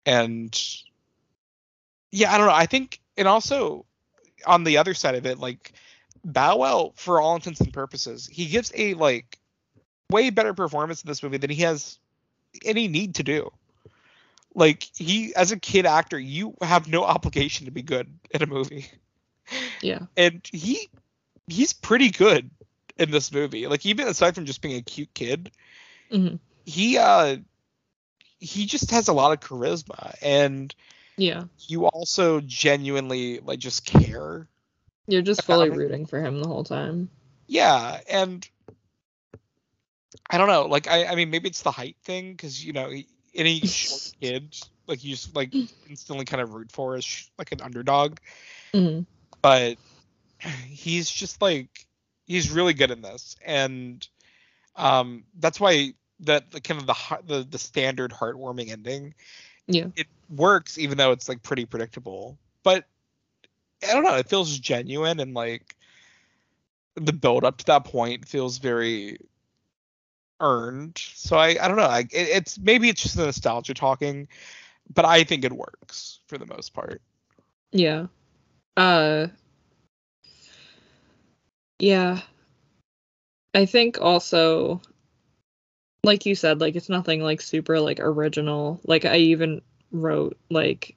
and 0.05 0.57
yeah 2.11 2.33
I 2.33 2.37
don't 2.37 2.47
know 2.47 2.53
I 2.53 2.65
think 2.65 2.99
and 3.17 3.27
also 3.27 3.85
on 4.45 4.63
the 4.63 4.77
other 4.77 4.93
side 4.93 5.15
of 5.15 5.25
it 5.25 5.39
like 5.39 5.73
Bow 6.23 6.57
Wow 6.57 6.93
for 6.95 7.21
all 7.21 7.35
intents 7.35 7.61
and 7.61 7.73
purposes 7.73 8.27
he 8.27 8.47
gives 8.47 8.71
a 8.75 8.93
like 8.95 9.37
way 10.09 10.29
better 10.29 10.53
performance 10.53 11.03
in 11.03 11.07
this 11.07 11.21
movie 11.23 11.37
than 11.37 11.49
he 11.49 11.61
has 11.63 11.99
any 12.63 12.87
need 12.87 13.15
to 13.15 13.23
do. 13.23 13.51
Like 14.55 14.83
he 14.95 15.35
as 15.35 15.51
a 15.51 15.57
kid 15.57 15.85
actor 15.85 16.17
you 16.17 16.55
have 16.61 16.87
no 16.87 17.03
obligation 17.03 17.65
to 17.65 17.71
be 17.71 17.81
good 17.81 18.07
in 18.31 18.41
a 18.41 18.47
movie 18.47 18.87
Yeah. 19.81 20.05
and 20.15 20.47
he 20.51 20.89
he's 21.47 21.73
pretty 21.73 22.09
good 22.09 22.49
in 22.97 23.11
this 23.11 23.31
movie 23.31 23.67
like 23.67 23.85
even 23.85 24.07
aside 24.07 24.35
from 24.35 24.45
just 24.45 24.61
being 24.61 24.75
a 24.77 24.81
cute 24.81 25.13
kid 25.13 25.51
Mhm. 26.11 26.39
he 26.65 26.97
uh 26.97 27.37
he 28.39 28.65
just 28.65 28.91
has 28.91 29.07
a 29.07 29.13
lot 29.13 29.31
of 29.31 29.39
charisma 29.39 30.15
and 30.21 30.73
Yeah. 31.17 31.43
you 31.67 31.85
also 31.85 32.39
genuinely 32.41 33.39
like 33.39 33.59
just 33.59 33.85
care 33.85 34.47
You're 35.07 35.21
just 35.21 35.43
fully 35.43 35.69
it. 35.69 35.71
rooting 35.71 36.05
for 36.05 36.21
him 36.21 36.41
the 36.41 36.47
whole 36.47 36.63
time. 36.63 37.09
yeah 37.47 37.99
and 38.09 38.47
i 40.29 40.37
don't 40.37 40.47
know 40.47 40.65
like 40.65 40.87
i 40.87 41.05
i 41.05 41.15
mean 41.15 41.29
maybe 41.29 41.47
it's 41.47 41.61
the 41.63 41.71
height 41.71 41.95
thing 42.03 42.31
because 42.31 42.63
you 42.65 42.73
know 42.73 42.91
any 43.35 43.59
short 43.65 44.01
kid 44.21 44.55
like 44.87 45.03
you 45.03 45.11
just 45.11 45.35
like 45.35 45.51
instantly 45.89 46.25
kind 46.25 46.41
of 46.41 46.53
root 46.53 46.71
for 46.71 46.95
as 46.95 47.29
like 47.37 47.51
an 47.51 47.61
underdog 47.61 48.17
Mhm. 48.73 49.05
But 49.47 49.77
he's 50.67 51.09
just 51.09 51.41
like 51.41 51.85
he's 52.25 52.51
really 52.51 52.73
good 52.73 52.91
in 52.91 53.01
this 53.01 53.37
and 53.45 54.05
um 54.75 55.23
that's 55.39 55.57
why 55.57 55.93
that 56.19 56.51
the 56.51 56.59
kind 56.59 56.81
of 56.81 56.85
the 56.87 56.95
the 57.25 57.47
the 57.49 57.57
standard 57.57 58.11
heartwarming 58.11 58.69
ending 58.71 59.13
Yeah. 59.67 59.85
it 59.95 60.07
works 60.29 60.77
even 60.77 60.97
though 60.97 61.13
it's 61.13 61.29
like 61.29 61.41
pretty 61.43 61.65
predictable 61.65 62.37
but 62.63 62.83
i 63.87 63.93
don't 63.93 64.03
know 64.03 64.15
it 64.17 64.27
feels 64.27 64.57
genuine 64.59 65.21
and 65.21 65.33
like 65.33 65.77
the 66.95 67.13
build 67.13 67.45
up 67.45 67.57
to 67.57 67.65
that 67.67 67.85
point 67.85 68.27
feels 68.27 68.57
very 68.57 69.17
earned 70.41 70.97
so 70.97 71.37
i 71.37 71.55
i 71.61 71.69
don't 71.69 71.77
know 71.77 71.83
I, 71.83 71.99
it, 71.99 72.09
it's 72.11 72.59
maybe 72.59 72.89
it's 72.89 73.01
just 73.01 73.15
the 73.15 73.25
nostalgia 73.25 73.73
talking 73.73 74.27
but 74.93 75.05
i 75.05 75.23
think 75.23 75.45
it 75.45 75.53
works 75.53 76.19
for 76.27 76.37
the 76.37 76.45
most 76.45 76.73
part 76.73 77.01
Yeah. 77.71 78.07
Uh 78.77 79.27
Yeah. 81.79 82.21
I 83.53 83.65
think 83.65 83.99
also 83.99 84.81
like 86.03 86.25
you 86.25 86.35
said 86.35 86.61
like 86.61 86.75
it's 86.75 86.89
nothing 86.89 87.21
like 87.21 87.41
super 87.41 87.79
like 87.79 87.99
original. 87.99 88.79
Like 88.85 89.03
I 89.05 89.17
even 89.17 89.61
wrote 89.91 90.37
like 90.49 90.95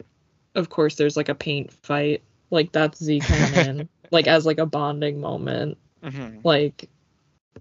of 0.55 0.69
course 0.69 0.97
there's 0.97 1.17
like 1.17 1.29
a 1.29 1.35
paint 1.35 1.73
fight 1.73 2.23
Like 2.51 2.71
that's 2.73 3.03
Z 3.03 3.21
canon. 3.21 3.89
like 4.11 4.27
as 4.27 4.45
like 4.45 4.59
a 4.59 4.67
bonding 4.67 5.21
moment. 5.21 5.79
Mhm. 6.03 6.45
Like 6.45 6.89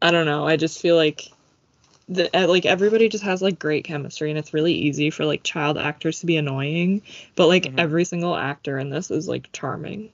I 0.01 0.11
don't 0.11 0.25
know. 0.25 0.45
I 0.45 0.57
just 0.57 0.81
feel 0.81 0.95
like 0.97 1.31
the 2.09 2.35
uh, 2.37 2.47
like 2.47 2.65
everybody 2.65 3.09
just 3.09 3.23
has 3.23 3.41
like 3.41 3.59
great 3.59 3.85
chemistry 3.85 4.29
and 4.31 4.39
it's 4.39 4.53
really 4.53 4.73
easy 4.73 5.11
for 5.11 5.25
like 5.25 5.43
child 5.43 5.77
actors 5.77 6.21
to 6.21 6.25
be 6.27 6.37
annoying, 6.37 7.03
but 7.35 7.47
like 7.47 7.65
Mhm. 7.65 7.79
every 7.79 8.05
single 8.05 8.35
actor 8.35 8.79
in 8.79 8.89
this 8.89 9.11
is 9.11 9.27
like 9.27 9.49
charming. 9.53 10.11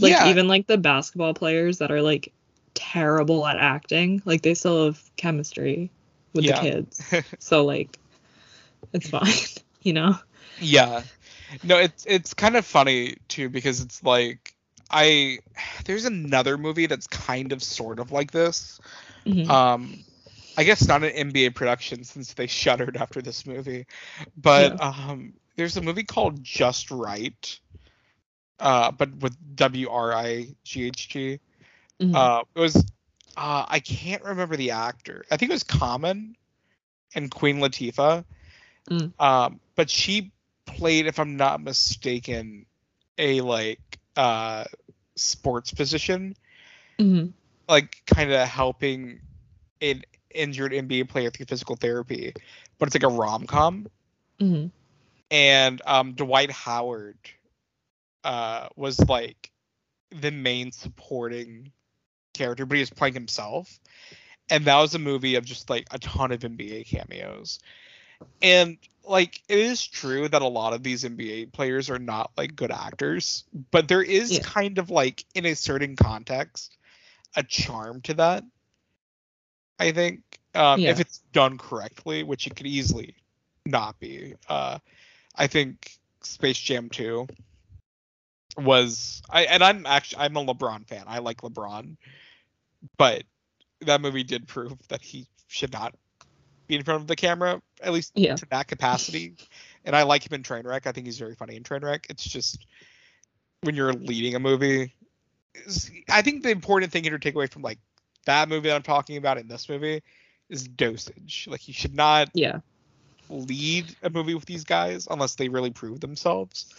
Like 0.00 0.12
yeah, 0.12 0.24
even 0.24 0.48
like 0.48 0.66
the 0.66 0.78
basketball 0.78 1.34
players 1.34 1.78
that 1.78 1.90
are 1.90 2.02
like 2.02 2.32
terrible 2.74 3.46
at 3.46 3.58
acting, 3.58 4.22
like 4.24 4.42
they 4.42 4.54
still 4.54 4.86
have 4.86 5.02
chemistry 5.16 5.90
with 6.34 6.46
Yeah. 6.46 6.54
the 6.54 6.60
kids. 6.60 7.02
So 7.40 7.64
like 7.64 7.98
it's 8.92 9.08
fine, 9.08 9.32
you 9.82 9.92
know? 9.92 10.16
yeah. 10.58 11.02
No, 11.62 11.78
it's 11.78 12.04
it's 12.06 12.34
kind 12.34 12.56
of 12.56 12.64
funny 12.66 13.16
too 13.28 13.48
because 13.48 13.80
it's 13.80 14.02
like 14.02 14.54
I 14.90 15.38
there's 15.84 16.04
another 16.04 16.56
movie 16.58 16.86
that's 16.86 17.06
kind 17.06 17.52
of 17.52 17.62
sort 17.62 17.98
of 17.98 18.12
like 18.12 18.30
this. 18.32 18.80
Mhm. 19.26 19.48
Um, 19.50 20.04
I 20.56 20.64
guess 20.64 20.86
not 20.86 21.02
an 21.04 21.10
NBA 21.30 21.50
production 21.54 22.04
since 22.04 22.34
they 22.34 22.46
shuttered 22.46 22.96
after 22.96 23.20
this 23.22 23.46
movie, 23.46 23.86
but 24.36 24.80
um, 24.82 25.34
there's 25.56 25.76
a 25.76 25.82
movie 25.82 26.04
called 26.04 26.42
Just 26.42 26.90
Wright, 26.90 27.58
uh, 28.60 28.90
but 28.92 29.14
with 29.16 29.36
W 29.56 29.88
R 29.90 30.12
I 30.12 30.48
G 30.64 30.86
H 30.86 31.08
G. 31.08 31.40
Mhm. 32.00 32.14
Uh, 32.14 32.42
it 32.54 32.60
was 32.60 32.76
uh, 33.36 33.66
I 33.68 33.80
can't 33.80 34.22
remember 34.24 34.56
the 34.56 34.70
actor. 34.72 35.24
I 35.30 35.36
think 35.36 35.50
it 35.50 35.54
was 35.54 35.64
Common 35.64 36.36
and 37.14 37.30
Queen 37.30 37.58
Latifah. 37.58 38.24
Mm. 38.90 39.12
Um, 39.20 39.60
but 39.76 39.90
she 39.90 40.32
played, 40.66 41.06
if 41.06 41.18
I'm 41.18 41.36
not 41.36 41.60
mistaken, 41.60 42.66
a 43.18 43.40
like 43.40 43.80
uh 44.16 44.64
sports 45.16 45.70
physician 45.70 46.36
Mhm. 46.98 47.32
like 47.68 48.02
kind 48.06 48.32
of 48.32 48.48
helping 48.48 49.20
an 49.80 50.02
injured 50.34 50.72
NBA 50.72 51.08
player 51.08 51.30
through 51.30 51.46
physical 51.46 51.76
therapy, 51.76 52.32
but 52.78 52.86
it's 52.86 52.94
like 52.94 53.10
a 53.10 53.14
rom 53.14 53.46
com. 53.46 53.86
Mhm. 54.40 54.70
And 55.30 55.82
um, 55.86 56.12
Dwight 56.12 56.50
Howard 56.50 57.18
uh, 58.24 58.68
was 58.76 59.00
like 59.08 59.50
the 60.10 60.30
main 60.30 60.72
supporting 60.72 61.72
character, 62.34 62.66
but 62.66 62.74
he 62.74 62.80
was 62.80 62.90
playing 62.90 63.14
himself. 63.14 63.80
And 64.50 64.66
that 64.66 64.76
was 64.76 64.94
a 64.94 64.98
movie 64.98 65.36
of 65.36 65.44
just 65.44 65.70
like 65.70 65.86
a 65.90 65.98
ton 65.98 66.30
of 66.30 66.40
NBA 66.40 66.86
cameos. 66.86 67.58
And 68.42 68.78
like 69.04 69.40
it 69.48 69.58
is 69.58 69.86
true 69.86 70.28
that 70.28 70.42
a 70.42 70.46
lot 70.48 70.72
of 70.74 70.82
these 70.82 71.04
NBA 71.04 71.52
players 71.52 71.90
are 71.90 71.98
not 71.98 72.30
like 72.36 72.56
good 72.56 72.70
actors, 72.70 73.44
but 73.70 73.88
there 73.88 74.02
is 74.02 74.32
Yeah. 74.32 74.40
kind 74.42 74.78
of 74.78 74.90
like 74.90 75.24
in 75.34 75.46
a 75.46 75.54
certain 75.54 75.96
context 75.96 76.76
a 77.36 77.42
charm 77.42 78.00
to 78.02 78.14
that. 78.14 78.44
I 79.78 79.92
think 79.92 80.23
um, 80.54 80.80
Yeah. 80.80 80.90
if 80.90 81.00
it's 81.00 81.18
done 81.32 81.58
correctly, 81.58 82.22
which 82.22 82.46
it 82.46 82.56
could 82.56 82.66
easily 82.66 83.14
not 83.66 83.98
be. 83.98 84.34
Uh, 84.48 84.78
I 85.34 85.46
think 85.46 85.98
Space 86.22 86.58
Jam 86.58 86.88
2 86.88 87.26
was 88.56 89.22
I 89.28 89.44
and 89.46 89.64
I'm 89.64 89.84
actually 89.84 90.22
I'm 90.22 90.36
a 90.36 90.44
LeBron 90.44 90.86
fan. 90.86 91.04
I 91.06 91.18
like 91.18 91.38
LeBron, 91.38 91.96
but 92.96 93.24
that 93.80 94.00
movie 94.00 94.22
did 94.22 94.46
prove 94.46 94.76
that 94.88 95.02
he 95.02 95.26
should 95.48 95.72
not 95.72 95.94
be 96.66 96.76
in 96.76 96.82
front 96.82 97.00
of 97.02 97.06
the 97.08 97.16
camera 97.16 97.60
at 97.82 97.92
least 97.92 98.12
Yeah. 98.14 98.36
to 98.36 98.46
that 98.50 98.68
capacity. 98.68 99.34
And 99.84 99.94
I 99.94 100.04
like 100.04 100.24
him 100.24 100.34
in 100.34 100.42
Trainwreck. 100.42 100.86
I 100.86 100.92
think 100.92 101.06
he's 101.06 101.18
very 101.18 101.34
funny 101.34 101.56
in 101.56 101.62
Trainwreck. 101.62 102.06
It's 102.08 102.24
just 102.24 102.64
when 103.62 103.74
you're 103.74 103.92
leading 103.92 104.34
a 104.34 104.38
movie, 104.38 104.94
I 106.08 106.22
think 106.22 106.42
the 106.42 106.50
important 106.50 106.92
thing 106.92 107.02
here 107.02 107.12
to 107.12 107.18
take 107.18 107.34
away 107.34 107.46
from 107.46 107.62
like 107.62 107.78
that 108.26 108.48
movie 108.48 108.68
that 108.68 108.76
I'm 108.76 108.82
talking 108.82 109.16
about 109.16 109.36
in 109.38 109.48
this 109.48 109.68
movie 109.68 110.02
is 110.48 110.66
dosage. 110.68 111.46
Like 111.50 111.66
you 111.68 111.74
should 111.74 111.94
not 111.94 112.30
Yeah. 112.34 112.60
lead 113.28 113.94
a 114.02 114.10
movie 114.10 114.34
with 114.34 114.46
these 114.46 114.64
guys 114.64 115.06
unless 115.10 115.34
they 115.36 115.48
really 115.48 115.70
prove 115.70 116.00
themselves. 116.00 116.72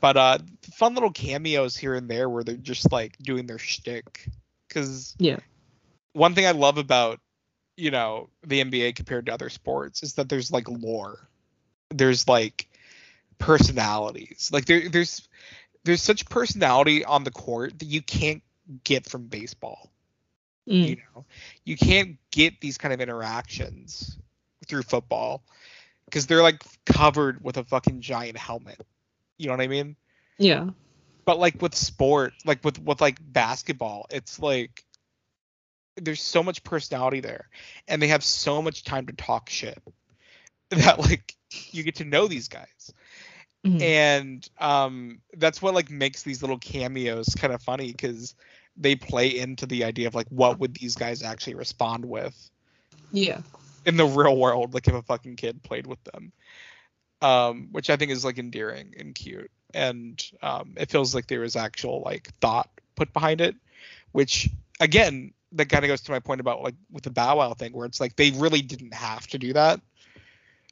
But 0.00 0.16
uh 0.16 0.38
fun 0.74 0.94
little 0.94 1.12
cameos 1.12 1.76
here 1.76 1.94
and 1.94 2.08
there 2.08 2.28
where 2.28 2.44
they're 2.44 2.56
just 2.56 2.92
like 2.92 3.16
doing 3.18 3.46
their 3.46 3.58
shtick. 3.58 4.28
Cause 4.70 5.16
Yeah. 5.18 5.38
one 6.12 6.34
thing 6.34 6.46
I 6.46 6.52
love 6.52 6.78
about, 6.78 7.20
you 7.76 7.90
know, 7.90 8.30
the 8.46 8.60
NBA 8.60 8.92
compared 8.92 9.26
to 9.26 9.32
other 9.34 9.50
sports 9.50 10.02
is 10.02 10.14
that 10.14 10.28
there's 10.28 10.50
like 10.50 10.68
lore. 10.68 11.28
There's 11.90 12.28
like 12.28 12.68
personalities. 13.38 14.50
Like 14.52 14.66
there 14.66 14.88
there's 14.88 15.28
there's 15.84 16.02
such 16.02 16.28
personality 16.28 17.04
on 17.04 17.24
the 17.24 17.30
court 17.30 17.78
that 17.78 17.86
you 17.86 18.02
can't 18.02 18.42
get 18.84 19.06
from 19.06 19.26
baseball 19.26 19.90
Mm. 20.68 20.88
you 20.88 20.96
know 20.96 21.24
you 21.64 21.76
can't 21.76 22.16
get 22.30 22.60
these 22.60 22.78
kind 22.78 22.94
of 22.94 23.00
interactions 23.00 24.18
through 24.66 24.82
football 24.82 25.42
because 26.06 26.26
they're 26.26 26.42
like 26.42 26.62
covered 26.86 27.42
with 27.44 27.56
a 27.58 27.64
fucking 27.64 28.00
giant 28.00 28.36
helmet 28.38 28.80
you 29.38 29.46
know 29.46 29.52
what 29.52 29.60
i 29.60 29.66
mean 29.68 29.96
Yeah. 30.38 30.70
but 31.26 31.38
like 31.38 31.60
with 31.60 31.74
sport 31.74 32.32
like 32.44 32.64
with 32.64 32.78
with 32.82 33.00
like 33.00 33.18
basketball 33.20 34.06
it's 34.10 34.38
like 34.40 34.84
there's 35.96 36.22
so 36.22 36.42
much 36.42 36.62
personality 36.64 37.20
there 37.20 37.48
and 37.88 38.00
they 38.02 38.08
have 38.08 38.24
so 38.24 38.60
much 38.60 38.84
time 38.84 39.06
to 39.06 39.12
talk 39.12 39.48
shit 39.48 39.78
that 40.70 40.98
like 40.98 41.34
you 41.70 41.82
get 41.82 41.96
to 41.96 42.04
know 42.04 42.26
these 42.26 42.48
guys 42.48 42.92
Mhm. 43.66 43.80
and 43.80 44.48
um 44.58 45.20
that's 45.38 45.62
what 45.62 45.74
like 45.74 45.90
makes 45.90 46.22
these 46.22 46.42
little 46.42 46.58
cameos 46.58 47.34
kind 47.34 47.52
of 47.52 47.62
funny 47.62 47.92
because 47.92 48.34
they 48.76 48.96
play 48.96 49.38
into 49.38 49.66
the 49.66 49.84
idea 49.84 50.06
of 50.08 50.14
like 50.14 50.26
what 50.28 50.58
would 50.58 50.74
these 50.74 50.94
guys 50.96 51.22
actually 51.22 51.54
respond 51.54 52.04
with? 52.04 52.50
Yeah. 53.12 53.42
in 53.86 53.96
the 53.96 54.06
real 54.06 54.36
world 54.36 54.74
like 54.74 54.88
if 54.88 54.94
a 54.94 55.02
fucking 55.02 55.36
kid 55.36 55.62
played 55.62 55.86
with 55.86 56.02
them. 56.04 56.32
Um 57.22 57.68
which 57.72 57.90
i 57.90 57.96
think 57.96 58.10
is 58.10 58.24
like 58.24 58.38
endearing 58.38 58.94
and 58.98 59.14
cute. 59.14 59.50
And 59.72 60.22
um 60.42 60.74
it 60.76 60.90
feels 60.90 61.14
like 61.14 61.26
there 61.26 61.44
is 61.44 61.56
actual 61.56 62.02
like 62.04 62.32
thought 62.40 62.68
put 62.96 63.12
behind 63.12 63.40
it 63.40 63.56
which 64.12 64.48
again 64.80 65.32
that 65.52 65.68
kind 65.68 65.84
of 65.84 65.88
goes 65.88 66.00
to 66.02 66.10
my 66.10 66.18
point 66.20 66.40
about 66.40 66.62
like 66.62 66.74
with 66.90 67.04
the 67.04 67.10
bow 67.10 67.36
wow 67.36 67.54
thing 67.54 67.72
where 67.72 67.86
it's 67.86 68.00
like 68.00 68.16
they 68.16 68.30
really 68.32 68.60
didn't 68.62 68.92
have 68.94 69.26
to 69.28 69.38
do 69.38 69.52
that. 69.52 69.80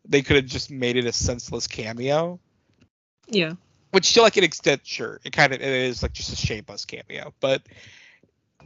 They 0.09 0.23
could 0.23 0.37
have 0.37 0.47
just 0.47 0.71
made 0.71 0.97
it 0.97 1.07
a 1.07 1.13
senseless 1.13 1.69
cameo. 1.69 2.41
Yeah. 3.29 3.53
Which 3.93 4.13
to 4.13 4.23
like 4.23 4.37
an 4.37 4.45
extent 4.45 4.81
sure 4.85 5.21
it 5.25 5.33
kind 5.33 5.53
of 5.53 5.61
it 5.61 5.69
is 5.69 6.03
like 6.03 6.13
just 6.13 6.33
a 6.33 6.37
shapeless 6.37 6.85
cameo 6.85 7.33
but 7.41 7.63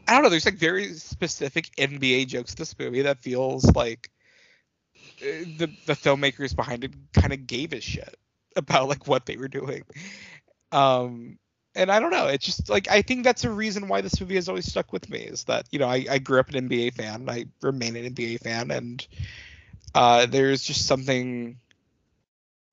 i 0.09 0.15
don't 0.15 0.23
know 0.23 0.29
there's 0.29 0.47
like 0.47 0.57
very 0.57 0.95
specific 0.95 1.71
nba 1.77 2.27
jokes 2.27 2.53
in 2.53 2.57
this 2.59 2.79
movie 2.79 3.03
that 3.03 3.23
feels 3.23 3.65
like 3.75 4.11
uh, 5.21 5.45
the 5.59 5.71
the 5.87 5.93
filmmakers 5.93 6.57
behind 6.57 6.85
it 6.85 6.93
kind 7.13 7.33
of 7.33 7.47
gave 7.47 7.73
a 7.73 7.81
shit 7.81 8.17
about 8.57 8.89
like 8.89 9.07
what 9.07 9.27
they 9.27 9.37
were 9.37 9.49
doing. 9.49 9.83
Um 10.73 11.39
and 11.77 11.93
i 11.93 12.01
don't 12.01 12.11
know 12.11 12.27
it's 12.27 12.45
just 12.47 12.69
like 12.69 12.89
i 12.89 13.03
think 13.03 13.23
that's 13.23 13.45
a 13.45 13.51
reason 13.51 13.87
why 13.87 14.01
this 14.01 14.19
movie 14.21 14.35
has 14.35 14.49
always 14.49 14.67
stuck 14.67 14.93
with 14.93 15.09
me 15.11 15.19
is 15.19 15.45
that 15.45 15.67
you 15.71 15.79
know 15.79 15.87
i, 15.87 16.05
I 16.11 16.19
grew 16.19 16.41
up 16.41 16.49
an 16.49 16.69
nba 16.69 16.95
fan 16.95 17.29
i 17.29 17.45
remain 17.61 17.97
an 17.97 18.15
nba 18.15 18.41
fan 18.41 18.71
and 18.71 19.07
uh 19.95 20.27
there's 20.27 20.63
just 20.63 20.87
something 20.87 21.59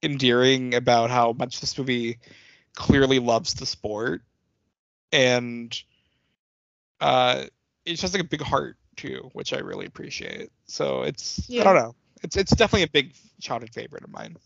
endearing 0.01 0.73
about 0.73 1.09
how 1.09 1.33
much 1.33 1.59
this 1.59 1.77
movie 1.77 2.17
clearly 2.75 3.19
loves 3.19 3.53
the 3.53 3.65
sport 3.65 4.21
and 5.11 5.81
uh 7.01 7.45
it 7.85 7.95
just 7.95 8.13
like 8.13 8.23
a 8.23 8.27
big 8.27 8.41
heart 8.41 8.77
too 8.95 9.29
which 9.33 9.53
i 9.53 9.59
really 9.59 9.85
appreciate 9.85 10.51
so 10.65 11.03
it's 11.03 11.49
i 11.51 11.63
don't 11.63 11.75
know 11.75 11.95
it's 12.23 12.35
it's 12.35 12.55
definitely 12.55 12.83
a 12.83 12.87
big 12.87 13.13
childhood 13.41 13.73
favorite 13.73 14.03
of 14.03 14.11
mine 14.11 14.37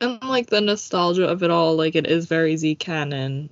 And 0.00 0.22
like 0.22 0.48
the 0.48 0.60
nostalgia 0.60 1.26
of 1.26 1.42
it 1.42 1.50
all, 1.50 1.74
like 1.74 1.94
it 1.94 2.06
is 2.06 2.26
very 2.26 2.56
Z 2.56 2.74
canon 2.76 3.50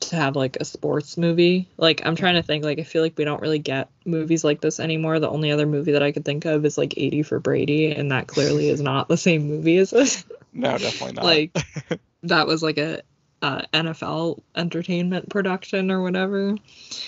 to 0.00 0.16
have 0.16 0.36
like 0.36 0.56
a 0.56 0.64
sports 0.64 1.18
movie. 1.18 1.68
Like 1.76 2.04
I'm 2.06 2.16
trying 2.16 2.34
to 2.36 2.42
think, 2.42 2.64
like 2.64 2.78
I 2.78 2.82
feel 2.82 3.02
like 3.02 3.18
we 3.18 3.24
don't 3.24 3.42
really 3.42 3.58
get 3.58 3.90
movies 4.06 4.42
like 4.42 4.60
this 4.62 4.80
anymore. 4.80 5.20
The 5.20 5.28
only 5.28 5.50
other 5.50 5.66
movie 5.66 5.92
that 5.92 6.02
I 6.02 6.12
could 6.12 6.24
think 6.24 6.46
of 6.46 6.64
is 6.64 6.78
like 6.78 6.94
80 6.96 7.22
for 7.24 7.40
Brady, 7.40 7.92
and 7.92 8.10
that 8.10 8.26
clearly 8.26 8.68
is 8.68 8.80
not 8.80 9.08
the 9.08 9.18
same 9.18 9.48
movie 9.48 9.76
as 9.76 9.90
this. 9.90 10.24
no 10.54 10.78
definitely 10.78 11.14
not 11.14 11.24
like 11.24 11.56
that 12.24 12.46
was 12.46 12.62
like 12.62 12.78
a 12.78 13.02
uh, 13.42 13.62
NFL 13.74 14.40
entertainment 14.56 15.28
production 15.28 15.90
or 15.90 16.00
whatever. 16.02 16.56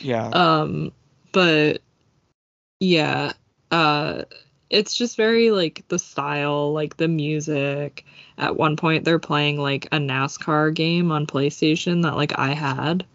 yeah 0.01 0.29
Um, 0.29 0.93
but 1.33 1.81
yeah, 2.81 3.33
uh, 3.71 4.23
it's 4.71 4.95
just 4.95 5.17
very 5.17 5.51
like 5.51 5.85
the 5.89 5.99
style, 5.99 6.73
like 6.73 6.97
the 6.97 7.09
music. 7.09 8.05
At 8.37 8.57
one 8.57 8.77
point, 8.77 9.05
they're 9.05 9.19
playing 9.21 9.59
like 9.59 9.87
a 9.87 9.99
NASCAR 9.99 10.75
game 10.75 11.13
on 11.13 11.27
PlayStation 11.27 12.03
that 12.03 12.17
like 12.17 12.37
I 12.39 12.53
had, 12.53 13.07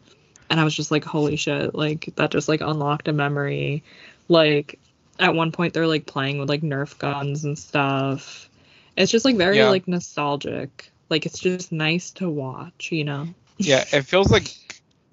and 0.49 0.59
I 0.59 0.63
was 0.63 0.75
just 0.75 0.91
like, 0.91 1.03
holy 1.03 1.35
shit! 1.35 1.75
Like 1.75 2.13
that 2.15 2.31
just 2.31 2.47
like 2.47 2.61
unlocked 2.61 3.09
a 3.09 3.13
memory. 3.13 3.83
Like 4.29 4.79
at 5.19 5.35
one 5.35 5.51
point, 5.51 5.73
they're 5.73 5.87
like 5.87 6.05
playing 6.05 6.39
with 6.39 6.49
like 6.49 6.61
Nerf 6.61 6.97
guns 6.97 7.43
and 7.43 7.59
stuff. 7.59 8.49
It's 8.95 9.11
just 9.11 9.25
like 9.25 9.35
very 9.35 9.57
Yeah. 9.57 9.69
like 9.69 9.87
nostalgic. 9.87 10.91
Like 11.09 11.25
it's 11.25 11.39
just 11.39 11.71
nice 11.71 12.11
to 12.11 12.29
watch, 12.29 12.91
you 12.91 13.03
know. 13.03 13.27
yeah 13.57 13.83
it 13.93 14.03
feels 14.03 14.31
like 14.31 14.45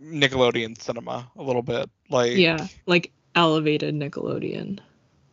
Nickelodeon 0.03 0.81
cinema 0.81 1.31
a 1.37 1.43
little 1.43 1.63
bit. 1.63 1.89
Like 2.11 2.37
Yeah, 2.37 2.69
like 2.87 3.13
elevated 3.35 3.95
Nickelodeon. 3.95 4.81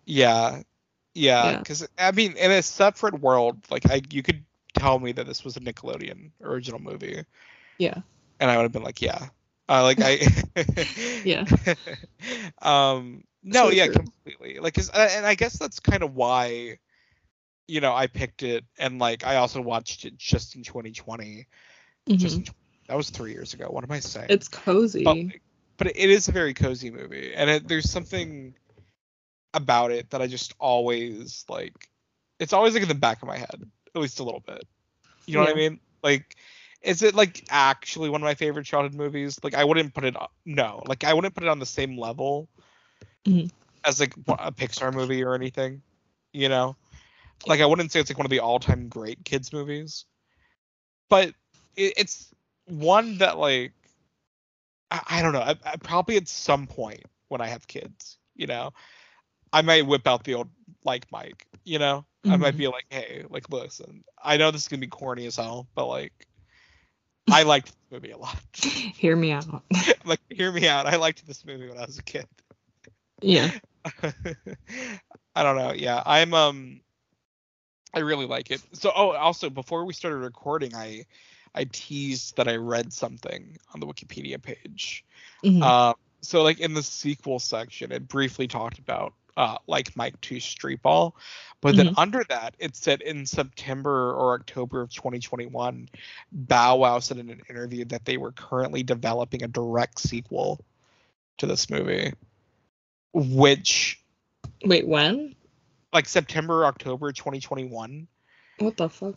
yeah, 0.06 0.62
yeah. 1.14 1.52
Yeah. 1.52 1.58
Because 1.58 1.88
I 1.98 2.12
mean, 2.12 2.36
in 2.38 2.52
a 2.52 2.62
separate 2.62 3.20
world, 3.20 3.60
like 3.70 3.90
I, 3.90 4.02
you 4.10 4.24
could 4.24 4.44
tell 4.74 5.00
me 5.00 5.12
that 5.14 5.26
this 5.28 5.44
was 5.44 5.58
a 5.58 5.60
Nickelodeon 5.60 6.32
original 6.42 6.80
movie, 6.80 7.24
Yeah. 7.78 8.02
and 8.40 8.50
I 8.50 8.58
would 8.58 8.64
have 8.64 8.72
been 8.72 8.84
like, 8.84 9.02
yeah. 9.02 9.28
Uh, 9.70 9.84
like 9.84 10.00
I. 10.02 10.20
Yeah. 11.24 11.46
um. 12.62 13.24
No. 13.44 13.66
So 13.66 13.72
yeah. 13.72 13.86
true. 13.86 13.94
Completely. 13.96 14.60
Like, 14.60 14.74
'cause- 14.74 14.90
uh, 14.90 15.10
and 15.12 15.26
I 15.26 15.36
guess 15.36 15.58
that's 15.58 15.80
kind 15.80 16.04
of 16.04 16.16
why, 16.16 16.80
you 17.68 17.82
know, 17.82 17.94
I 17.94 18.08
picked 18.08 18.44
it, 18.44 18.66
and 18.78 19.00
like 19.00 19.26
I 19.26 19.38
also 19.38 19.62
watched 19.62 20.06
it 20.06 20.18
just 20.18 20.56
in 20.56 20.64
2020. 20.64 21.48
Just 22.18 22.38
Mhm. 22.38 22.48
in, 22.48 22.54
that 22.90 22.96
was 22.98 23.10
three 23.10 23.32
years 23.32 23.54
ago. 23.54 23.68
What 23.70 23.84
am 23.84 23.92
I 23.92 24.00
saying? 24.00 24.28
It's 24.30 24.48
cozy. 24.50 25.04
but, 25.04 25.18
but 25.78 25.88
it 25.88 26.10
is 26.10 26.28
a 26.28 26.32
very 26.32 26.54
cozy 26.54 26.92
movie 26.92 27.34
and 27.34 27.50
it, 27.50 27.68
there's 27.68 27.90
something 27.90 28.54
about 29.54 29.92
it 29.92 30.10
that 30.10 30.22
i 30.22 30.28
just 30.28 30.54
always 30.60 31.46
like 31.50 31.74
it's 32.40 32.54
always 32.54 32.74
like 32.74 32.82
in 32.84 32.90
the 32.90 32.96
back 32.96 33.22
of 33.22 33.28
my 33.28 33.38
head 33.38 33.62
at 33.96 34.02
least 34.02 34.20
a 34.20 34.24
little 34.24 34.40
bit 34.46 34.66
you 35.28 35.36
know 35.36 35.42
what 35.42 35.50
i 35.50 35.54
mean 35.54 35.80
like 36.04 36.36
is 36.82 37.04
it 37.04 37.14
like 37.16 37.44
actually 37.50 38.10
one 38.10 38.22
of 38.22 38.26
my 38.26 38.34
favorite 38.34 38.66
childhood 38.66 38.96
movies 38.96 39.40
like 39.44 39.54
i 39.54 39.64
wouldn't 39.64 39.94
put 39.94 40.04
it 40.04 40.16
on- 40.16 40.28
no 40.46 40.82
like 40.88 41.04
i 41.04 41.14
wouldn't 41.14 41.34
put 41.36 41.44
it 41.44 41.50
on 41.50 41.60
the 41.60 41.66
same 41.66 41.98
level 41.98 42.48
Mhm. 43.26 43.50
as 43.86 44.00
like 44.00 44.14
a 44.40 44.52
pixar 44.52 44.94
movie 44.94 45.24
or 45.24 45.36
anything 45.36 45.82
you 46.34 46.50
know 46.50 46.76
like 47.48 47.60
i 47.62 47.66
wouldn't 47.66 47.92
say 47.92 48.00
it's 48.00 48.10
like 48.10 48.18
one 48.18 48.26
of 48.26 48.32
the 48.32 48.40
all-time 48.40 48.88
great 48.88 49.24
kids 49.26 49.52
movies 49.54 50.06
but 51.10 51.30
it, 51.76 51.94
it's 51.98 52.34
one 52.68 53.18
that 53.18 53.38
like 53.38 53.74
I, 54.92 55.02
I 55.10 55.22
don't 55.22 55.34
know. 55.34 55.42
I, 55.42 55.56
I, 55.66 55.76
probably 55.78 56.18
at 56.18 56.28
some 56.28 56.68
point 56.68 57.02
when 57.28 57.42
I 57.42 57.48
have 57.48 57.68
kids, 57.68 58.18
you 58.36 58.48
know, 58.48 58.72
I 59.54 59.62
might 59.62 59.86
whip 59.86 60.08
out 60.08 60.24
the 60.24 60.36
old 60.36 60.50
like 60.84 61.12
Mike. 61.12 61.48
You 61.66 61.80
know, 61.80 62.06
I 62.28 62.38
might 62.38 62.56
Mhm. 62.56 62.58
be 62.58 62.68
like, 62.68 62.86
hey, 62.90 63.26
like 63.30 63.50
listen, 63.50 64.04
I 64.22 64.38
know 64.38 64.52
this 64.52 64.64
is 64.64 64.68
gonna 64.68 64.80
be 64.82 64.88
corny 64.88 65.26
as 65.26 65.38
hell, 65.38 65.68
but 65.76 65.88
like, 65.88 66.14
I 67.30 67.44
liked 67.44 67.68
this 67.68 67.76
movie 67.92 68.12
a 68.12 68.18
lot. 68.18 68.40
Hear 68.64 69.16
me 69.16 69.32
out. 69.32 69.46
like, 70.06 70.20
hear 70.30 70.52
me 70.52 70.68
out. 70.68 70.86
I 70.88 70.96
liked 70.98 71.26
this 71.26 71.46
movie 71.46 71.68
when 71.68 71.78
I 71.78 71.86
was 71.86 71.98
a 71.98 72.04
kid. 72.04 72.28
yeah. 73.22 73.52
I 75.36 75.44
don't 75.44 75.58
know. 75.58 75.74
Yeah, 75.74 76.02
I'm 76.06 76.34
um 76.34 76.82
I 77.94 78.00
really 78.00 78.26
like 78.26 78.52
it. 78.52 78.62
So 78.74 78.92
oh, 78.96 79.12
also 79.12 79.50
before 79.50 79.86
we 79.86 79.94
started 79.94 80.18
recording, 80.18 80.76
I 80.76 81.06
I 81.56 81.66
teased 81.66 82.38
that 82.38 82.48
I 82.48 82.56
read 82.56 82.92
something 82.92 83.58
on 83.74 83.80
the 83.80 83.86
Wikipedia 83.86 84.42
page. 84.42 85.06
Mhm. 85.44 85.62
Um 85.62 85.96
so 86.22 86.42
like 86.42 86.60
in 86.60 86.74
the 86.74 86.84
sequel 86.84 87.40
section, 87.40 87.92
it 87.92 88.08
briefly 88.08 88.48
talked 88.48 88.80
about 88.80 89.14
uh 89.38 89.58
like 89.68 89.96
Mike 89.96 90.20
2 90.22 90.40
Street 90.40 90.82
Ball, 90.82 91.16
but 91.62 91.76
then 91.76 91.94
under 91.98 92.24
that 92.30 92.56
it 92.60 92.76
said 92.76 93.02
in 93.02 93.26
September 93.26 94.14
or 94.14 94.34
October 94.34 94.82
of 94.82 94.92
2021, 94.92 95.90
Bow 96.32 96.76
Wow 96.78 97.00
said 97.00 97.18
in 97.18 97.30
an 97.30 97.42
interview 97.50 97.86
that 97.86 98.06
they 98.06 98.18
were 98.18 98.32
currently 98.32 98.84
developing 98.84 99.44
a 99.44 99.48
direct 99.48 100.00
sequel 100.00 100.60
to 101.38 101.46
this 101.46 101.70
movie, 101.70 102.14
which 103.14 104.00
Wait, 104.66 104.88
when? 104.88 105.36
Like 105.94 106.08
September, 106.08 106.66
October 106.66 107.12
2021. 107.12 108.08
What 108.60 108.78
the 108.78 108.90
fuck? 108.90 109.16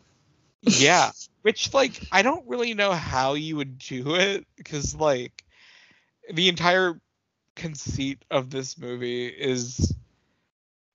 Yeah, 0.62 1.11
which 1.43 1.72
like 1.74 2.01
I 2.12 2.22
don't 2.22 2.47
really 2.47 2.74
know 2.74 2.93
how 2.93 3.35
you 3.35 3.57
would 3.57 3.79
do 3.79 4.14
it 4.16 4.47
because 4.57 4.95
like 4.95 5.45
the 6.33 6.49
entire 6.49 7.01
conceit 7.55 8.24
of 8.31 8.51
this 8.51 8.77
movie 8.77 9.27
is 9.27 9.95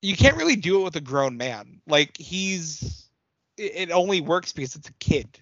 you 0.01 0.15
can't 0.15 0.37
really 0.37 0.55
do 0.55 0.81
it 0.81 0.83
with 0.83 0.95
a 0.95 1.01
grown 1.01 1.37
man. 1.37 1.81
Like 1.87 2.17
he's 2.17 3.07
it, 3.57 3.91
only 3.91 4.21
works 4.21 4.53
because 4.53 4.75
it's 4.75 4.89
a 4.89 4.93
kid, 4.93 5.39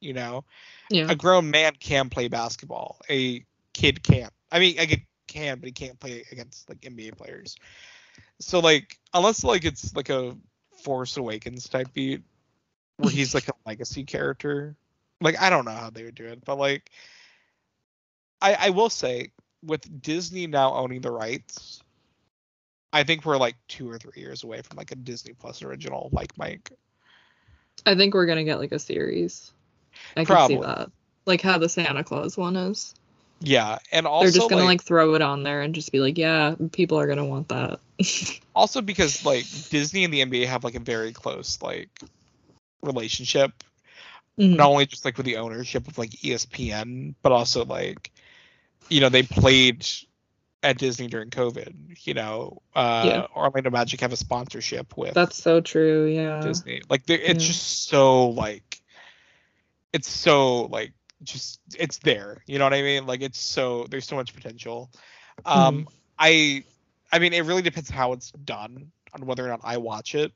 you 0.00 0.12
know. 0.12 0.44
Yeah. 0.90 1.10
A 1.10 1.16
grown 1.16 1.50
man 1.50 1.72
can 1.78 2.10
play 2.10 2.28
basketball. 2.28 3.00
A 3.10 3.44
kid 3.72 4.02
can't. 4.02 4.32
I 4.50 4.60
mean, 4.60 4.78
a 4.78 4.86
kid 4.86 5.02
can, 5.26 5.58
but 5.58 5.66
he 5.66 5.72
can't 5.72 5.98
play 5.98 6.24
against 6.30 6.68
like 6.68 6.80
NBA 6.80 7.16
players. 7.16 7.56
So 8.40 8.60
like, 8.60 8.98
unless 9.14 9.44
like 9.44 9.64
it's 9.64 9.94
like 9.94 10.10
a 10.10 10.36
Force 10.82 11.16
Awakens 11.16 11.68
type 11.68 11.92
beat, 11.92 12.22
where 12.96 13.10
he's 13.10 13.34
like 13.34 13.48
a 13.48 13.52
legacy 13.66 14.04
character. 14.04 14.76
Like 15.20 15.40
I 15.40 15.50
don't 15.50 15.64
know 15.64 15.72
how 15.72 15.90
they 15.90 16.04
would 16.04 16.14
do 16.14 16.26
it, 16.26 16.44
but 16.44 16.58
like, 16.58 16.90
I 18.40 18.54
I 18.54 18.70
will 18.70 18.90
say 18.90 19.32
with 19.64 20.02
Disney 20.02 20.46
now 20.46 20.74
owning 20.74 21.00
the 21.00 21.10
rights, 21.10 21.82
I 22.92 23.02
think 23.04 23.24
we're 23.24 23.38
like 23.38 23.56
two 23.68 23.90
or 23.90 23.98
three 23.98 24.20
years 24.20 24.44
away 24.44 24.62
from 24.62 24.76
like 24.76 24.92
a 24.92 24.96
Disney 24.96 25.32
Plus 25.32 25.62
original 25.62 26.10
like 26.12 26.36
Mike. 26.36 26.70
I 27.84 27.94
think 27.94 28.14
we're 28.14 28.26
gonna 28.26 28.44
get 28.44 28.58
like 28.58 28.72
a 28.72 28.78
series. 28.78 29.52
I 30.16 30.24
can 30.24 30.48
see 30.48 30.56
that. 30.56 30.90
Like 31.24 31.40
how 31.40 31.58
the 31.58 31.68
Santa 31.68 32.04
Claus 32.04 32.36
one 32.36 32.56
is. 32.56 32.94
Yeah, 33.40 33.78
and 33.92 34.06
also 34.06 34.26
They're 34.26 34.32
just 34.40 34.50
gonna 34.50 34.62
like, 34.62 34.68
like, 34.80 34.82
throw 34.84 35.14
it 35.14 35.22
on 35.22 35.42
there 35.42 35.60
and 35.60 35.74
just 35.74 35.92
be 35.92 36.00
like, 36.00 36.16
yeah, 36.18 36.54
people 36.72 36.98
are 36.98 37.06
gonna 37.06 37.24
want 37.24 37.48
that. 37.48 37.80
also 38.54 38.80
because 38.80 39.24
like 39.24 39.44
Disney 39.70 40.04
and 40.04 40.12
the 40.12 40.20
NBA 40.24 40.46
have 40.46 40.64
like 40.64 40.74
a 40.74 40.80
very 40.80 41.12
close 41.12 41.60
like 41.62 41.90
relationship, 42.82 43.52
Mhm. 44.38 44.56
not 44.56 44.68
only 44.68 44.86
just 44.86 45.04
like 45.04 45.16
with 45.16 45.26
the 45.26 45.36
ownership 45.36 45.86
of 45.88 45.98
like 45.98 46.10
ESPN, 46.22 47.14
but 47.22 47.32
also 47.32 47.64
like 47.64 48.10
you 48.88 49.00
know 49.00 49.08
they 49.08 49.22
played 49.22 49.86
at 50.62 50.78
Disney 50.78 51.06
during 51.08 51.30
COVID. 51.30 52.06
You 52.06 52.14
know, 52.14 52.62
uh, 52.74 53.02
Yeah. 53.06 53.26
Orlando 53.36 53.70
Magic 53.70 54.00
have 54.00 54.12
a 54.12 54.16
sponsorship 54.16 54.96
with 54.96 55.14
That's 55.14 55.36
so 55.36 55.60
true. 55.60 56.06
Yeah. 56.06 56.40
Disney. 56.42 56.82
Like 56.88 57.02
it's 57.08 57.28
Yeah. 57.42 57.48
just 57.48 57.88
so 57.88 58.28
like 58.30 58.80
it's 59.92 60.08
so 60.08 60.62
like 60.66 60.92
just 61.22 61.60
it's 61.78 61.98
there. 61.98 62.42
You 62.46 62.58
know 62.58 62.64
what 62.64 62.74
I 62.74 62.82
mean? 62.82 63.06
Like 63.06 63.20
it's 63.22 63.38
so 63.38 63.86
there's 63.90 64.06
so 64.06 64.16
much 64.16 64.34
potential. 64.34 64.90
Um 65.44 65.86
Mm-hmm. 65.86 65.94
I 66.18 66.64
I 67.12 67.18
mean 67.18 67.32
it 67.32 67.44
really 67.44 67.62
depends 67.62 67.90
how 67.90 68.12
it's 68.12 68.30
done 68.32 68.90
on 69.14 69.26
whether 69.26 69.44
or 69.44 69.48
not 69.48 69.60
I 69.64 69.78
watch 69.78 70.14
it 70.14 70.32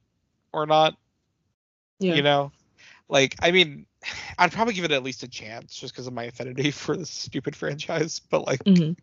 or 0.53 0.67
not. 0.67 0.97
yeah. 1.99 2.15
You 2.15 2.23
know? 2.23 2.53
Like 3.09 3.37
I 3.41 3.51
mean 3.51 3.87
I'd 4.39 4.53
probably 4.53 4.75
give 4.75 4.85
it 4.85 4.93
at 4.93 5.03
least 5.03 5.23
a 5.23 5.29
chance 5.29 5.75
just 5.77 5.93
because 5.93 6.07
of 6.07 6.13
my 6.13 6.25
affinity 6.25 6.71
for 6.73 6.97
this 6.97 7.11
stupid 7.11 7.55
franchise. 7.57 8.21
But 8.21 8.47
like 8.47 8.63
Mhm. 8.67 8.97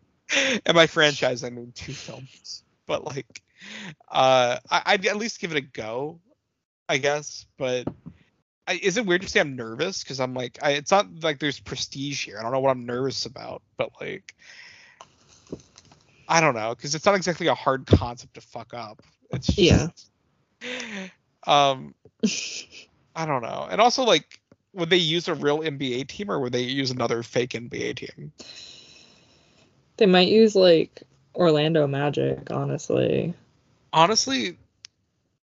and 0.64 0.74
by 0.74 0.86
franchise 0.86 1.44
I 1.44 1.50
mean 1.50 1.72
two 1.72 1.94
films. 1.94 2.64
But 2.86 3.04
like 3.04 3.42
uh 4.10 4.58
I, 4.70 4.82
I'd 4.86 5.06
at 5.06 5.16
least 5.16 5.40
give 5.40 5.52
it 5.52 5.58
a 5.58 5.62
go, 5.62 6.20
I 6.88 6.98
guess. 6.98 7.46
But 7.58 7.86
I, 8.68 8.78
is 8.82 8.98
it 8.98 9.06
weird 9.06 9.22
to 9.22 9.28
say 9.28 9.40
I'm 9.40 9.56
nervous? 9.56 10.02
Because 10.02 10.20
I'm 10.20 10.34
like, 10.34 10.58
I, 10.62 10.72
it's 10.72 10.90
not 10.90 11.06
like 11.22 11.38
there's 11.38 11.58
prestige 11.58 12.26
here. 12.26 12.38
I 12.38 12.42
don't 12.42 12.52
know 12.52 12.60
what 12.60 12.70
I'm 12.70 12.84
nervous 12.84 13.24
about, 13.24 13.62
but 13.78 13.90
like, 13.98 14.34
I 16.28 16.42
don't 16.42 16.54
know, 16.54 16.74
because 16.74 16.94
it's 16.94 17.06
not 17.06 17.14
exactly 17.14 17.46
a 17.46 17.54
hard 17.54 17.86
concept 17.86 18.34
to 18.34 18.42
fuck 18.42 18.74
up. 18.74 19.02
It's 19.30 19.46
just, 19.46 19.58
Yeah. 19.58 19.88
Um, 21.46 21.94
I 23.16 23.24
don't 23.24 23.42
know, 23.42 23.66
and 23.70 23.80
also 23.80 24.02
like, 24.02 24.40
would 24.74 24.90
they 24.90 24.98
use 24.98 25.28
a 25.28 25.34
real 25.34 25.60
NBA 25.60 26.08
team 26.08 26.30
or 26.30 26.40
would 26.40 26.52
they 26.52 26.62
use 26.62 26.90
another 26.90 27.22
fake 27.22 27.50
NBA 27.50 27.96
team? 27.96 28.32
They 29.96 30.04
might 30.04 30.28
use 30.28 30.54
like 30.54 31.04
Orlando 31.34 31.86
Magic, 31.86 32.50
honestly. 32.50 33.32
Honestly, 33.94 34.58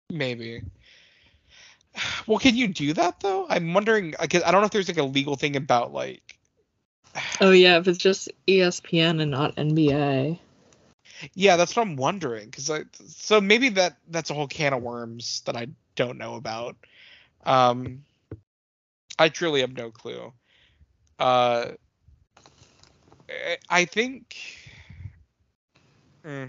maybe. 0.10 0.62
Well, 2.28 2.40
can 2.40 2.56
you 2.56 2.68
do 2.68 2.94
that 2.94 3.20
though? 3.22 3.46
I'm 3.50 3.74
wondering. 3.74 4.16
I 4.20 4.28
don't 4.28 4.52
know 4.52 4.64
if 4.64 4.72
there's 4.72 4.88
like 4.88 4.98
a 4.98 5.04
legal 5.04 5.36
thing 5.36 5.56
about 5.56 5.94
like 5.94 6.38
Oh 7.42 7.52
yeah, 7.52 7.78
if 7.78 7.88
it's 7.88 7.98
just 7.98 8.30
ESPN 8.48 9.22
and 9.22 9.32
not 9.32 9.56
NBA. 9.56 10.40
Yeah, 11.34 11.58
that's 11.58 11.76
what 11.76 11.86
I'm 11.86 11.96
wondering. 11.96 12.46
Because 12.46 12.70
I 12.70 12.84
so 13.08 13.42
maybe 13.42 13.70
that 13.70 13.98
that's 14.10 14.30
a 14.30 14.34
whole 14.34 14.48
can 14.48 14.74
of 14.74 14.82
worms 14.82 15.42
that 15.46 15.56
I 15.56 15.68
don't 15.96 16.18
know 16.18 16.36
about. 16.36 16.76
Um, 17.46 18.04
I 19.18 19.30
truly 19.30 19.62
have 19.62 19.74
no 19.74 19.92
clue. 19.92 20.32
Uh, 21.20 21.72
I- 23.70 23.86
think. 23.86 24.38
Hmm. 26.24 26.46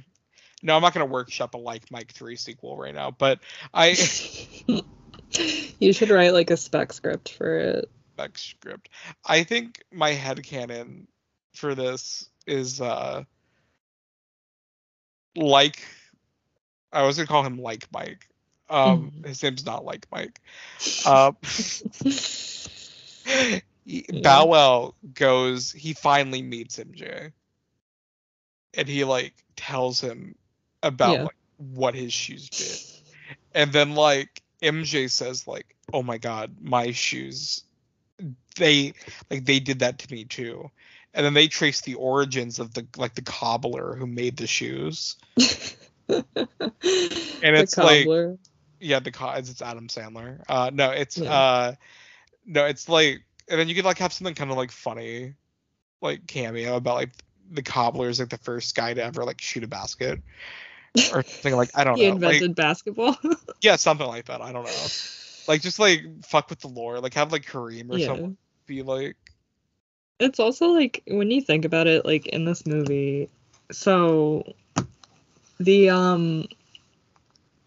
no, 0.63 0.75
I'm 0.75 0.83
not 0.83 0.93
gonna 0.93 1.07
workshop 1.07 1.55
a 1.55 1.59
like 1.59 1.91
Mike 1.91 2.13
three 2.13 2.37
sequel 2.37 2.77
right 2.77 2.95
now, 2.95 3.11
but 3.11 3.41
I 3.73 3.97
you 5.79 5.93
should 5.93 6.11
write 6.11 6.35
like 6.35 6.51
a 6.51 6.57
spec 6.57 6.93
script 6.93 7.33
for 7.33 7.59
it. 7.59 7.91
spec 8.15 8.39
script. 8.39 8.89
I 9.25 9.45
think 9.45 9.83
my 9.93 10.11
head 10.11 10.39
headcanon 10.39 11.07
for 11.55 11.75
this 11.75 12.29
is 12.47 12.81
uh 12.81 13.25
like 15.37 15.85
I 16.93 17.03
was 17.03 17.17
gonna 17.17 17.27
call 17.27 17.45
him 17.45 17.59
like 17.59 17.87
Mike. 17.93 18.29
Um 18.69 19.13
Mhm. 19.13 19.25
his 19.25 19.43
name's 19.43 19.67
not 19.67 19.85
like 19.85 20.07
Mike. 20.11 20.41
Um 21.05 21.37
Yeah. 23.85 24.03
Bow 24.13 24.47
Wow 24.47 24.95
goes. 25.15 25.73
He 25.73 25.95
finally 25.95 26.43
meets 26.43 26.79
MJ, 26.79 27.33
and 28.75 28.89
he 28.89 29.05
like 29.05 29.35
tells 29.57 30.01
him 30.01 30.37
about 30.83 31.13
Yeah. 31.13 31.23
like 31.23 31.37
what 31.57 31.95
his 31.95 32.13
shoes 32.13 32.51
did, 32.51 32.81
and 33.55 33.73
then 33.73 33.95
like 33.95 34.43
MJ 34.63 35.11
says 35.11 35.47
like, 35.47 35.75
"Oh 35.93 36.03
my 36.03 36.19
God, 36.19 36.57
my 36.61 36.93
shoes, 36.93 37.65
they 38.57 38.93
like 39.31 39.45
they 39.45 39.61
did 39.61 39.81
that 39.81 39.99
to 40.01 40.13
me 40.13 40.25
too." 40.25 40.71
And 41.15 41.27
then 41.27 41.35
they 41.35 41.49
trace 41.49 41.81
the 41.81 41.95
origins 41.95 42.59
of 42.59 42.73
the 42.75 42.87
like 42.97 43.15
the 43.15 43.23
cobbler 43.23 43.95
who 43.97 44.07
made 44.07 44.37
the 44.37 44.47
shoes. 44.47 45.17
and 46.09 46.25
it's 47.43 47.77
like- 47.85 48.07
Yeah, 48.83 49.01
the 49.01 49.11
co- 49.11 49.33
it's 49.33 49.61
Adam 49.61 49.89
Sandler. 49.89 50.43
Uh, 50.49 50.71
no, 50.73 50.91
it's 50.91 51.19
Yeah. 51.19 51.33
uh, 51.33 51.75
no, 52.47 52.65
it's 52.65 52.89
like, 52.89 53.23
and 53.49 53.61
then 53.61 53.69
you 53.69 53.75
could 53.75 53.85
like 53.85 53.99
have 53.99 54.13
something 54.13 54.35
kind 54.35 54.51
of 54.51 54.57
like 54.57 54.71
funny, 54.71 55.35
like 56.01 56.27
cameo 56.27 56.77
about 56.77 56.95
like 56.95 57.11
the 57.51 57.63
cobbler 57.63 58.09
is 58.09 58.21
like 58.21 58.31
the 58.31 58.39
first 58.39 58.75
guy 58.75 58.95
to 58.95 59.05
ever 59.05 59.25
like 59.25 59.41
shoot 59.41 59.65
a 59.65 59.69
basket 59.69 60.21
or 61.13 61.23
something 61.23 61.57
like 61.57 61.71
I 61.75 61.85
don't 61.85 61.97
he 61.97 62.03
know, 62.03 62.15
like 62.15 62.23
invented 62.23 62.55
basketball. 62.55 63.17
yeah, 63.61 63.77
something 63.77 64.07
like 64.07 64.27
that. 64.27 64.41
I 64.41 64.53
don't 64.53 64.65
know, 64.65 64.87
like 65.47 65.63
just 65.63 65.79
like 65.79 66.03
fuck 66.25 66.51
with 66.51 66.61
the 66.61 66.69
lore, 66.69 67.01
like 67.01 67.15
have 67.15 67.33
like 67.33 67.47
Kareem 67.47 67.91
or 67.91 67.99
yeah. 67.99 68.07
something 68.07 68.37
be 68.67 68.83
like, 68.83 69.17
It's 70.19 70.41
also 70.41 70.69
like 70.69 71.03
when 71.07 71.31
you 71.31 71.41
think 71.41 71.65
about 71.65 71.87
it, 71.87 72.05
like 72.05 72.27
in 72.27 72.45
this 72.45 72.67
movie, 72.67 73.29
so 73.71 74.45
the 75.59 75.91
um 75.91 76.47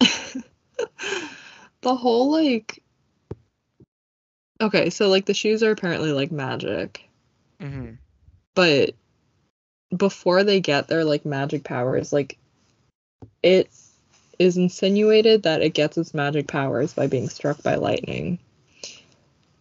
the 1.80 1.94
whole 1.94 2.30
like 2.30 2.82
okay, 4.60 4.90
so 4.90 5.08
like 5.08 5.26
the 5.26 5.34
shoes 5.34 5.62
are 5.62 5.70
apparently 5.70 6.12
like 6.12 6.32
magic, 6.32 7.08
mhm, 7.60 7.98
but 8.54 8.94
before 9.96 10.42
they 10.42 10.60
get 10.60 10.88
their 10.88 11.04
like 11.04 11.24
magic 11.24 11.64
powers, 11.64 12.12
like 12.12 12.38
it 13.42 13.70
is 14.38 14.56
insinuated 14.56 15.42
that 15.44 15.62
it 15.62 15.74
gets 15.74 15.96
its 15.98 16.14
magic 16.14 16.48
powers 16.48 16.92
by 16.92 17.06
being 17.06 17.28
struck 17.28 17.62
by 17.62 17.76
lightning. 17.76 18.38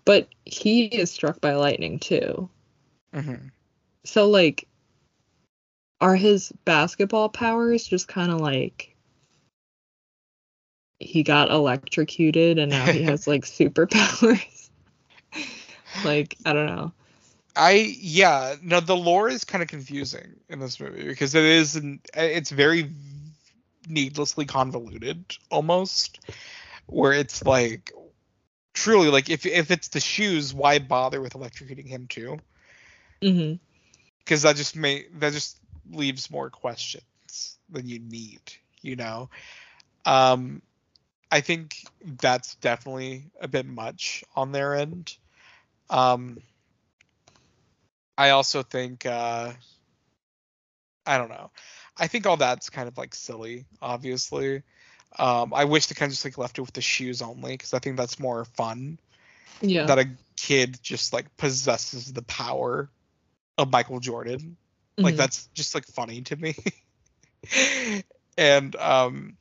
But 0.06 0.28
he 0.46 0.86
is 0.86 1.12
struck 1.12 1.40
by 1.42 1.54
lightning 1.56 2.00
too. 2.00 2.50
mhm. 3.14 3.52
So 4.06 4.30
like 4.30 4.68
are 6.02 6.16
his 6.16 6.52
basketball 6.66 7.30
powers 7.30 7.86
just 7.86 8.08
kind 8.08 8.32
of 8.32 8.42
like 8.42 8.96
he 11.00 11.24
got 11.24 11.52
electrocuted 11.52 12.60
and 12.60 12.72
now 12.72 12.86
he 12.88 13.04
has 13.04 13.28
like 13.28 13.46
superpowers? 13.46 14.70
like 16.04 16.38
I 16.46 16.54
don't 16.54 16.68
know. 16.68 16.92
I 17.56 17.96
yeah 18.00 18.56
no 18.64 18.80
the 18.80 18.96
lore 18.96 19.30
is 19.30 19.44
kind 19.44 19.62
of 19.62 19.70
confusing 19.70 20.34
in 20.50 20.60
this 20.60 20.80
movie 20.80 21.08
because 21.08 21.36
it 21.36 21.44
is 21.44 21.80
it's 22.16 22.50
very 22.50 22.92
needlessly 23.88 24.46
convoluted 24.46 25.24
almost 25.50 26.20
where 26.88 27.14
it's 27.14 27.44
like 27.46 27.92
truly 28.74 29.10
like 29.10 29.30
if 29.30 29.46
if 29.46 29.72
it's 29.72 29.90
the 29.90 30.00
shoes 30.00 30.54
why 30.54 30.80
bother 30.80 31.22
with 31.22 31.34
electrocuting 31.34 31.88
him 31.88 32.08
too? 32.08 32.38
Hmm 33.22 33.54
because 34.24 34.42
that 34.44 34.56
just 34.56 34.76
may 34.76 35.06
that 35.16 35.34
just 35.34 35.60
leaves 35.92 36.32
more 36.32 36.50
questions 36.50 37.58
than 37.70 37.88
you 37.88 38.00
need 38.00 38.42
you 38.82 38.96
know? 38.96 39.30
Um 40.06 40.62
i 41.32 41.42
think 41.42 41.86
that's 42.20 42.56
definitely 42.56 43.26
a 43.42 43.48
bit 43.48 43.66
much 43.66 44.24
on 44.36 44.52
their 44.52 44.76
end. 44.76 45.16
Um 45.90 46.38
i 48.18 48.30
also 48.30 48.62
think 48.62 49.06
uh 49.06 49.52
i 51.06 51.18
don't 51.18 51.30
know 51.30 51.50
i 51.98 52.08
think 52.08 52.26
all 52.26 52.38
that's 52.38 52.70
kind 52.70 52.88
of 52.88 52.98
like 52.98 53.14
silly 53.16 53.66
obviously 53.82 54.64
um 55.20 55.54
i 55.54 55.66
wish 55.66 55.88
they 55.88 55.96
kind 55.96 56.10
of 56.10 56.14
just 56.14 56.26
like 56.26 56.38
left 56.38 56.58
it 56.58 56.62
with 56.62 56.74
the 56.74 56.82
shoes 56.82 57.22
only 57.22 57.54
because 57.54 57.74
i 57.74 57.80
think 57.80 57.98
that's 57.98 58.20
more 58.20 58.46
fun 58.46 58.98
Yeah. 59.62 59.86
that 59.86 60.00
a 60.00 60.10
kid 60.36 60.78
just 60.82 61.14
like 61.14 61.36
possesses 61.38 62.12
the 62.14 62.24
power 62.24 62.90
of 63.58 63.72
michael 63.72 64.00
jordan 64.00 64.58
like 65.02 65.16
Mhm. 65.16 65.18
that's 65.18 65.48
just 65.54 65.76
like 65.76 65.86
funny 65.86 66.22
to 66.22 66.36
me 66.36 66.56
and 68.38 68.76
um 68.78 69.38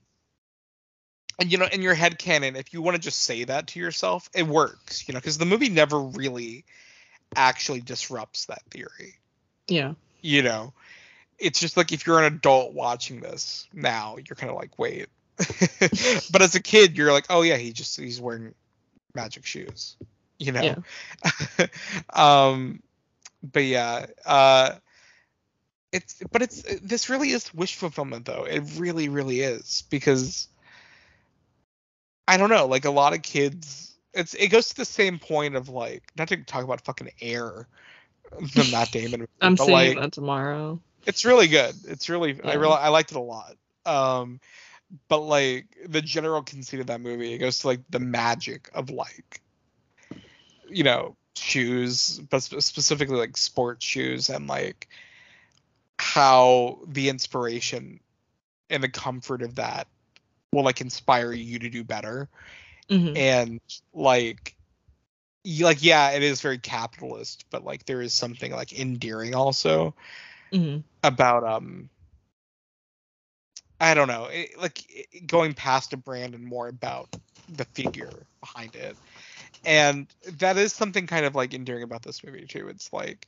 and 1.38 1.50
you 1.50 1.58
know 1.58 1.66
in 1.72 1.82
your 1.82 1.94
head 1.94 2.18
canon 2.18 2.56
if 2.56 2.72
you 2.72 2.82
want 2.82 2.94
to 2.94 3.00
just 3.00 3.22
say 3.22 3.44
that 3.44 3.68
to 3.68 3.80
yourself 3.80 4.28
it 4.34 4.46
works 4.46 5.06
you 5.08 5.14
know 5.14 5.20
because 5.20 5.38
the 5.38 5.46
movie 5.46 5.68
never 5.68 5.98
really 6.00 6.64
actually 7.34 7.80
disrupts 7.80 8.46
that 8.46 8.62
theory 8.70 9.14
yeah. 9.68 9.94
you 10.20 10.42
know 10.42 10.72
it's 11.38 11.60
just 11.60 11.76
like 11.76 11.92
if 11.92 12.06
you're 12.06 12.18
an 12.18 12.32
adult 12.32 12.72
watching 12.72 13.20
this 13.20 13.66
now 13.72 14.16
you're 14.16 14.36
kind 14.36 14.50
of 14.50 14.56
like 14.56 14.78
wait. 14.78 15.08
But 16.30 16.42
as 16.42 16.54
a 16.54 16.62
kid 16.62 16.96
you're 16.96 17.12
like 17.12 17.26
oh 17.30 17.42
yeah 17.42 17.56
he 17.56 17.72
just 17.72 17.98
he's 17.98 18.20
wearing 18.20 18.54
magic 19.14 19.44
shoes 19.44 19.96
you 20.38 20.52
know? 20.52 20.82
Um 22.12 22.82
but 23.42 23.64
yeah 23.64 24.06
uh 24.24 24.74
it's 25.90 26.22
but 26.30 26.42
it's 26.42 26.62
this 26.80 27.10
really 27.10 27.30
is 27.30 27.52
wish 27.52 27.76
fulfillment 27.76 28.24
though. 28.24 28.44
It 28.44 28.62
really 28.76 29.08
really 29.08 29.40
is 29.40 29.84
because 29.90 30.48
i 32.28 32.36
don't 32.36 32.50
know 32.50 32.66
like 32.66 32.84
a 32.84 32.90
lot 32.90 33.14
of 33.14 33.22
kids 33.22 33.94
it's 34.14 34.34
it 34.34 34.48
goes 34.48 34.68
to 34.68 34.76
the 34.76 34.84
same 34.84 35.18
point 35.18 35.56
of 35.56 35.68
like 35.68 36.02
not 36.16 36.28
to 36.28 36.36
talk 36.44 36.64
about 36.64 36.80
fucking 36.82 37.10
air 37.20 37.66
the 38.54 38.68
matt 38.70 38.90
damon 38.92 39.26
I'm 39.40 39.56
seeing 39.56 39.72
like, 39.72 39.98
that 39.98 40.12
tomorrow. 40.12 40.80
It's 41.06 41.24
really 41.24 41.48
good. 41.48 41.74
It's 41.86 42.08
really 42.08 42.40
I 42.42 42.54
really 42.54 42.74
I 42.74 42.88
liked 42.88 43.10
it 43.12 43.16
a 43.16 43.20
lot. 43.20 43.56
Um 43.86 44.40
but 45.08 45.20
like 45.20 45.66
the 45.86 46.02
general 46.02 46.42
conceit 46.42 46.80
of 46.80 46.86
that 46.88 47.00
movie, 47.00 47.32
it 47.32 47.38
goes 47.38 47.60
to 47.60 47.68
like 47.68 47.80
the 47.90 47.98
magic 47.98 48.70
of 48.74 48.90
like 48.90 49.40
you 50.68 50.84
know, 50.84 51.16
shoes, 51.34 52.18
but 52.30 52.42
specifically 52.42 53.16
like 53.18 53.36
sports 53.36 53.84
shoes 53.84 54.30
and 54.30 54.46
like 54.46 54.88
how 55.98 56.78
the 56.86 57.08
inspiration 57.08 58.00
and 58.70 58.82
the 58.82 58.88
comfort 58.88 59.42
of 59.42 59.56
that 59.56 59.86
will 60.52 60.64
like 60.64 60.80
inspire 60.80 61.32
you 61.32 61.58
to 61.58 61.68
do 61.68 61.84
better 61.84 62.28
Mhm. 62.88 63.16
and 63.16 63.60
like 63.94 64.56
like 65.44 65.82
yeah 65.82 66.10
it 66.10 66.22
is 66.22 66.40
very 66.40 66.58
capitalist 66.58 67.44
but 67.50 67.64
like 67.64 67.84
there 67.86 68.00
is 68.00 68.12
something 68.12 68.52
like 68.52 68.78
endearing 68.78 69.34
also 69.34 69.94
Mhm. 70.52 70.84
about 71.02 71.44
um 71.44 71.88
I 73.80 73.94
don't 73.94 74.08
know, 74.08 74.26
it, 74.26 74.58
like 74.58 74.84
it- 74.88 75.26
going 75.26 75.54
past 75.54 75.92
a 75.92 75.96
brand 75.96 76.34
and 76.34 76.44
more 76.44 76.68
about 76.68 77.08
the 77.48 77.64
figure 77.66 78.26
behind 78.40 78.76
it. 78.76 78.96
And 79.64 80.06
that 80.38 80.56
is 80.56 80.72
something 80.72 81.06
kind 81.06 81.26
of 81.26 81.34
like 81.34 81.54
endearing 81.54 81.82
about 81.82 82.02
this 82.02 82.22
movie 82.24 82.46
too. 82.46 82.68
It's 82.68 82.92
like 82.92 83.26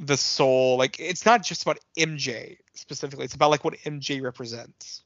the 0.00 0.16
soul, 0.16 0.76
like 0.78 0.98
it's 1.00 1.26
not 1.26 1.42
just 1.42 1.62
about 1.62 1.78
MJ 1.96 2.58
specifically. 2.74 3.24
It's 3.24 3.34
about 3.34 3.50
like 3.50 3.64
what 3.64 3.74
MJ 3.84 4.20
represents. 4.22 5.02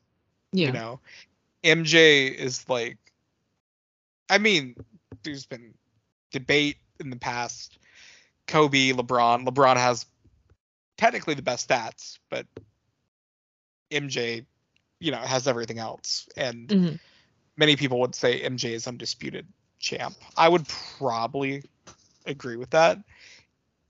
Yeah. 0.53 0.67
You 0.69 0.73
know, 0.73 1.01
MJ 1.65 2.27
is 2.29 2.69
like, 2.69 2.99
I 4.29 4.39
mean, 4.39 4.77
there's 5.23 5.47
been 5.47 5.75
debate 6.33 6.77
in 7.01 7.11
the 7.11 7.17
past. 7.17 7.79
Kobe, 8.47 8.93
LeBron. 8.93 9.47
LeBron 9.47 9.77
has 9.77 10.07
technically 10.97 11.35
the 11.35 11.43
best 11.43 11.69
stats, 11.69 12.19
but 12.31 12.47
MJ, 13.91 14.45
you 15.01 15.11
know, 15.11 15.19
has 15.19 15.47
everything 15.47 15.79
else. 15.79 16.29
And 16.37 16.75
Mhm. 16.75 16.99
many 17.57 17.77
people 17.77 18.01
would 18.01 18.15
say 18.15 18.41
MJ 18.41 18.75
is 18.75 18.87
undisputed 18.87 19.47
champ. 19.79 20.15
I 20.37 20.49
would 20.49 20.67
probably 20.99 21.63
agree 22.27 22.57
with 22.57 22.71
that, 22.71 22.99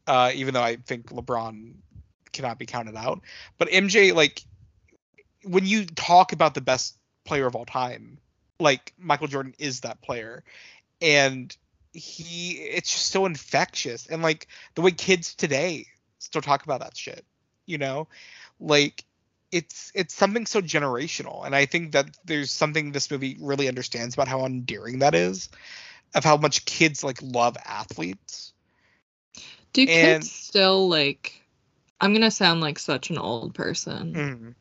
uh, 0.07 0.31
even 0.35 0.55
though 0.55 0.63
I 0.63 0.77
think 0.77 1.09
LeBron 1.11 1.75
cannot 2.33 2.59
be 2.59 2.67
counted 2.67 2.97
out. 2.97 3.21
But 3.59 3.69
MJ, 3.71 4.13
like, 4.13 4.43
when 5.45 5.67
you 5.67 5.85
talk 5.87 6.33
about 6.33 6.55
the 6.55 6.61
best 6.61 6.99
player 7.25 7.47
of 7.47 7.55
all 7.57 7.65
time, 7.67 8.19
like 8.61 8.93
Michael 8.99 9.27
Jordan 9.29 9.55
is 9.59 9.81
that 9.81 10.01
player, 10.03 10.45
and 11.01 11.57
he, 11.93 12.53
it's 12.53 12.91
just 12.93 13.11
so 13.11 13.27
infectious, 13.27 14.07
and 14.07 14.23
like 14.23 14.49
the 14.75 14.83
way 14.83 14.91
kids 14.91 15.35
today 15.35 15.87
still 16.27 16.43
talk 16.43 16.65
about 16.65 16.81
that 16.81 16.97
shit, 16.97 17.25
you 17.67 17.79
know, 17.79 18.09
like 18.61 19.05
it's 19.53 19.93
it's 19.95 20.13
something 20.13 20.45
so 20.45 20.61
generational 20.61 21.47
and 21.47 21.55
i 21.55 21.65
think 21.65 21.93
that 21.93 22.07
there's 22.25 22.51
something 22.51 22.91
this 22.91 23.13
movie 23.13 23.37
really 23.41 23.69
understands 23.69 24.13
about 24.13 24.27
how 24.27 24.45
endearing 24.45 24.99
that 24.99 25.15
is 25.15 25.49
of 26.17 26.25
how 26.25 26.37
much 26.37 26.65
kids 26.65 27.05
like 27.05 27.19
love 27.23 27.57
athletes 27.65 28.53
Do 29.73 29.83
and- 29.83 29.89
kids 29.89 30.33
still 30.33 30.89
like? 30.89 31.43
I'm 32.01 32.13
gonna 32.13 32.31
sound 32.31 32.61
like 32.61 32.79
such 32.79 33.11
an 33.11 33.19
old 33.19 33.55
person. 33.55 34.15
Mm. 34.15 34.55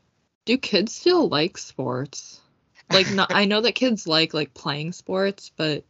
Do 0.46 0.58
kids 0.58 0.94
still 0.94 1.28
like 1.28 1.58
sports? 1.58 2.40
Like, 2.92 3.10
not, 3.12 3.34
I 3.34 3.46
know 3.46 3.62
that 3.62 3.76
kids 3.76 4.08
like 4.08 4.34
like 4.34 4.54
playing 4.54 4.92
sports, 4.94 5.52
but 5.56 5.84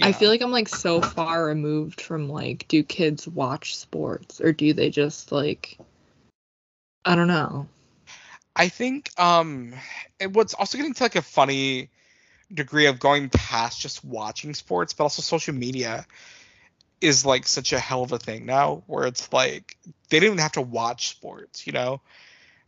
I 0.00 0.12
feel 0.12 0.30
like 0.30 0.40
I'm 0.40 0.52
like 0.52 0.68
so 0.68 1.00
far 1.02 1.44
removed 1.44 2.00
from 2.00 2.28
like, 2.28 2.66
do 2.68 2.82
kids 2.82 3.28
watch 3.28 3.76
sports 3.76 4.40
or 4.40 4.52
do 4.52 4.72
they 4.72 4.88
just 4.88 5.32
like, 5.32 5.78
I 7.04 7.14
don't 7.14 7.28
know. 7.28 7.68
I 8.54 8.68
think 8.68 9.10
um 9.18 9.74
what's 10.32 10.54
also 10.54 10.78
getting 10.78 10.94
to 10.94 11.02
like 11.02 11.16
a 11.16 11.22
funny 11.22 11.90
degree 12.52 12.86
of 12.86 12.98
going 12.98 13.28
past 13.30 13.80
just 13.80 14.04
watching 14.04 14.54
sports, 14.54 14.92
but 14.92 15.04
also 15.04 15.22
social 15.22 15.54
media 15.54 16.06
is 17.00 17.26
like 17.26 17.46
such 17.46 17.72
a 17.72 17.78
hell 17.78 18.02
of 18.02 18.12
a 18.12 18.18
thing 18.18 18.46
now 18.46 18.82
where 18.86 19.06
it's 19.06 19.32
like 19.32 19.76
they 20.08 20.20
don't 20.20 20.26
even 20.26 20.38
have 20.38 20.52
to 20.52 20.62
watch 20.62 21.08
sports, 21.08 21.66
you 21.66 21.72
know? 21.72 22.00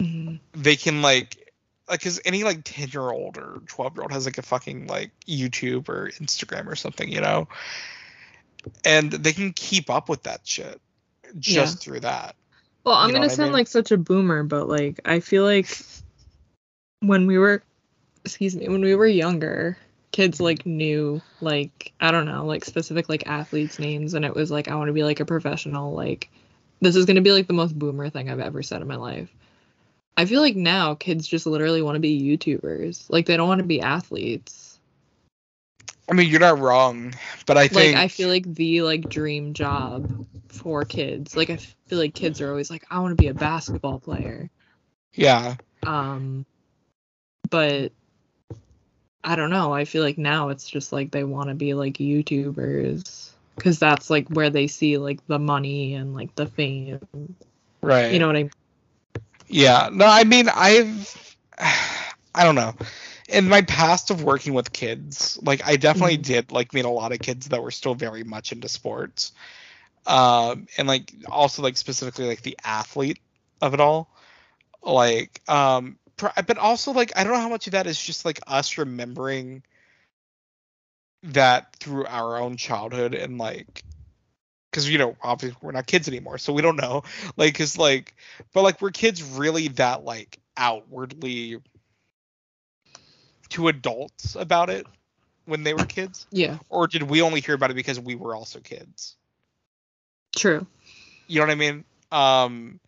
Mhm. 0.01 0.41
They 0.53 0.77
can 0.77 1.03
like 1.03 1.44
like 1.89 2.01
cuz 2.03 2.21
any 2.25 2.45
like 2.45 2.63
10 2.65 2.89
year 2.89 3.11
old 3.11 3.39
or 3.39 3.61
12 3.67 3.95
year 3.97 4.03
old 4.03 4.13
has 4.13 4.25
like 4.27 4.39
a 4.39 4.43
fucking 4.43 4.87
like 4.87 5.11
YouTube 5.27 5.89
or 5.89 6.11
Instagram 6.21 6.67
or 6.67 6.77
something, 6.77 7.11
you 7.11 7.21
know? 7.21 7.49
And 8.85 9.11
they 9.13 9.33
can 9.33 9.53
keep 9.53 9.91
up 9.91 10.09
with 10.09 10.23
that 10.25 10.47
shit 10.47 10.81
just 11.39 11.81
through 11.81 12.01
that. 12.01 12.37
Well, 12.85 12.95
I'm 12.97 13.09
You 13.09 13.13
know 13.13 13.19
gonna 13.19 13.27
what 13.27 13.33
I 13.33 13.35
sound 13.35 13.49
mean? 13.49 13.53
like 13.53 13.69
such 13.69 13.93
a 13.93 13.97
boomer, 13.99 14.43
but 14.45 14.69
like 14.69 15.01
I 15.05 15.21
feel 15.21 15.45
like 15.45 15.69
when 17.01 17.27
we 17.27 17.39
were, 17.39 17.63
excuse 18.25 18.57
me, 18.57 18.69
when 18.69 18.83
we 18.83 18.95
were 18.95 19.07
younger, 19.07 19.77
kids 20.13 20.41
like 20.41 20.67
knew 20.67 21.21
like 21.41 21.93
I 22.01 22.11
don't 22.11 22.27
know, 22.27 22.47
like 22.47 22.65
specific 22.65 23.09
like 23.09 23.27
athletes' 23.27 23.79
names, 23.79 24.15
and 24.15 24.25
it 24.25 24.35
was 24.35 24.51
like 24.51 24.69
I 24.69 24.77
want 24.77 24.89
to 24.89 24.93
be 24.95 25.05
like 25.05 25.21
a 25.21 25.25
professional. 25.27 25.93
Like 25.93 26.31
this 26.81 26.97
is 26.97 27.07
gonna 27.07 27.21
be 27.23 27.33
like 27.33 27.47
the 27.47 27.55
most 27.55 27.79
boomer 27.79 28.11
thing 28.11 28.31
I've 28.31 28.41
ever 28.41 28.63
said 28.63 28.83
in 28.83 28.89
my 28.89 28.97
life. 28.97 29.31
I 30.17 30.27
feel 30.27 30.41
like 30.41 30.57
now 30.57 30.95
kids 30.95 31.27
just 31.27 31.47
literally 31.47 31.83
want 31.83 31.97
to 31.97 32.01
be 32.01 32.21
YouTubers. 32.21 33.07
Like 33.09 33.27
they 33.27 33.37
don't 33.37 33.49
want 33.49 33.61
to 33.61 33.67
be 33.67 33.81
athletes. 33.81 34.79
I 36.09 36.13
mean, 36.13 36.29
you're 36.29 36.41
not 36.41 36.59
wrong, 36.59 37.15
but 37.47 37.57
I 37.57 37.69
think 37.69 37.95
Like 37.95 38.05
I 38.05 38.09
feel 38.09 38.29
like 38.29 38.53
the 38.55 38.83
like 38.83 39.09
dream 39.09 39.55
job 39.55 40.27
for 40.49 40.85
kids. 40.85 41.37
Like 41.37 41.51
I 41.51 41.57
feel 41.57 41.99
like 41.99 42.15
kids 42.15 42.41
are 42.41 42.51
always 42.51 42.71
like 42.71 42.85
I 42.91 43.01
want 43.01 43.17
to 43.17 43.23
be 43.23 43.29
a 43.29 43.35
basketball 43.35 43.99
player. 43.99 44.51
yeah. 45.15 45.57
Um, 45.83 46.47
but 47.51 47.93
I 49.23 49.37
don't 49.37 49.51
know. 49.51 49.73
I 49.73 49.85
feel 49.85 50.03
like 50.03 50.19
now 50.19 50.51
it's 50.51 50.69
just 50.69 50.93
like 50.93 51.11
they 51.11 51.25
want 51.25 51.49
to 51.49 51.55
be 51.55 51.75
like 51.75 51.95
YouTubers 51.95 53.31
because 53.57 53.79
that's 53.79 54.11
like 54.11 54.29
where 54.29 54.51
they 54.51 54.67
see 54.67 54.99
like 54.99 55.27
the 55.27 55.39
money 55.39 55.95
and 55.95 56.15
like 56.15 56.35
the 56.35 56.47
fame. 56.47 57.01
Right. 57.81 58.13
You 58.13 58.19
know 58.19 58.27
what 58.27 58.37
I 58.37 58.43
mean? 58.45 58.51
Yeah. 59.55 59.91
No, 59.93 60.07
I 60.07 60.25
mean, 60.25 60.49
I've, 60.49 61.37
I 62.35 62.45
don't 62.45 62.57
know. 62.57 62.75
In 63.29 63.49
my 63.49 63.63
past 63.63 64.11
of 64.11 64.23
working 64.23 64.55
with 64.55 64.73
kids, 64.73 65.39
like 65.43 65.67
I 65.67 65.77
definitely 65.77 66.19
Mhm. 66.19 66.23
did 66.23 66.53
like 66.53 66.75
meet 66.75 66.85
a 66.85 66.91
lot 66.91 67.13
of 67.13 67.21
kids 67.21 67.49
that 67.49 67.63
were 67.63 67.71
still 67.71 67.95
very 67.95 68.25
much 68.25 68.53
into 68.53 68.69
sports, 68.69 69.33
um, 70.07 70.67
and 70.79 70.89
like 70.89 71.13
also 71.31 71.63
like 71.63 71.77
specifically 71.77 72.27
like 72.27 72.43
the 72.43 72.59
athlete 72.65 73.21
of 73.63 73.75
it 73.75 73.81
all, 73.81 74.11
like 74.83 75.41
um, 75.49 75.99
pr- 76.17 76.29
but 76.47 76.59
also 76.59 76.93
like 76.93 77.13
I 77.17 77.25
don't 77.25 77.33
know 77.35 77.41
how 77.41 77.49
much 77.49 77.67
of 77.67 77.73
that 77.73 77.87
is 77.87 78.01
just 78.03 78.25
like 78.25 78.41
us 78.47 78.79
remembering 78.79 79.63
that 81.23 81.77
through 81.77 82.07
our 82.07 82.37
own 82.39 82.57
childhood 82.57 83.15
and 83.15 83.39
like 83.39 83.85
because 84.75 84.91
you 84.91 84.99
know 84.99 85.17
obviously 85.23 85.57
we're 85.63 85.71
not 85.71 85.87
kids 85.87 86.09
anymore 86.09 86.37
so 86.37 86.53
we 86.53 86.61
don't 86.61 86.77
know. 86.77 87.05
Like 87.37 87.53
because 87.53 87.79
like 87.79 88.15
but 88.53 88.63
like 88.63 88.81
were 88.81 88.91
kids 88.91 89.23
really 89.23 89.69
that 89.69 90.05
like 90.05 90.41
outwardly 90.57 91.61
to 93.51 93.69
adults 93.69 94.35
about 94.35 94.71
it 94.71 94.87
when 95.45 95.63
they 95.63 95.75
were 95.75 95.85
kids? 95.85 96.27
Yeah, 96.31 96.59
or 96.69 96.89
did 96.89 97.05
we 97.05 97.23
only 97.23 97.41
hear 97.41 97.55
about 97.55 97.71
it 97.71 97.75
because 97.75 98.01
we 98.01 98.17
were 98.17 98.35
also 98.35 98.59
kids? 98.59 99.17
True. 100.35 100.67
you 101.29 101.39
know 101.39 101.47
what 101.47 101.53
i 101.53 101.55
mean? 101.55 101.85
Um 102.11 102.81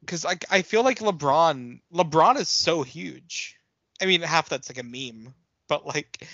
because 0.00 0.24
like 0.24 0.44
i 0.50 0.60
feel 0.60 0.84
like 0.84 0.98
lebron 0.98 1.80
lebron 1.92 2.36
is 2.36 2.48
so 2.48 2.82
huge. 2.82 3.56
I 4.00 4.06
mean 4.06 4.20
half 4.20 4.50
that's 4.50 4.68
like 4.68 4.78
a 4.78 4.82
meme 4.82 5.32
but 5.68 5.86
like 5.86 6.26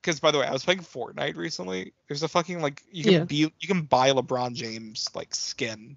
because 0.00 0.20
by 0.20 0.30
the 0.30 0.38
way 0.38 0.46
i 0.46 0.52
was 0.52 0.64
playing 0.64 0.80
fortnite 0.80 1.36
recently 1.36 1.92
there's 2.08 2.22
a 2.22 2.28
fucking 2.28 2.60
like 2.60 2.82
you 2.90 3.04
can 3.04 3.12
Yeah. 3.14 3.24
be 3.24 3.36
you 3.60 3.68
can 3.68 3.82
buy 3.82 4.10
lebron 4.10 4.54
james 4.54 5.08
like 5.14 5.34
skin 5.34 5.96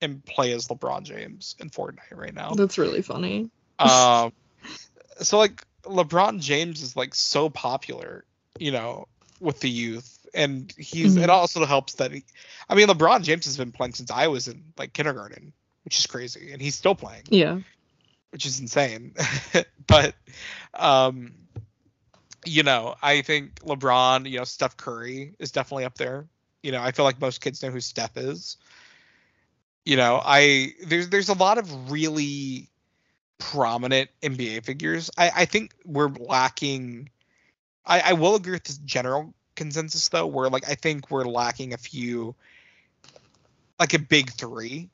and 0.00 0.24
play 0.24 0.52
as 0.52 0.68
lebron 0.68 1.02
james 1.02 1.54
in 1.60 1.70
fortnite 1.70 2.12
right 2.16 2.34
now 2.34 2.52
That's 2.54 2.78
really 2.78 3.02
funny. 3.02 3.50
um 3.78 4.32
so 5.20 5.38
like 5.38 5.64
lebron 5.84 6.40
james 6.40 6.82
is 6.82 6.96
like 6.96 7.14
so 7.14 7.48
popular 7.50 8.24
you 8.58 8.72
know 8.72 9.06
with 9.40 9.60
the 9.60 9.68
youth 9.70 10.26
and 10.34 10.72
he's 10.78 11.16
it 11.16 11.26
Mhm. 11.26 11.28
also 11.28 11.64
helps 11.64 11.94
that 11.94 12.10
he, 12.12 12.24
i 12.68 12.74
mean 12.74 12.88
lebron 12.88 13.22
james 13.22 13.44
has 13.44 13.56
been 13.56 13.72
playing 13.72 13.92
since 13.94 14.10
i 14.10 14.26
was 14.28 14.48
in 14.48 14.62
like 14.78 14.92
kindergarten 14.92 15.52
which 15.84 15.98
is 15.98 16.06
crazy 16.06 16.52
and 16.52 16.62
he's 16.62 16.74
still 16.74 16.94
playing 16.94 17.24
Yeah. 17.28 17.60
which 18.30 18.46
is 18.46 18.58
insane 18.60 19.14
but 19.86 20.14
um 20.72 21.32
you 22.46 22.62
know 22.62 22.94
i 23.02 23.22
think 23.22 23.54
lebron 23.60 24.28
you 24.28 24.38
know 24.38 24.44
steph 24.44 24.76
curry 24.76 25.34
is 25.38 25.52
definitely 25.52 25.84
up 25.84 25.96
there. 25.96 26.26
You 26.62 26.72
know 26.72 26.82
i 26.82 26.92
feel 26.92 27.04
like 27.04 27.20
most 27.20 27.40
kids 27.40 27.62
know 27.62 27.70
who 27.70 27.80
steph 27.80 28.16
is. 28.16 28.56
You 29.84 29.96
know 29.96 30.20
i 30.24 30.72
there's 30.86 31.08
there's 31.10 31.28
a 31.28 31.34
lot 31.34 31.58
of 31.58 31.90
really 31.90 32.68
prominent 33.38 34.10
nba 34.22 34.64
figures. 34.64 35.10
I 35.16 35.30
i 35.34 35.44
think 35.44 35.74
we're 35.84 36.08
lacking 36.08 37.10
i 37.84 38.00
i 38.00 38.12
will 38.14 38.34
agree 38.36 38.52
with 38.52 38.64
this 38.64 38.78
general 38.78 39.34
consensus 39.56 40.08
though 40.08 40.26
where 40.26 40.48
like 40.48 40.68
i 40.68 40.74
think 40.74 41.10
we're 41.10 41.24
lacking 41.24 41.74
a 41.74 41.76
few 41.76 42.34
like 43.78 43.94
a 43.94 43.98
big 43.98 44.30
three. 44.30 44.88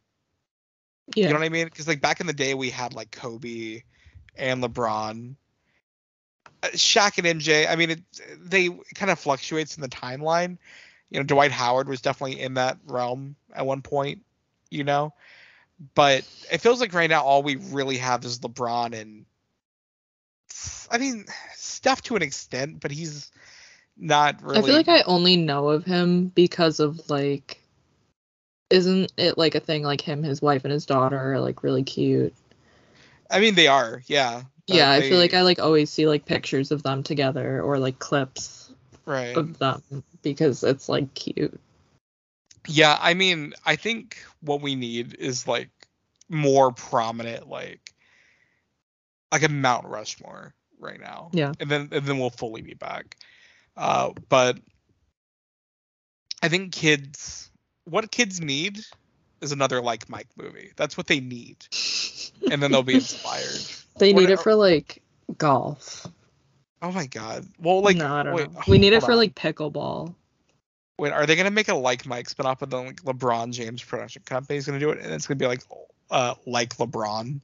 Yeah. 1.14 1.26
you 1.26 1.32
know 1.32 1.38
what 1.38 1.46
I 1.46 1.48
mean? 1.48 1.66
Because 1.66 1.88
like 1.88 2.00
back 2.00 2.20
in 2.20 2.26
the 2.26 2.32
day, 2.32 2.54
we 2.54 2.70
had 2.70 2.94
like 2.94 3.10
Kobe 3.10 3.82
and 4.36 4.62
LeBron, 4.62 5.34
Uh, 6.62 6.68
Shaq 6.68 7.18
and 7.18 7.40
MJ. 7.40 7.66
I 7.66 7.76
mean, 7.76 7.90
it 7.90 8.00
they 8.38 8.66
it 8.66 8.94
kind 8.94 9.10
of 9.10 9.18
fluctuates 9.18 9.76
in 9.76 9.82
the 9.82 9.88
timeline. 9.88 10.58
You 11.10 11.20
know, 11.20 11.24
Dwight 11.24 11.52
Howard 11.52 11.88
was 11.88 12.00
definitely 12.00 12.40
in 12.40 12.54
that 12.54 12.78
realm 12.86 13.36
at 13.54 13.66
one 13.66 13.82
point. 13.82 14.22
You 14.70 14.84
know, 14.84 15.12
but 15.94 16.24
it 16.52 16.58
feels 16.58 16.80
like 16.80 16.92
right 16.94 17.10
now 17.10 17.22
all 17.22 17.42
we 17.42 17.56
really 17.56 17.96
have 17.98 18.24
is 18.24 18.40
LeBron 18.40 18.94
and 18.94 19.24
I 20.90 20.98
mean 20.98 21.24
Steph 21.54 22.02
to 22.02 22.16
an 22.16 22.22
extent, 22.22 22.80
but 22.80 22.90
he's 22.90 23.30
not 23.96 24.42
really. 24.42 24.58
I 24.58 24.62
feel 24.62 24.76
like 24.76 24.88
I 24.88 25.02
only 25.02 25.36
know 25.36 25.70
of 25.70 25.84
him 25.84 26.26
because 26.28 26.80
of 26.80 27.08
like, 27.08 27.60
isn't 28.68 29.12
it 29.16 29.38
like 29.38 29.54
a 29.54 29.60
thing 29.60 29.82
like 29.82 30.00
him, 30.00 30.22
his 30.22 30.42
wife, 30.42 30.64
and 30.64 30.72
his 30.72 30.86
daughter 30.86 31.32
are 31.32 31.40
like 31.40 31.62
really 31.62 31.82
cute? 31.82 32.34
I 33.30 33.40
mean, 33.40 33.54
they 33.54 33.68
are. 33.68 34.02
Yeah. 34.06 34.42
Yeah, 34.74 34.90
I 34.90 35.00
feel 35.00 35.18
like 35.18 35.34
I 35.34 35.42
like 35.42 35.58
always 35.58 35.90
see 35.90 36.06
like 36.06 36.24
pictures 36.24 36.70
of 36.70 36.82
them 36.82 37.02
together 37.02 37.60
or 37.62 37.78
like 37.78 37.98
clips 37.98 38.60
Right. 39.10 39.36
of 39.36 39.58
them 39.58 39.82
because 40.22 40.62
it's 40.62 40.88
like 40.88 41.12
cute. 41.14 41.58
Yeah, 42.68 42.96
I 43.00 43.14
mean, 43.14 43.54
I 43.66 43.76
think 43.76 44.18
what 44.40 44.60
we 44.60 44.76
need 44.76 45.14
is 45.14 45.48
like 45.48 45.70
more 46.28 46.70
prominent, 46.70 47.48
like 47.48 47.92
like 49.32 49.42
a 49.42 49.48
Mount 49.48 49.86
Rushmore 49.86 50.54
right 50.78 51.00
now. 51.00 51.30
Yeah. 51.32 51.52
And 51.58 51.68
then 51.70 51.88
and 51.90 52.06
then 52.06 52.18
we'll 52.18 52.30
fully 52.30 52.62
be 52.62 52.74
back. 52.74 53.16
Uh, 53.76 54.10
but 54.28 54.58
I 56.42 56.48
think 56.48 56.72
kids, 56.72 57.50
what 57.84 58.10
kids 58.10 58.40
need 58.40 58.80
is 59.40 59.52
another 59.52 59.80
like 59.80 60.08
Mike 60.08 60.28
movie. 60.36 60.72
That's 60.76 60.96
what 60.96 61.06
they 61.06 61.20
need, 61.20 61.66
and 62.50 62.62
then 62.62 62.70
they'll 62.70 62.82
be 62.82 62.94
inspired. 62.94 63.60
They 64.00 64.12
need 64.12 64.30
it 64.30 64.40
for 64.40 64.54
like 64.54 65.02
golf. 65.38 66.06
Oh 66.82 66.90
my 66.90 67.06
god. 67.06 67.46
Well, 67.60 67.82
like, 67.82 67.96
no, 67.96 68.14
I 68.14 68.22
don't 68.22 68.34
wait, 68.34 68.52
know. 68.52 68.60
We 68.66 68.78
need 68.78 68.94
it 68.94 69.02
for 69.02 69.12
on. 69.12 69.18
like 69.18 69.34
pickleball. 69.34 70.14
Wait, 70.98 71.12
are 71.12 71.26
they 71.26 71.36
gonna 71.36 71.50
make 71.50 71.68
a 71.68 71.74
like 71.74 72.06
Mike 72.06 72.28
spin-off, 72.28 72.60
but 72.60 72.70
then 72.70 72.86
like 72.86 73.02
LeBron 73.02 73.52
James 73.52 73.82
production 73.82 74.22
company? 74.24 74.58
company's 74.58 74.66
gonna 74.66 74.78
do 74.78 74.90
it, 74.90 74.98
and 75.04 75.12
it's 75.12 75.26
gonna 75.26 75.36
be 75.36 75.46
like, 75.46 75.62
uh, 76.10 76.34
like 76.46 76.76
LeBron, 76.76 77.40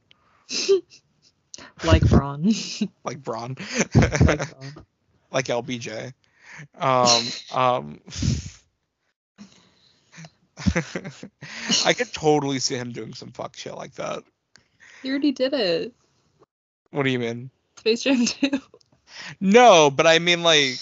Like 1.84 2.02
Braun. 2.08 2.52
like 3.04 3.22
Braun, 3.22 3.56
like 3.94 3.94
Braun. 4.50 4.84
like 5.30 5.46
LBJ. 5.46 6.12
Um, 6.78 7.22
um, 7.54 8.00
I 11.84 11.92
could 11.92 12.12
totally 12.12 12.58
see 12.58 12.76
him 12.76 12.92
doing 12.92 13.14
some 13.14 13.32
fuck 13.32 13.56
shit 13.56 13.74
like 13.74 13.94
that. 13.94 14.22
He 15.02 15.10
already 15.10 15.32
did 15.32 15.52
it. 15.52 15.92
What 16.96 17.04
do 17.04 17.10
you 17.10 17.18
mean? 17.18 17.50
Space 17.76 18.04
Jam 18.04 18.24
2. 18.26 18.60
No, 19.40 19.90
but 19.90 20.06
I 20.06 20.18
mean 20.18 20.42
like 20.42 20.78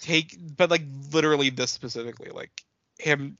take, 0.00 0.36
but 0.56 0.70
like 0.70 0.82
literally 1.12 1.50
this 1.50 1.70
specifically, 1.70 2.30
like 2.30 2.62
him, 2.98 3.36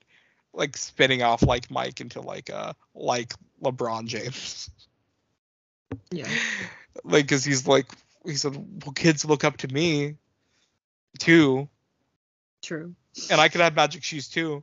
like 0.53 0.77
spinning 0.77 1.23
off 1.23 1.43
like 1.43 1.71
Mike 1.71 2.01
into 2.01 2.21
like 2.21 2.51
uh 2.51 2.75
like 2.95 3.33
LeBron 3.63 4.07
James. 4.07 4.71
Yeah. 6.11 6.29
like 7.05 7.25
because 7.25 7.45
he's 7.45 7.67
like 7.67 7.87
he 8.27 8.35
said 8.35 8.55
well 8.57 8.93
kids 8.93 9.25
look 9.25 9.45
up 9.45 9.57
to 9.59 9.69
me 9.69 10.17
too 11.19 11.69
True. 12.63 12.95
and 13.31 13.41
I 13.41 13.49
could 13.49 13.61
have 13.61 13.75
magic 13.75 14.03
shoes 14.05 14.29
too 14.29 14.63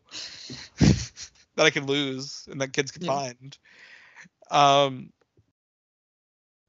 that 0.78 1.66
I 1.66 1.70
could 1.72 1.90
lose 1.90 2.48
and 2.52 2.62
that 2.62 2.74
kids 2.74 2.92
could 2.92 3.04
Yeah. 3.04 3.14
find. 3.14 3.58
Um, 4.52 5.12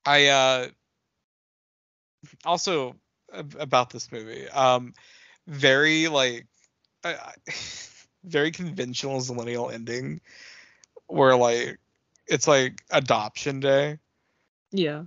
I 0.06 0.26
uh 0.26 0.68
also 2.44 2.96
about 3.32 3.90
this 3.90 4.10
movie, 4.12 4.48
um, 4.48 4.94
very 5.46 6.08
like 6.08 6.46
I, 7.04 7.32
very 8.24 8.50
conventional 8.50 9.22
millennial 9.26 9.70
ending, 9.70 10.20
where 11.06 11.36
like 11.36 11.78
it's 12.26 12.48
like 12.48 12.82
adoption 12.90 13.60
day 13.60 13.98
Yeah. 14.72 15.04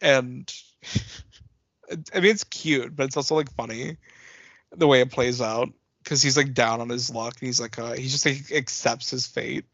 and 0.00 0.52
I 2.14 2.20
mean 2.20 2.30
it's 2.30 2.44
cute, 2.44 2.94
but 2.94 3.04
it's 3.04 3.16
also 3.16 3.34
like 3.34 3.52
funny 3.54 3.96
the 4.74 4.86
way 4.86 5.00
it 5.00 5.10
plays 5.10 5.40
out 5.40 5.68
because 6.02 6.22
he's 6.22 6.36
like 6.36 6.54
down 6.54 6.80
on 6.80 6.88
his 6.88 7.10
luck 7.10 7.34
and 7.40 7.46
he's 7.46 7.60
like 7.60 7.78
uh, 7.78 7.92
he 7.92 8.08
just 8.08 8.24
like 8.26 8.50
accepts 8.52 9.10
his 9.10 9.26
fate. 9.26 9.64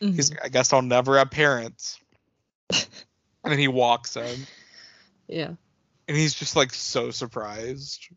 He's 0.00 0.30
Mhm. 0.30 0.30
like, 0.30 0.44
I 0.44 0.48
guess 0.48 0.72
I'll 0.72 0.82
never 0.82 1.18
have 1.18 1.30
parents. 1.30 1.98
and 2.72 2.84
then 3.44 3.58
he 3.58 3.68
walks 3.68 4.16
in 4.16 4.46
Yeah. 5.28 5.54
And 6.08 6.16
he's 6.16 6.34
just 6.34 6.56
like 6.56 6.72
so 6.72 7.10
surprised. 7.10 8.08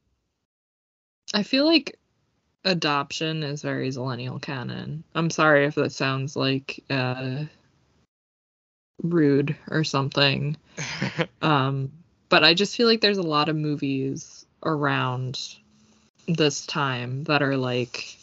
I 1.33 1.43
feel 1.43 1.65
like 1.65 1.97
adoption 2.65 3.43
is 3.43 3.61
very 3.61 3.89
millennial 3.91 4.39
canon. 4.39 5.03
I'm 5.15 5.29
sorry 5.29 5.65
if 5.65 5.75
that 5.75 5.91
sounds 5.91 6.35
like 6.35 6.83
uh 6.89 7.45
rude 9.03 9.55
or 9.69 9.83
something. 9.83 10.57
Um 11.41 11.91
but 12.29 12.43
I 12.43 12.53
just 12.53 12.75
feel 12.75 12.87
like 12.87 12.99
there's 12.99 13.19
a 13.19 13.23
lot 13.23 13.47
of 13.47 13.55
movies 13.55 14.45
around 14.63 15.39
this 16.27 16.65
time 16.65 17.23
that 17.25 17.41
are 17.41 17.55
like 17.55 18.17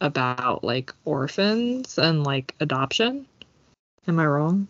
about 0.00 0.64
like 0.64 0.92
orphans 1.04 1.98
and 1.98 2.24
like 2.24 2.54
adoption. 2.60 3.26
Am 4.06 4.18
I 4.18 4.26
wrong? 4.26 4.66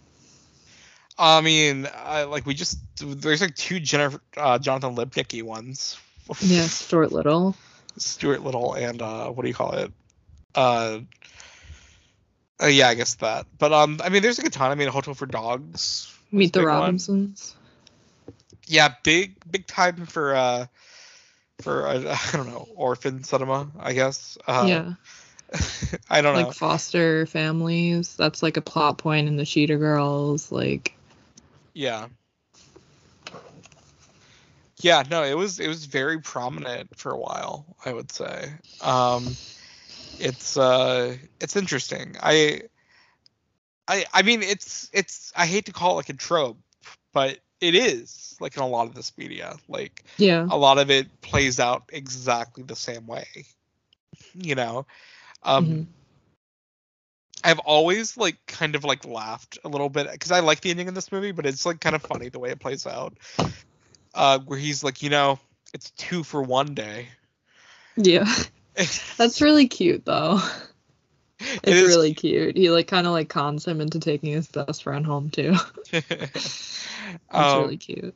I 1.18 1.40
mean, 1.40 1.88
I, 1.94 2.24
like 2.24 2.46
we 2.46 2.54
just 2.54 2.78
there's 2.96 3.40
like 3.40 3.56
two 3.56 3.80
Jennifer, 3.80 4.20
uh, 4.36 4.58
Jonathan 4.58 4.94
Lipnicki 4.94 5.42
ones. 5.42 5.98
Yeah, 6.42 6.66
Stuart 6.66 7.10
Little. 7.10 7.56
Stuart 7.96 8.44
Little 8.44 8.74
and 8.74 9.00
uh, 9.00 9.30
what 9.30 9.42
do 9.42 9.48
you 9.48 9.54
call 9.54 9.72
it? 9.72 9.90
Uh, 10.54 10.98
uh, 12.62 12.66
yeah, 12.66 12.88
I 12.88 12.94
guess 12.94 13.14
that. 13.16 13.46
But 13.58 13.72
um, 13.72 13.98
I 14.04 14.10
mean, 14.10 14.22
there's 14.22 14.38
like 14.38 14.46
a 14.46 14.50
ton. 14.50 14.70
I 14.70 14.74
mean, 14.74 14.88
a 14.88 14.90
Hotel 14.90 15.14
for 15.14 15.24
Dogs. 15.24 16.14
Meet 16.30 16.52
the 16.52 16.60
big 16.60 16.68
one. 16.68 16.76
Robinsons. 16.80 17.56
Yeah, 18.66 18.94
big 19.02 19.36
big 19.50 19.66
time 19.66 20.04
for 20.04 20.34
uh 20.34 20.66
for 21.62 21.86
uh, 21.86 22.18
I 22.32 22.36
don't 22.36 22.46
know 22.46 22.68
orphan 22.74 23.24
cinema. 23.24 23.68
I 23.78 23.94
guess. 23.94 24.36
Uh, 24.46 24.66
yeah. 24.68 24.92
I 26.10 26.20
don't 26.20 26.34
know. 26.34 26.48
Like 26.48 26.54
foster 26.54 27.24
families. 27.26 28.16
That's 28.16 28.42
like 28.42 28.58
a 28.58 28.60
plot 28.60 28.98
point 28.98 29.28
in 29.28 29.36
the 29.36 29.46
Cheetah 29.46 29.76
Girls. 29.78 30.52
Like 30.52 30.94
Yeah. 31.78 32.08
Yeah, 34.80 35.04
no, 35.08 35.22
it 35.22 35.36
was 35.36 35.60
it 35.60 35.68
was 35.68 35.84
very 35.84 36.18
prominent 36.20 36.98
for 36.98 37.12
a 37.12 37.16
while, 37.16 37.76
I 37.84 37.92
would 37.92 38.10
say. 38.10 38.52
Um 38.80 39.28
it's 40.18 40.56
uh 40.56 41.16
it's 41.40 41.54
interesting. 41.54 42.16
I 42.20 42.62
I 43.86 44.06
I 44.12 44.22
mean 44.22 44.42
it's 44.42 44.90
it's 44.92 45.32
I 45.36 45.46
hate 45.46 45.66
to 45.66 45.72
call 45.72 45.92
it 45.92 45.94
like 45.94 46.08
a 46.08 46.14
trope, 46.14 46.58
but 47.12 47.38
it 47.60 47.76
is 47.76 48.36
like 48.40 48.56
in 48.56 48.62
a 48.64 48.68
lot 48.68 48.88
of 48.88 48.94
this 48.96 49.16
media. 49.16 49.54
Like 49.68 50.02
yeah. 50.16 50.48
a 50.50 50.56
lot 50.58 50.78
of 50.78 50.90
it 50.90 51.06
plays 51.20 51.60
out 51.60 51.90
exactly 51.92 52.64
the 52.64 52.74
same 52.74 53.06
way. 53.06 53.26
You 54.34 54.56
know? 54.56 54.84
Um 55.44 55.66
Mhm. 55.66 55.86
I've 57.44 57.58
always 57.60 58.16
like 58.16 58.36
kind 58.46 58.74
of 58.74 58.84
like 58.84 59.04
laughed 59.04 59.58
a 59.64 59.68
little 59.68 59.88
bit 59.88 60.10
because 60.10 60.32
I 60.32 60.40
like 60.40 60.60
the 60.60 60.70
ending 60.70 60.88
in 60.88 60.94
this 60.94 61.12
movie, 61.12 61.32
but 61.32 61.46
it's 61.46 61.64
like 61.66 61.80
kind 61.80 61.94
of 61.96 62.02
funny 62.02 62.28
the 62.28 62.38
way 62.38 62.50
it 62.50 62.60
plays 62.60 62.86
out. 62.86 63.16
Uh, 64.14 64.38
where 64.40 64.58
he's 64.58 64.82
like, 64.82 65.02
you 65.02 65.10
know, 65.10 65.38
it's 65.72 65.90
two 65.92 66.24
for 66.24 66.42
one 66.42 66.74
day. 66.74 67.08
Yeah. 67.96 68.32
That's 69.18 69.40
really 69.40 69.68
cute 69.68 70.04
though. 70.04 70.40
It 71.40 71.60
It's 71.64 71.88
really 71.88 72.14
cute. 72.14 72.56
He 72.56 72.70
like 72.70 72.88
kind 72.88 73.06
of 73.06 73.12
like 73.12 73.28
cons 73.28 73.64
him 73.64 73.80
into 73.80 74.00
taking 74.00 74.32
his 74.32 74.48
best 74.48 74.82
friend 74.82 75.06
home 75.06 75.30
too. 75.30 75.54
It's 75.92 76.74
um, 77.30 77.60
really 77.60 77.76
cute. 77.76 78.14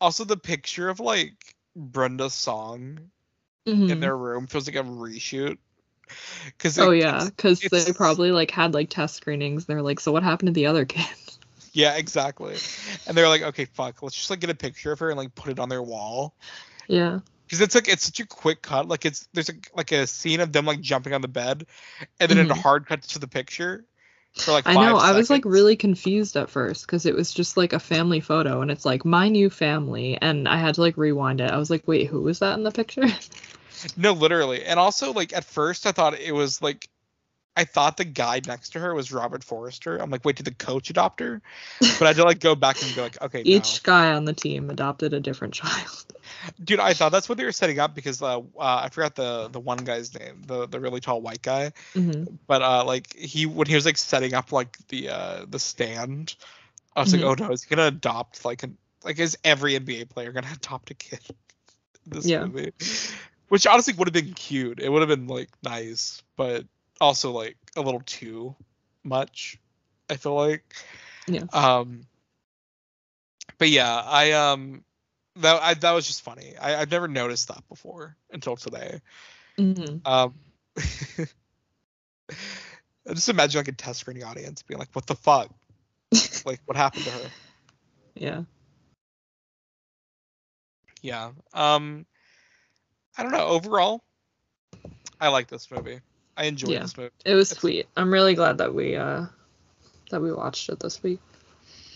also, 0.00 0.24
the 0.24 0.36
picture 0.36 0.88
of 0.88 1.00
like 1.00 1.34
Brenda 1.76 2.28
Song's 2.30 3.00
Mhm. 3.66 3.90
in 3.90 4.00
their 4.00 4.16
room 4.16 4.46
feels 4.46 4.66
like 4.66 4.76
a 4.76 4.82
reshoot. 4.82 5.58
Because 6.46 6.78
Oh 6.78 6.90
yeah, 6.90 7.24
because 7.24 7.60
they 7.60 7.92
probably 7.92 8.32
like 8.32 8.50
had 8.50 8.74
like 8.74 8.90
test 8.90 9.16
screenings. 9.16 9.64
They're 9.66 9.82
like, 9.82 10.00
so 10.00 10.12
what 10.12 10.22
happened 10.22 10.48
to 10.48 10.52
the 10.52 10.66
other 10.66 10.84
kid? 10.84 11.06
yeah, 11.72 11.96
exactly. 11.96 12.56
And 13.06 13.16
they're 13.16 13.28
like, 13.28 13.42
okay, 13.42 13.64
fuck, 13.64 14.02
let's 14.02 14.14
just 14.16 14.28
like 14.30 14.40
get 14.40 14.50
a 14.50 14.54
picture 14.54 14.92
of 14.92 14.98
her 14.98 15.08
and 15.10 15.16
like 15.18 15.34
put 15.34 15.50
it 15.52 15.58
on 15.58 15.68
their 15.68 15.82
wall. 15.82 16.34
Yeah. 16.88 17.20
because 17.46 17.60
it's 17.60 17.74
like 17.74 17.88
it's 17.88 18.04
such 18.04 18.20
a 18.20 18.26
quick 18.26 18.62
cut. 18.62 18.88
Like 18.88 19.04
it's 19.04 19.28
there's 19.32 19.48
a, 19.48 19.54
like 19.74 19.92
a 19.92 20.06
scene 20.06 20.40
of 20.40 20.52
them 20.52 20.66
like 20.66 20.80
jumping 20.80 21.12
on 21.14 21.22
the 21.22 21.28
bed, 21.28 21.66
and 22.20 22.30
then 22.30 22.38
it 22.38 22.48
Mhm. 22.48 22.56
hard 22.60 22.86
cuts 22.86 23.08
to 23.08 23.18
the 23.18 23.28
picture 23.28 23.84
for 24.34 24.52
like. 24.52 24.66
I 24.66 24.74
know. 24.74 24.98
five 24.98 25.14
I 25.14 25.16
was 25.16 25.30
like 25.30 25.44
really 25.44 25.76
confused 25.76 26.36
at 26.36 26.50
first 26.50 26.86
because 26.86 27.06
it 27.06 27.14
was 27.14 27.32
just 27.32 27.56
like 27.56 27.72
a 27.72 27.78
family 27.78 28.20
photo 28.20 28.60
and 28.62 28.70
it's 28.70 28.84
like 28.84 29.04
my 29.04 29.28
new 29.28 29.50
family 29.50 30.18
and 30.20 30.48
I 30.48 30.56
had 30.56 30.74
to 30.76 30.80
like 30.80 30.96
rewind 30.96 31.40
it. 31.40 31.50
I 31.50 31.58
was 31.58 31.70
like, 31.70 31.86
wait, 31.86 32.08
who 32.08 32.22
was 32.22 32.38
that 32.40 32.54
in 32.54 32.64
the 32.64 32.70
picture? 32.72 33.06
no, 33.96 34.12
literally, 34.12 34.64
and 34.64 34.78
also 34.78 35.12
like 35.12 35.32
at 35.32 35.44
first 35.44 35.86
I 35.86 35.92
thought 35.92 36.18
it 36.18 36.32
was 36.32 36.62
like. 36.62 36.88
I 37.56 37.64
thought 37.64 37.96
the 37.98 38.04
guy 38.04 38.40
next 38.46 38.70
to 38.70 38.80
her 38.80 38.94
was 38.94 39.12
Robert 39.12 39.42
Forster. 39.44 39.98
I'm 39.98 40.10
like, 40.10 40.24
wait, 40.24 40.36
did 40.36 40.46
the 40.46 40.54
coach 40.54 40.90
adopt 40.90 41.20
her? 41.20 41.42
But 41.98 42.06
I 42.06 42.08
had 42.10 42.16
to 42.16 42.24
like 42.24 42.40
go 42.40 42.54
back 42.54 42.82
and 42.82 42.94
be 42.94 43.00
like, 43.00 43.20
okay, 43.20 43.44
Each 43.44 43.82
guy 43.82 44.12
on 44.12 44.24
the 44.24 44.32
team 44.32 44.70
adopted 44.70 45.12
a 45.12 45.20
different 45.20 45.54
child. 45.54 46.06
dude, 46.64 46.80
I 46.80 46.94
thought 46.94 47.12
that's 47.12 47.28
what 47.28 47.38
they 47.38 47.44
were 47.44 47.52
setting 47.52 47.78
up 47.78 47.94
because 47.94 48.22
uh, 48.22 48.38
uh 48.38 48.42
I 48.58 48.88
forgot 48.90 49.14
the 49.14 49.48
the 49.48 49.60
one 49.60 49.78
guy's 49.78 50.18
name, 50.18 50.42
the 50.46 50.66
the 50.66 50.80
really 50.80 51.00
tall 51.00 51.20
white 51.20 51.42
guy. 51.42 51.72
hmm 51.94 52.24
but 52.46 52.62
uh 52.62 52.84
like 52.84 53.14
he 53.14 53.46
when 53.46 53.66
he 53.66 53.74
was 53.74 53.84
like 53.84 53.96
setting 53.98 54.34
up 54.34 54.52
like 54.52 54.76
the 54.88 55.08
uh 55.10 55.44
the 55.48 55.58
stand 55.58 56.34
i 56.96 57.00
was 57.00 57.12
Mhm. 57.12 57.18
like 57.18 57.22
oh 57.22 57.34
no 57.34 57.52
is 57.52 57.62
he 57.64 57.74
gonna 57.74 57.88
adopt 57.88 58.44
like 58.44 58.62
an 58.62 58.76
like 59.04 59.18
is 59.18 59.36
every 59.44 59.74
nba 59.74 60.08
player 60.08 60.32
gonna 60.32 60.48
adopt 60.54 60.90
a 60.90 60.94
kid 60.94 61.20
this 62.06 62.34
Yeah. 62.34 62.36
movie 62.36 62.72
which 63.52 63.66
honestly 63.66 63.92
would 63.92 64.08
have 64.08 64.14
been 64.14 64.32
cute 64.32 64.80
it 64.80 64.88
would 64.88 65.02
have 65.02 65.10
been 65.10 65.26
like 65.26 65.50
nice 65.62 66.22
but 66.36 66.64
also 67.02 67.32
like 67.32 67.58
a 67.76 67.82
little 67.82 68.00
too 68.06 68.56
much 69.04 69.58
i 70.08 70.16
feel 70.16 70.34
like 70.34 70.64
Yeah. 71.26 71.44
um 71.52 72.06
but 73.58 73.68
yeah 73.68 74.02
i 74.06 74.32
um 74.32 74.82
that 75.36 75.60
I, 75.60 75.74
that 75.74 75.92
was 75.92 76.06
just 76.06 76.22
funny 76.22 76.56
I, 76.58 76.80
i've 76.80 76.90
never 76.90 77.08
noticed 77.08 77.48
that 77.48 77.62
before 77.68 78.16
until 78.30 78.56
today 78.56 79.02
hmm 79.58 79.96
um, 80.06 80.34
just 83.12 83.28
imagine 83.28 83.58
like 83.58 83.68
a 83.68 83.72
test 83.72 84.00
screening 84.00 84.24
audience 84.24 84.62
being 84.62 84.78
like, 84.78 84.88
"What 84.94 85.06
the 85.06 85.14
fuck? 85.14 85.50
like, 86.46 86.60
what 86.64 86.76
happened 86.76 87.04
to 87.04 87.10
her?" 87.10 87.30
Yeah. 88.14 88.42
Yeah. 91.02 91.32
Um, 91.52 92.06
I 93.16 93.22
don't 93.22 93.32
know. 93.32 93.46
Overall, 93.46 94.02
I 95.20 95.28
like 95.28 95.48
this 95.48 95.70
movie. 95.70 96.00
I 96.36 96.44
enjoyed 96.44 96.70
Yeah. 96.70 96.80
this 96.80 96.96
movie. 96.96 97.10
It 97.24 97.34
was 97.34 97.50
It's- 97.52 97.60
sweet. 97.60 97.88
I'm 97.96 98.12
really 98.12 98.34
glad 98.34 98.58
that 98.58 98.74
we 98.74 98.96
uh 98.96 99.26
that 100.10 100.20
we 100.20 100.32
watched 100.32 100.68
it 100.68 100.80
this 100.80 101.02
week. 101.02 101.20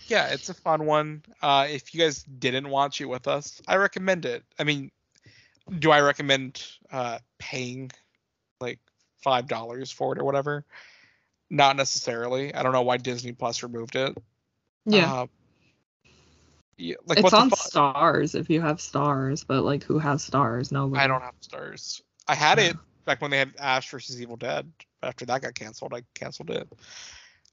Yeah, 0.07 0.27
it's 0.27 0.49
a 0.49 0.53
fun 0.53 0.85
one. 0.85 1.23
Uh, 1.41 1.67
if 1.69 1.93
you 1.93 1.99
guys 1.99 2.23
didn't 2.23 2.69
watch 2.69 3.01
it 3.01 3.05
with 3.05 3.27
us, 3.27 3.61
I 3.67 3.75
recommend 3.75 4.25
it. 4.25 4.43
I 4.57 4.63
mean, 4.63 4.89
do 5.79 5.91
I 5.91 5.99
recommend 6.01 6.65
uh 6.91 7.19
paying 7.39 7.91
like 8.61 8.79
five 9.21 9.47
dollars 9.47 9.91
for 9.91 10.13
it 10.15 10.19
or 10.19 10.23
whatever? 10.23 10.65
Not 11.49 11.75
necessarily. 11.75 12.53
I 12.53 12.61
don't 12.63 12.73
know 12.73 12.81
why 12.81 12.97
Disney 12.97 13.31
Plus 13.33 13.63
removed 13.63 13.95
it. 13.95 14.17
Yeah. 14.85 15.21
Um, 15.21 15.29
yeah, 16.77 16.95
like 17.05 17.17
it's 17.17 17.23
what 17.23 17.33
on 17.33 17.49
the 17.49 17.55
fuck? 17.55 17.71
Starz 17.71 18.39
if 18.39 18.49
you 18.49 18.61
have 18.61 18.77
Starz, 18.77 19.43
but 19.45 19.63
like 19.63 19.83
who 19.83 19.97
has 19.97 20.27
Starz? 20.27 20.71
Nobody. 20.71 21.01
I 21.01 21.07
don't 21.07 21.21
have 21.21 21.39
Starz. 21.41 22.01
I 22.27 22.35
had 22.35 22.59
it 22.59 22.75
back 23.05 23.21
when 23.21 23.31
they 23.31 23.39
had 23.39 23.53
Ash 23.57 23.89
versus 23.89 24.21
Evil 24.21 24.35
Dead. 24.35 24.71
After 25.01 25.25
that 25.25 25.41
got 25.41 25.55
canceled, 25.55 25.93
I 25.93 26.03
canceled 26.13 26.51
it. 26.51 26.67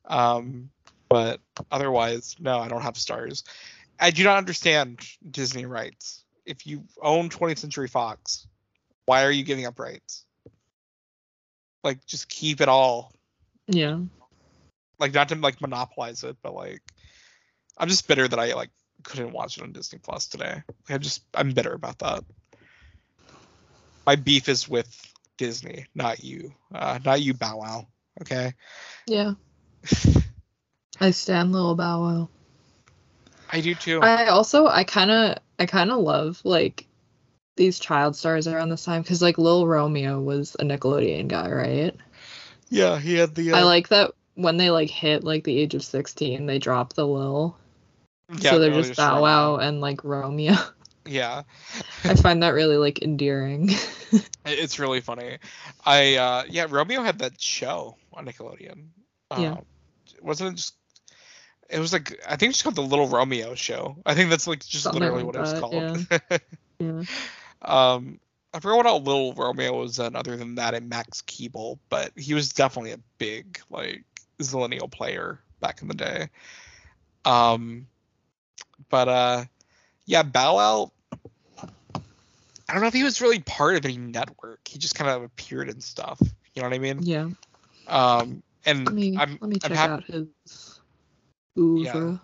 Um, 0.07 0.69
but 1.09 1.41
otherwise, 1.71 2.37
no, 2.39 2.59
I 2.59 2.69
don't 2.69 2.83
have 2.83 2.95
Starz. 2.95 3.45
I 3.99 4.11
do 4.11 4.25
not 4.25 4.37
understand 4.37 5.01
Disney 5.31 5.65
rights. 5.65 6.25
If 6.45 6.67
you 6.67 6.85
own 7.01 7.31
20th 7.31 7.59
Century 7.59 7.89
Fox, 7.89 8.47
why 9.07 9.25
are 9.25 9.31
you 9.31 9.45
giving 9.45 9.65
up 9.65 9.79
rights? 9.79 10.25
Like, 11.83 12.05
just 12.05 12.29
keep 12.29 12.61
it 12.61 12.69
all. 12.69 13.13
Yeah. 13.69 14.01
Like, 14.99 15.15
not 15.15 15.29
to 15.31 15.37
like 15.37 15.61
monopolize 15.61 16.25
it, 16.25 16.37
but 16.43 16.55
like, 16.55 16.83
I'm 17.79 17.89
just 17.89 18.09
bitter 18.09 18.27
that 18.29 18.39
I 18.39 18.55
like 18.55 18.71
couldn't 19.05 19.33
watch 19.33 19.57
it 19.57 19.63
on 19.63 19.73
Disney 19.73 19.99
Plus 19.99 20.27
today. 20.27 20.63
I'm 20.89 21.01
just 21.01 21.23
I'm 21.35 21.53
bitter 21.53 21.73
about 21.73 21.99
that. 22.01 22.25
my 24.07 24.17
beef 24.17 24.49
is 24.49 24.69
with 24.69 24.89
Disney, 25.39 25.87
not 25.95 26.23
you. 26.23 26.53
Uh, 26.75 26.99
not 27.05 27.21
you, 27.23 27.35
Bow 27.35 27.59
Wow. 27.59 27.87
Okay. 28.23 28.55
Yeah. 29.07 29.35
I 31.01 31.11
stand 31.11 31.53
little 31.53 31.75
Bow 31.75 32.03
Wow. 32.03 32.29
I 33.51 33.61
do 33.61 33.75
too. 33.75 34.01
I 34.03 34.27
also 34.27 34.67
I 34.67 34.85
kind 34.85 35.11
of 35.11 35.39
I 35.59 35.67
kind 35.67 35.91
of 35.91 35.99
love 35.99 36.41
like 36.45 36.87
these 37.57 37.79
child 37.79 38.17
stars 38.17 38.49
around 38.49 38.71
this 38.71 38.85
time 38.85 39.03
because 39.03 39.23
like 39.23 39.39
Lil 39.39 39.67
Romeo 39.67 40.21
was 40.21 40.57
a 40.59 40.65
Nickelodeon 40.65 41.29
guy, 41.29 41.51
right? 41.51 41.97
yeah, 42.69 42.99
he 42.99 43.15
had 43.15 43.35
the. 43.35 43.53
Uh, 43.53 43.59
I 43.59 43.63
like 43.63 43.89
that 43.89 44.13
when 44.35 44.57
they 44.57 44.71
like 44.71 44.91
hit 44.91 45.23
like 45.25 45.45
the 45.45 45.57
age 45.59 45.75
of 45.75 45.85
sixteen, 45.85 46.47
they 46.47 46.59
drop 46.59 46.95
the 46.95 47.07
Lil, 47.07 47.57
yeah, 48.39 48.51
so 48.51 48.59
they're 48.59 48.71
no, 48.71 48.83
just 48.83 48.97
Bow 48.97 49.23
Wow 49.23 49.57
and 49.57 49.81
like 49.81 50.05
Romeo. 50.05 50.55
Yeah, 51.07 51.43
I 52.05 52.15
find 52.15 52.43
that 52.43 52.51
really 52.51 52.77
like 52.77 53.03
endearing. 53.03 53.71
it's 54.47 54.79
really 54.79 55.01
funny. 55.01 55.39
I 55.85 56.17
uh 56.17 56.45
yeah, 56.49 56.67
Romeo 56.69 57.03
had 57.03 57.19
that 57.21 57.41
show 57.41 57.97
on 58.13 58.27
Nickelodeon. 58.27 58.87
Yeah. 59.37 59.53
Um, 59.53 59.65
wasn't 60.23 60.53
it 60.53 60.57
just? 60.57 60.75
It 61.69 61.79
was 61.79 61.93
like 61.93 62.21
I 62.29 62.37
think 62.37 62.51
it's 62.51 62.63
called 62.63 62.75
the 62.75 62.83
Little 62.83 63.09
Romeo 63.09 63.55
Show. 63.55 63.97
I 64.07 64.15
think 64.15 64.31
that's 64.31 64.47
like 64.47 64.65
just 64.65 64.85
Something 64.85 65.03
literally 65.03 65.25
like 65.25 65.35
what 65.35 65.37
it 65.37 65.41
was 65.41 65.61
called. 65.61 66.07
yeah. 66.79 67.03
Um, 67.63 68.21
I 68.53 68.61
forgot 68.61 68.77
what 68.77 68.87
all 68.87 69.03
Little 69.03 69.35
Romeo 69.35 69.81
was 69.81 69.99
in, 69.99 70.15
other 70.15 70.37
than 70.37 70.57
that, 70.57 70.75
and 70.75 70.89
Max 70.89 71.23
Keeble, 71.23 71.79
but 71.89 72.13
he 72.17 72.35
was 72.35 72.51
definitely 72.51 72.93
a 72.93 73.01
big 73.19 73.59
like 73.71 74.05
Zillennial 74.41 74.91
player 74.91 75.41
back 75.61 75.83
in 75.83 75.89
the 75.89 75.95
day. 75.95 76.29
Um, 77.25 77.87
but 78.89 79.09
uh, 79.09 79.45
yeah, 80.07 80.23
Bow 80.23 80.57
Wow. 80.57 80.93
I 82.69 82.73
don't 82.73 82.83
know 82.83 82.89
if 82.89 82.95
he 82.95 83.03
was 83.05 83.21
really 83.21 83.41
part 83.41 83.77
of 83.77 83.85
any 83.85 83.97
network. 83.99 84.67
He 84.69 84.79
just 84.79 84.95
kind 84.95 85.11
of 85.11 85.23
appeared 85.23 85.69
in 85.69 85.81
stuff. 85.81 86.21
You 86.55 86.63
know 86.63 86.69
what 86.69 86.75
I 86.75 86.79
mean? 86.79 87.05
Yeah. 87.05 87.29
Um, 87.87 88.43
and 88.65 88.87
Let 88.87 88.95
me 88.95 89.13
I'm 89.17 89.39
let 89.41 89.51
me 89.51 89.59
I'm 89.63 89.71
check 89.71 89.85
out 89.85 90.05
his 90.05 90.81
oeuvre. 91.59 92.21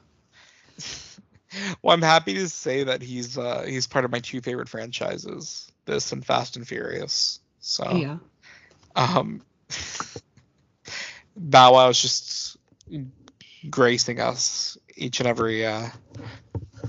well, 1.82 1.94
I'm 1.94 2.02
happy 2.02 2.34
to 2.34 2.48
say 2.48 2.84
that 2.84 3.02
he's 3.02 3.36
uh 3.38 3.62
he's 3.66 3.86
part 3.86 4.04
of 4.04 4.10
my 4.10 4.20
two 4.20 4.40
favorite 4.40 4.68
franchises, 4.68 5.70
this 5.86 6.12
and 6.12 6.24
Fast 6.24 6.56
and 6.56 6.66
Furious. 6.66 7.40
So 7.60 7.84
Yeah. 7.86 8.18
um 8.96 9.42
Bow 11.36 11.72
Wow 11.74 11.88
is 11.88 12.00
just 12.00 12.56
gracing 13.68 14.20
us 14.20 14.76
each 15.00 15.20
and 15.20 15.28
every 15.28 15.64
uh 15.66 15.88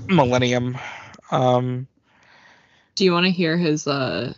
millennium. 0.07 0.77
Um 1.31 1.87
Do 2.95 3.05
you 3.05 3.13
want 3.13 3.25
to 3.25 3.31
hear 3.31 3.57
his 3.57 3.87
uh 3.87 4.33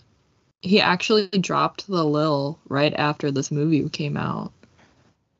he 0.61 0.79
actually 0.79 1.27
dropped 1.27 1.87
the 1.87 2.05
lil 2.05 2.59
right 2.69 2.93
after 2.93 3.31
this 3.31 3.51
movie 3.51 3.89
came 3.89 4.15
out. 4.15 4.51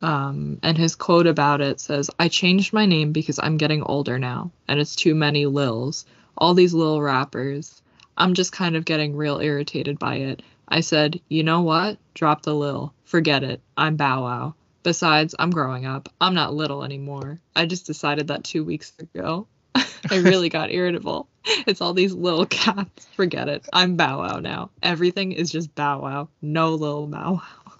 Um 0.02 0.60
and 0.64 0.78
his 0.78 0.96
quote 0.96 1.28
about 1.28 1.62
it 1.62 1.80
says, 1.80 2.10
"I 2.20 2.28
changed 2.28 2.74
my 2.74 2.86
name 2.86 3.12
because 3.12 3.40
I'm 3.42 3.58
getting 3.58 3.84
older 3.84 4.18
now 4.18 4.52
and 4.68 4.80
it's 4.80 4.96
too 4.96 5.16
many 5.16 5.46
lils. 5.46 6.06
All 6.38 6.54
these 6.54 6.74
lil 6.74 7.02
rappers. 7.02 7.82
I'm 8.18 8.34
just 8.34 8.52
kind 8.52 8.76
of 8.76 8.86
getting 8.86 9.16
real 9.16 9.40
irritated 9.40 9.98
by 10.00 10.16
it. 10.16 10.42
I 10.68 10.82
said, 10.82 11.20
"You 11.30 11.44
know 11.44 11.62
what? 11.62 11.98
Drop 12.16 12.42
the 12.42 12.56
lil. 12.56 12.94
Forget 13.06 13.44
it. 13.44 13.62
I'm 13.78 13.96
Bow 13.96 14.24
Wow. 14.24 14.56
Besides, 14.84 15.34
I'm 15.40 15.50
growing 15.50 15.86
up. 15.86 16.10
I'm 16.20 16.34
not 16.34 16.54
little 16.54 16.84
anymore. 16.84 17.40
I 17.56 17.66
just 17.66 17.88
decided 17.88 18.28
that 18.28 18.44
2 18.44 18.64
weeks 18.64 18.94
ago." 19.00 19.48
I 19.76 20.18
really 20.18 20.50
got 20.50 20.72
irritable. 20.72 21.28
It's 21.68 21.82
all 21.82 21.94
these 21.94 22.14
little 22.14 22.46
cats. 22.46 23.06
Forget 23.18 23.50
it. 23.50 23.68
I'm 23.74 23.98
Bow 23.98 24.20
Wow 24.20 24.40
now. 24.40 24.70
Everything 24.82 25.34
is 25.34 25.52
just 25.52 25.76
Bow 25.76 26.02
Wow. 26.02 26.30
No 26.42 26.76
little 26.76 27.06
Bow 27.08 27.34
Wow. 27.34 27.74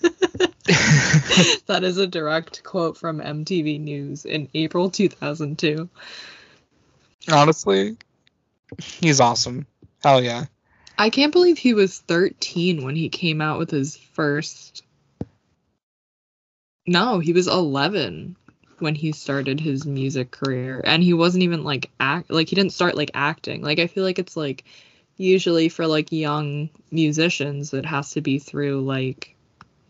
that 1.66 1.80
is 1.82 1.98
a 1.98 2.06
direct 2.06 2.62
quote 2.64 2.96
from 2.96 3.20
MTV 3.20 3.80
News 3.80 4.24
in 4.24 4.48
April 4.54 4.90
2002. 4.90 5.88
honestly, 7.30 7.96
he's 8.78 9.20
awesome. 9.20 9.66
Hell 10.02 10.22
yeah. 10.22 10.46
I 10.98 11.10
can't 11.10 11.32
believe 11.32 11.58
he 11.58 11.74
was 11.74 11.98
13 11.98 12.84
when 12.84 12.96
he 12.96 13.08
came 13.08 13.40
out 13.40 13.58
with 13.58 13.70
his 13.70 13.96
first. 13.96 14.82
No, 16.88 17.18
he 17.18 17.34
was 17.34 17.46
11 17.46 18.34
when 18.78 18.94
he 18.94 19.12
started 19.12 19.60
his 19.60 19.84
music 19.84 20.30
career, 20.30 20.80
and 20.84 21.02
he 21.02 21.12
wasn't 21.12 21.44
even 21.44 21.62
like 21.62 21.90
act 22.00 22.30
like 22.30 22.48
he 22.48 22.56
didn't 22.56 22.72
start 22.72 22.96
like 22.96 23.10
acting. 23.12 23.60
Like 23.60 23.78
I 23.78 23.86
feel 23.88 24.04
like 24.04 24.18
it's 24.18 24.36
like 24.36 24.64
usually 25.18 25.68
for 25.68 25.86
like 25.86 26.10
young 26.12 26.70
musicians, 26.90 27.74
it 27.74 27.84
has 27.84 28.12
to 28.12 28.22
be 28.22 28.38
through 28.38 28.80
like 28.80 29.36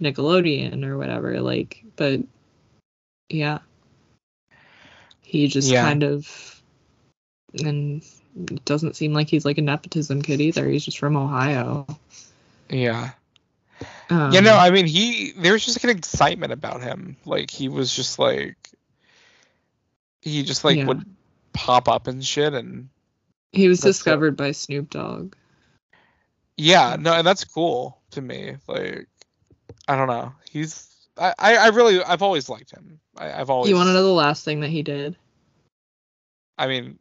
Nickelodeon 0.01 0.85
or 0.85 0.99
whatever. 0.99 1.41
Like, 1.41 1.85
but 1.95 2.21
yeah, 3.29 3.59
he 5.23 5.47
just 5.47 5.71
Yeah. 5.71 5.83
kind 5.83 6.03
of 6.03 6.61
and 7.63 8.03
it 8.51 8.65
doesn't 8.65 8.97
seem 8.97 9.13
like 9.13 9.29
he's 9.29 9.45
like 9.45 9.59
a 9.59 9.63
nepotism 9.63 10.21
kid 10.21 10.41
either. 10.41 10.67
He's 10.67 10.85
just 10.85 10.99
from 10.99 11.17
Ohio. 11.17 11.87
Yeah. 12.69 13.13
Um, 14.11 14.33
you 14.33 14.41
know, 14.41 14.57
I 14.57 14.71
mean, 14.71 14.87
he 14.87 15.33
there 15.33 15.53
was 15.53 15.65
just 15.65 15.79
like 15.79 15.91
an 15.91 15.97
excitement 15.99 16.53
about 16.53 16.83
him. 16.83 17.17
Like 17.25 17.51
he 17.51 17.69
was 17.69 17.95
just 17.95 18.19
like 18.19 18.57
he 20.23 20.43
just 20.43 20.65
like 20.65 20.79
Yeah. 20.79 20.87
would 20.87 21.05
pop 21.53 21.89
up 21.89 22.07
and 22.07 22.25
shit 22.25 22.55
and 22.55 22.89
he 23.53 23.69
was 23.69 23.81
discovered 23.81 24.37
by 24.37 24.53
Snoop 24.53 24.91
Dogg. 24.91 25.35
yeah, 26.57 26.97
no, 26.99 27.15
and 27.15 27.27
that's 27.27 27.45
cool 27.45 28.01
to 28.11 28.21
me. 28.21 28.57
Like 28.67 29.09
I 29.87 29.97
don't 29.97 30.09
know. 30.09 30.33
He's 30.51 30.89
I 31.17 31.35
I, 31.39 31.57
I 31.57 31.67
really 31.69 32.03
I've 32.03 32.23
always 32.23 32.49
liked 32.49 32.71
him. 32.71 33.01
I, 33.17 33.33
I've 33.33 33.51
always 33.51 33.71
You 33.71 33.77
want 33.77 33.89
to 33.89 33.93
know 33.93 34.05
the 34.05 34.13
last 34.13 34.45
thing 34.45 34.61
that 34.61 34.71
he 34.71 34.83
did? 34.83 35.17
I 36.57 36.67
mean, 36.67 36.99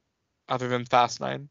other 0.48 0.68
than 0.68 0.86
Fast 0.86 1.20
Nine. 1.20 1.50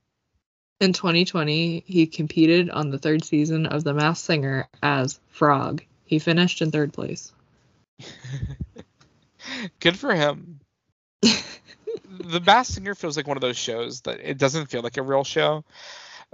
In 0.80 0.92
2020, 0.92 1.84
he 1.86 2.06
competed 2.06 2.68
on 2.70 2.90
the 2.90 2.98
third 2.98 3.24
season 3.24 3.66
of 3.66 3.82
The 3.82 3.94
Masked 3.94 4.26
Singer 4.26 4.68
as 4.82 5.18
Frog. 5.30 5.82
He 6.04 6.18
finished 6.18 6.60
in 6.60 6.70
third 6.70 6.92
place. 6.92 7.32
Good 9.80 9.98
for 9.98 10.14
him. 10.14 10.60
the 11.22 12.40
Masked 12.44 12.74
Singer 12.74 12.94
feels 12.94 13.16
like 13.16 13.26
one 13.26 13.38
of 13.38 13.40
those 13.40 13.56
shows 13.56 14.02
that 14.02 14.20
it 14.20 14.36
doesn't 14.36 14.66
feel 14.66 14.82
like 14.82 14.98
a 14.98 15.02
real 15.02 15.24
show, 15.24 15.64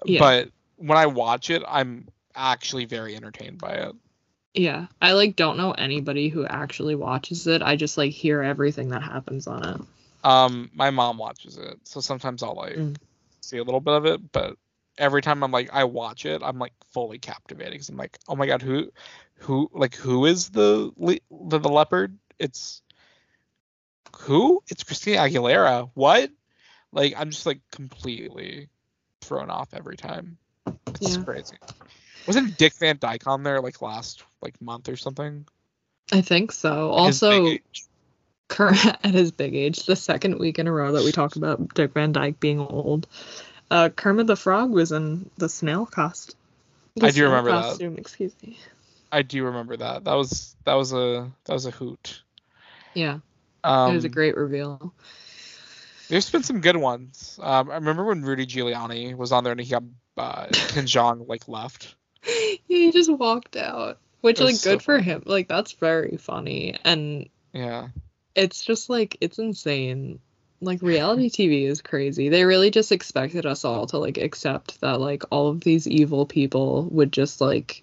Yeah. 0.05 0.19
but 0.19 0.49
when 0.77 0.99
I 0.99 1.07
watch 1.07 1.51
it, 1.51 1.63
I'm 1.67 2.09
actually 2.35 2.87
very 2.87 3.15
entertained 3.15 3.59
by 3.59 3.75
it. 3.75 3.95
Yeah, 4.55 4.87
I 5.01 5.13
like 5.13 5.37
don't 5.37 5.57
know 5.57 5.71
anybody 5.71 6.29
who 6.29 6.45
actually 6.45 6.95
watches 6.95 7.47
it. 7.47 7.63
I 7.63 7.77
just 7.77 7.97
like 7.97 8.11
hear 8.13 8.43
everything 8.43 8.89
that 8.89 9.03
happens 9.03 9.47
on 9.47 9.67
it. 9.67 9.81
Um, 10.25 10.71
my 10.75 10.91
mom 10.91 11.17
watches 11.17 11.57
it, 11.59 11.79
so 11.85 12.01
sometimes 12.01 12.43
I'll 12.43 12.55
like 12.55 12.75
Mm. 12.75 12.97
See 13.43 13.59
a 13.59 13.65
little 13.65 13.81
bit 13.81 13.95
of 13.95 14.07
it, 14.07 14.33
but 14.33 14.57
every 14.99 15.23
time 15.23 15.43
I'm 15.43 15.51
like 15.51 15.71
I 15.73 15.85
watch 15.85 16.27
it, 16.27 16.43
I'm 16.45 16.59
like 16.59 16.73
fully 16.93 17.19
captivated 17.19 17.73
because 17.73 17.89
I'm 17.89 17.97
like, 17.97 18.19
oh 18.29 18.37
my 18.37 18.47
god, 18.47 18.63
who, 18.63 18.91
who, 19.39 19.71
like 19.73 19.95
who 19.95 20.27
is 20.27 20.51
the 20.51 20.93
le- 20.97 21.19
the, 21.31 21.59
the 21.59 21.69
leopard? 21.69 22.17
It's 22.39 22.83
who? 24.17 24.63
It's 24.69 24.85
Christina 24.85 25.19
Aguilera. 25.19 25.91
What? 25.95 26.31
Like 26.93 27.15
I'm 27.17 27.31
just 27.31 27.47
like 27.47 27.61
completely 27.71 28.69
thrown 29.21 29.51
off 29.51 29.75
every 29.75 29.97
time. 29.97 30.39
It's 30.89 31.17
Yeah. 31.17 31.25
crazy. 31.25 31.57
Wasn't 32.27 32.57
Dick 32.57 32.75
Van 32.75 32.99
Dyke 32.99 33.27
on 33.27 33.43
there 33.43 33.61
like 33.61 33.83
last 33.83 34.23
like 34.41 34.61
month 34.61 34.89
or 34.89 34.97
something? 34.97 35.47
I 36.13 36.21
think 36.21 36.53
so. 36.53 36.91
Also, 36.91 37.57
age. 38.53 38.57
Cur- 38.57 38.97
at 39.05 39.15
his 39.15 39.31
big 39.33 39.55
age, 39.55 39.87
the 39.87 39.97
second 39.97 40.39
week 40.39 40.59
in 40.59 40.67
a 40.67 40.73
row 40.73 40.93
that 40.93 41.05
we 41.05 41.13
talk 41.13 41.37
about 41.37 41.75
Dick 41.75 41.93
Van 41.95 42.13
Dyke 42.13 42.39
being 42.41 42.61
old, 42.61 43.07
uh, 43.71 43.89
Kermit 43.89 44.27
the 44.27 44.37
Frog 44.37 44.71
was 44.71 44.93
in 44.93 45.31
the 45.39 45.49
snail 45.49 45.87
cost. 45.87 46.37
the 46.97 47.07
I 47.07 47.11
do 47.11 47.25
remember 47.25 47.51
that. 47.51 47.63
costume, 47.63 47.97
Excuse 47.99 48.33
me. 48.43 48.59
I 49.11 49.23
do 49.23 49.45
remember 49.45 49.77
that. 49.77 50.05
That 50.05 50.15
was 50.15 50.57
that 50.65 50.75
was 50.75 50.93
a 50.93 51.31
that 51.45 51.53
was 51.53 51.67
a 51.67 51.71
hoot. 51.71 52.23
Yeah, 52.95 53.19
Um, 53.65 53.93
it 53.93 53.95
was 53.97 54.05
a 54.05 54.09
great 54.09 54.37
reveal. 54.37 54.93
There's 56.09 56.31
been 56.31 56.43
some 56.43 56.61
good 56.61 56.77
ones. 56.77 57.39
Um, 57.43 57.71
I 57.71 57.75
remember 57.77 58.05
when 58.05 58.23
Rudy 58.23 58.47
Giuliani 58.47 59.17
was 59.17 59.33
on 59.33 59.45
there 59.45 59.53
and 59.53 59.61
he 59.61 59.71
got 59.71 59.83
uh, 60.19 60.47
Ken 60.53 60.85
Jeong 60.85 61.27
like 61.29 61.49
left. 61.49 61.95
he 62.69 62.91
just 62.93 63.11
walked 63.11 63.57
out, 63.57 63.99
which 64.21 64.41
like 64.41 64.57
so 64.57 64.73
good 64.73 64.83
for 64.83 64.97
funny. 64.99 65.05
him. 65.05 65.23
Like 65.27 65.49
that's 65.49 65.73
very 65.73 66.17
funny, 66.19 66.79
and 66.85 67.29
Yeah, 67.53 67.89
it's 68.35 68.65
just 68.65 68.91
like 68.91 69.17
it's 69.21 69.39
insane. 69.39 70.21
Like 70.61 70.83
reality 70.83 71.29
TV 71.29 71.67
is 71.67 71.83
crazy. 71.83 72.29
They 72.29 72.45
really 72.45 72.71
just 72.71 72.93
expected 72.93 73.47
us 73.47 73.65
all 73.65 73.87
to 73.87 73.99
like 73.99 74.19
accept 74.19 74.81
that 74.81 75.01
like 75.01 75.25
all 75.31 75.49
of 75.49 75.61
these 75.61 75.89
evil 75.89 76.25
people 76.25 76.85
would 76.85 77.13
just 77.13 77.41
like 77.41 77.83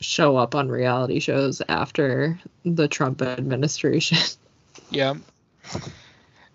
show 0.00 0.36
up 0.36 0.54
on 0.54 0.68
reality 0.68 1.20
shows 1.20 1.60
after 1.68 2.40
the 2.64 2.88
Trump 2.88 3.20
administration. 3.20 4.18
yeah. 4.90 5.14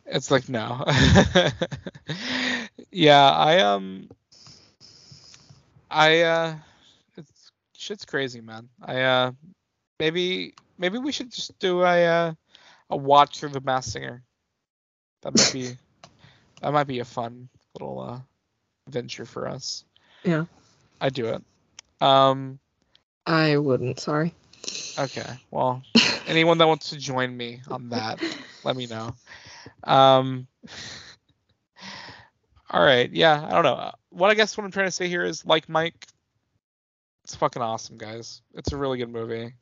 It's 0.08 0.32
like 0.32 0.50
no. 0.50 0.84
yeah, 2.92 3.30
I 3.30 3.60
um, 3.60 4.10
I 5.90 6.22
uh, 6.22 6.56
it's 7.18 7.52
shit's 7.76 8.06
crazy, 8.06 8.42
man. 8.42 8.70
I 8.82 9.02
uh, 9.02 9.32
maybe 10.00 10.54
maybe 10.78 10.98
we 10.98 11.12
should 11.12 11.32
just 11.32 11.58
do 11.60 11.82
a 11.82 12.06
uh, 12.06 12.34
a 12.90 12.98
watch 12.98 13.40
through 13.40 13.50
the 13.50 13.62
Masked 13.62 13.94
Singer. 13.94 14.24
That 15.22 15.38
might 15.38 15.54
be 15.54 15.78
that 16.62 16.74
might 16.74 16.88
be 16.88 17.00
a 17.00 17.06
fun 17.06 17.50
little 17.74 18.00
uh 18.00 18.20
venture 18.90 19.26
for 19.26 19.48
us. 19.48 19.84
Yeah. 20.24 20.46
I'd 21.00 21.14
do 21.14 21.28
it. 21.28 21.44
Um. 22.02 22.60
I 23.26 23.58
wouldn't. 23.58 24.00
Sorry. 24.00 24.34
Okay. 24.98 25.26
Well, 25.52 25.84
anyone 26.28 26.58
that 26.60 26.68
wants 26.68 26.90
to 26.92 26.98
join 26.98 27.36
me 27.36 27.62
on 27.70 27.90
that, 27.90 28.22
let 28.64 28.76
me 28.76 28.88
know. 28.88 29.16
Um. 29.84 30.48
All 32.70 32.84
right. 32.84 33.10
Yeah. 33.12 33.46
I 33.46 33.50
don't 33.52 33.64
know. 33.64 33.92
What 34.10 34.32
I 34.32 34.34
guess 34.36 34.58
what 34.58 34.64
I'm 34.64 34.72
trying 34.72 34.88
to 34.88 34.92
say 34.92 35.08
here 35.08 35.24
is 35.24 35.46
like 35.46 35.70
Mike. 35.70 36.08
It's 37.24 37.36
fucking 37.36 37.62
awesome, 37.62 37.98
guys. 37.98 38.42
It's 38.54 38.72
a 38.72 38.78
really 38.78 39.00
good 39.00 39.10
movie. 39.10 39.54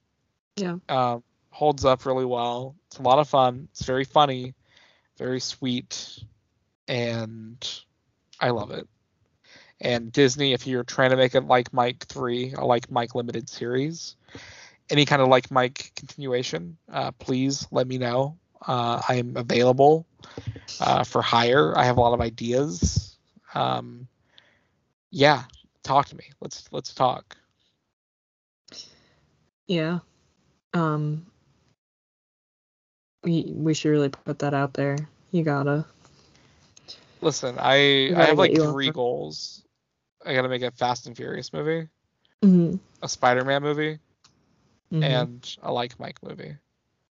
Yeah. 0.55 0.77
Um, 0.89 1.23
holds 1.49 1.85
up 1.85 2.05
really 2.05 2.25
well. 2.25 2.75
It's 2.87 2.97
a 2.97 3.01
lot 3.01 3.19
of 3.19 3.29
fun. 3.29 3.67
It's 3.71 3.85
very 3.85 4.05
funny, 4.05 4.53
very 5.17 5.39
sweet, 5.39 6.23
and 6.87 7.83
I 8.39 8.49
love 8.49 8.71
it. 8.71 8.87
And 9.81 10.11
Disney, 10.11 10.53
if 10.53 10.65
you're 10.65 10.83
trying 10.83 11.11
to 11.11 11.17
make 11.17 11.35
it 11.35 11.41
like 11.45 11.73
Mike 11.73 12.05
3, 12.05 12.53
a 12.57 12.65
like 12.65 12.89
Mike 12.89 13.15
limited 13.15 13.49
series, 13.49 14.15
any 14.89 15.05
kind 15.05 15.21
of 15.21 15.27
like 15.27 15.51
Mike 15.51 15.91
continuation, 15.95 16.77
uh, 16.91 17.11
please 17.11 17.67
let 17.71 17.87
me 17.87 17.97
know. 17.97 18.37
Uh, 18.65 19.01
I 19.07 19.15
am 19.15 19.35
available 19.35 20.05
uh, 20.79 21.03
for 21.03 21.21
hire. 21.21 21.77
I 21.77 21.83
have 21.85 21.97
a 21.97 22.01
lot 22.01 22.13
of 22.13 22.21
ideas. 22.21 23.17
Um, 23.53 24.07
yeah, 25.11 25.43
talk 25.83 26.07
to 26.07 26.15
me. 26.15 26.31
Let's 26.41 26.67
let's 26.71 26.93
talk. 26.93 27.37
Yeah. 29.67 29.99
Um. 30.73 31.25
We 33.23 33.51
we 33.55 33.73
should 33.73 33.89
really 33.89 34.09
put 34.09 34.39
that 34.39 34.53
out 34.53 34.73
there. 34.73 34.97
You 35.31 35.43
gotta. 35.43 35.85
Listen, 37.21 37.55
I 37.57 38.09
gotta 38.11 38.21
I 38.21 38.25
have 38.27 38.37
like 38.37 38.51
get 38.51 38.57
you 38.59 38.65
on 38.67 38.73
three 38.73 38.87
for- 38.87 38.93
goals. 38.93 39.63
I 40.25 40.33
gotta 40.33 40.49
make 40.49 40.61
a 40.61 40.71
Fast 40.71 41.07
and 41.07 41.15
Furious 41.15 41.53
movie, 41.53 41.87
Mhm. 42.41 42.79
a 43.01 43.07
Spider-Man 43.09 43.61
movie, 43.61 43.99
Mhm. 44.91 45.03
and 45.03 45.57
a 45.63 45.71
like 45.71 45.99
Mike 45.99 46.21
movie. 46.23 46.57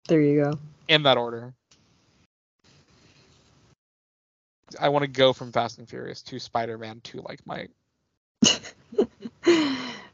there 0.07 0.21
you 0.21 0.43
go. 0.43 0.53
In 0.87 1.01
that 1.03 1.17
order. 1.17 1.53
I 4.79 4.89
want 4.89 5.03
to 5.03 5.07
go 5.07 5.33
from 5.33 5.51
Fast 5.51 5.79
and 5.79 5.89
Furious 5.89 6.21
to 6.23 6.39
Spider-Man 6.39 7.01
to 7.05 7.21
like 7.21 7.39
Mike. 7.47 7.71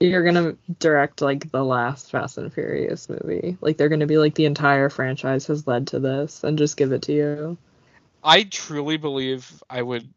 You're 0.00 0.24
gonna 0.24 0.56
direct 0.78 1.20
like 1.20 1.50
the 1.52 1.62
last 1.62 2.10
Fast 2.10 2.38
and 2.38 2.52
Furious 2.52 3.08
movie. 3.08 3.58
Like 3.60 3.76
they're 3.76 3.90
gonna 3.90 4.06
be 4.06 4.16
like 4.18 4.34
the 4.34 4.46
entire 4.46 4.88
franchise 4.88 5.46
has 5.48 5.66
led 5.66 5.88
to 5.88 6.00
this, 6.00 6.42
and 6.42 6.56
just 6.58 6.76
give 6.78 6.92
it 6.92 7.02
to 7.02 7.12
you. 7.12 7.58
I 8.24 8.44
truly 8.44 8.96
believe 8.96 9.62
I 9.68 9.82
would 9.82 10.08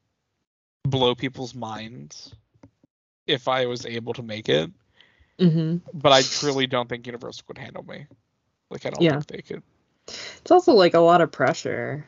blow 0.84 1.16
people's 1.16 1.54
minds 1.54 2.34
if 3.28 3.48
I 3.48 3.66
was 3.66 3.86
able 3.86 4.14
to 4.14 4.24
make 4.24 4.50
it, 4.50 4.72
hmm 5.40 5.78
but 5.94 6.12
I 6.12 6.22
truly 6.24 6.68
don't 6.68 6.88
think 6.88 7.06
Universal 7.06 7.44
could 7.48 7.58
handle 7.58 7.84
me. 7.84 8.06
Like 8.70 8.86
I 8.86 8.90
don't 8.90 9.02
Yeah. 9.02 9.12
think 9.12 9.28
they 9.28 9.42
could. 9.42 9.64
It's 10.08 10.52
also 10.52 10.74
like 10.74 10.94
a 10.94 11.00
lot 11.00 11.22
of 11.22 11.32
pressure. 11.32 12.06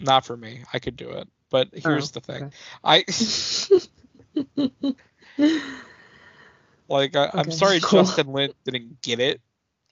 Not 0.00 0.24
for 0.24 0.36
me. 0.36 0.62
I 0.72 0.78
could 0.78 0.96
do 0.96 1.10
it. 1.10 1.28
But 1.50 1.68
here's 1.72 2.10
Oh, 2.10 2.20
the 2.20 2.20
thing. 2.20 2.44
okay. 2.44 2.56
I 2.84 3.04
like 6.88 7.16
I, 7.16 7.30
I'm 7.32 7.40
Okay, 7.40 7.50
sorry 7.50 7.80
cool. 7.80 8.00
Justin 8.04 8.32
Lin 8.32 8.52
didn't 8.64 9.00
get 9.02 9.20
it. 9.20 9.40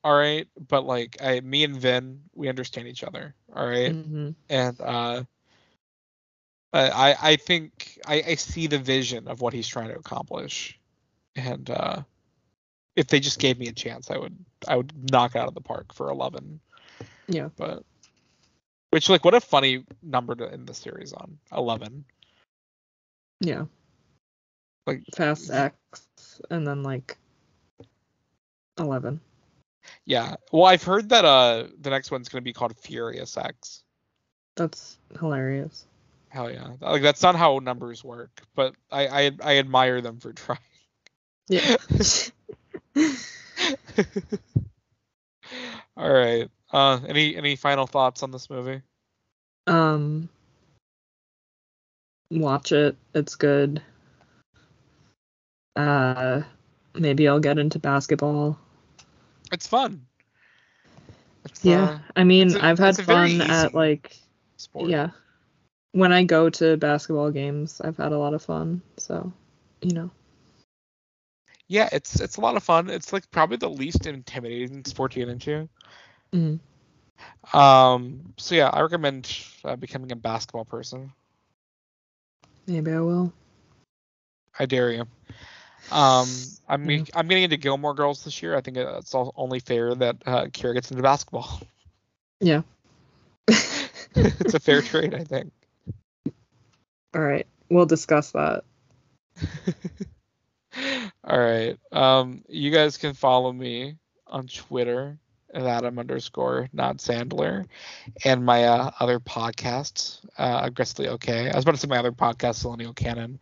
All 0.04 0.16
right, 0.16 0.46
but 0.68 0.84
like 0.84 1.16
I 1.22 1.40
me 1.40 1.64
and 1.64 1.76
Vin, 1.76 2.22
we 2.34 2.48
understand 2.48 2.88
each 2.88 3.04
other. 3.04 3.34
All 3.54 3.66
right? 3.66 3.92
hmm 3.92 4.30
and 4.48 4.80
uh 4.80 5.24
I 6.72 6.90
I- 7.12 7.16
I 7.30 7.36
think 7.36 7.98
I, 8.06 8.22
I 8.28 8.34
see 8.36 8.66
the 8.66 8.78
vision 8.78 9.28
of 9.28 9.40
what 9.40 9.52
he's 9.52 9.68
trying 9.68 9.88
to 9.88 9.96
accomplish. 9.98 10.78
And 11.34 11.68
uh 11.70 12.02
if 12.94 13.08
they 13.08 13.20
just 13.20 13.38
gave 13.38 13.58
me 13.58 13.68
a 13.68 13.72
chance 13.72 14.10
I 14.10 14.18
would 14.18 14.36
I 14.68 14.76
would 14.76 15.10
knock 15.10 15.34
it 15.34 15.38
out 15.38 15.48
of 15.48 15.54
the 15.54 15.60
park 15.60 15.92
for 15.94 16.10
eleven. 16.10 16.60
Yeah. 17.28 17.48
But 17.56 17.84
which 18.90 19.08
like 19.08 19.24
what 19.24 19.34
a 19.34 19.40
funny 19.40 19.84
number 20.02 20.34
to 20.36 20.50
end 20.50 20.66
the 20.66 20.74
series 20.74 21.12
on. 21.12 21.38
Eleven. 21.52 22.04
Yeah. 23.40 23.64
Like 24.86 25.02
Fast 25.14 25.50
X, 25.50 25.72
and 26.50 26.66
then 26.66 26.82
like 26.82 27.16
eleven. 28.78 29.20
yeah. 30.04 30.36
Well 30.52 30.64
I've 30.64 30.82
heard 30.82 31.08
that 31.08 31.24
uh 31.24 31.64
the 31.80 31.90
next 31.90 32.10
one's 32.10 32.28
gonna 32.28 32.42
be 32.42 32.52
called 32.52 32.76
Furious 32.76 33.36
X. 33.36 33.82
That's 34.54 34.98
hilarious. 35.18 35.86
Hell 36.28 36.50
yeah. 36.50 36.72
Like 36.80 37.02
that's 37.02 37.22
not 37.22 37.34
how 37.36 37.58
numbers 37.58 38.04
work, 38.04 38.42
but 38.54 38.74
I 38.90 39.06
I, 39.06 39.30
I 39.42 39.58
admire 39.58 40.00
them 40.00 40.18
for 40.18 40.32
trying. 40.34 40.58
Yeah. 41.48 41.76
All 45.96 46.12
right. 46.12 46.50
Uh, 46.72 47.00
any 47.08 47.36
any 47.36 47.56
final 47.56 47.86
thoughts 47.86 48.22
on 48.22 48.30
this 48.30 48.50
movie? 48.50 48.82
um. 49.66 50.28
Watch 52.30 52.72
it. 52.72 52.96
It's 53.14 53.36
good. 53.36 53.80
Uh, 55.76 56.42
maybe 56.94 57.28
I'll 57.28 57.40
get 57.40 57.58
into 57.58 57.78
basketball. 57.78 58.58
It's 59.52 59.66
fun. 59.66 60.06
It's, 61.44 61.64
Yeah, 61.64 61.84
uh, 61.84 61.98
I 62.16 62.24
mean, 62.24 62.56
I've 62.56 62.78
had 62.78 62.90
it's 62.90 62.98
a 62.98 63.02
very 63.02 63.38
fun 63.38 63.50
at 63.50 63.74
like 63.74 64.16
sport. 64.56 64.90
yeah. 64.90 65.10
When 65.92 66.12
I 66.12 66.24
go 66.24 66.50
to 66.50 66.76
basketball 66.76 67.30
games, 67.30 67.80
I've 67.80 67.96
had 67.96 68.12
a 68.12 68.18
lot 68.18 68.34
of 68.34 68.42
fun. 68.42 68.82
So, 68.96 69.32
you 69.82 69.94
know. 69.94 70.10
Yeah, 71.68 71.88
it's 71.92 72.20
it's 72.20 72.36
a 72.36 72.40
lot 72.40 72.56
of 72.56 72.62
fun. 72.62 72.90
It's 72.90 73.12
like 73.12 73.30
probably 73.30 73.56
the 73.56 73.70
least 73.70 74.06
intimidating 74.06 74.84
sport 74.84 75.12
to 75.12 75.20
get 75.20 75.28
into. 75.28 75.68
Mhm. 76.32 76.60
Um. 77.52 78.34
So 78.36 78.54
yeah, 78.54 78.70
I 78.72 78.80
recommend 78.82 79.44
uh, 79.64 79.76
becoming 79.76 80.12
a 80.12 80.16
basketball 80.16 80.64
person. 80.64 81.12
Maybe 82.66 82.92
I 82.92 83.00
will. 83.00 83.32
I 84.58 84.66
dare 84.66 84.92
you. 84.92 85.06
Um, 85.90 86.28
I'm. 86.68 86.88
I'm 87.14 87.28
getting 87.28 87.44
into 87.44 87.56
Gilmore 87.56 87.94
Girls 87.94 88.24
this 88.24 88.42
year. 88.42 88.56
I 88.56 88.60
think 88.60 88.76
it's 88.76 89.14
all, 89.14 89.32
only 89.36 89.60
fair 89.60 89.94
that 89.94 90.16
uh, 90.26 90.46
Kyra 90.46 90.74
gets 90.74 90.90
into 90.90 91.02
basketball. 91.02 91.60
Yeah. 92.38 92.60
it's 93.48 94.52
a 94.52 94.60
fair 94.60 94.82
trade, 94.82 95.14
I 95.14 95.24
think. 95.24 95.50
All 97.14 97.22
right. 97.22 97.46
We'll 97.70 97.86
discuss 97.86 98.32
that. 98.32 98.64
All 101.24 101.38
right. 101.38 101.78
Um, 101.92 102.44
you 102.46 102.70
guys 102.70 102.98
can 102.98 103.14
follow 103.14 103.50
me 103.54 103.96
on 104.26 104.48
Twitter 104.48 105.18
at 105.52 105.62
Adam 105.64 105.98
underscore 105.98 106.68
not 106.72 106.98
Sandler, 106.98 107.66
and 108.24 108.44
my 108.44 108.64
uh, 108.64 108.90
other 109.00 109.18
podcast, 109.20 110.20
uh, 110.38 110.60
aggressively 110.62 111.08
okay. 111.08 111.50
I 111.50 111.54
was 111.56 111.64
about 111.64 111.72
to 111.74 111.78
say 111.78 111.88
my 111.88 111.98
other 111.98 112.12
podcast, 112.12 112.64
Millennial 112.64 112.92
Canon. 112.92 113.38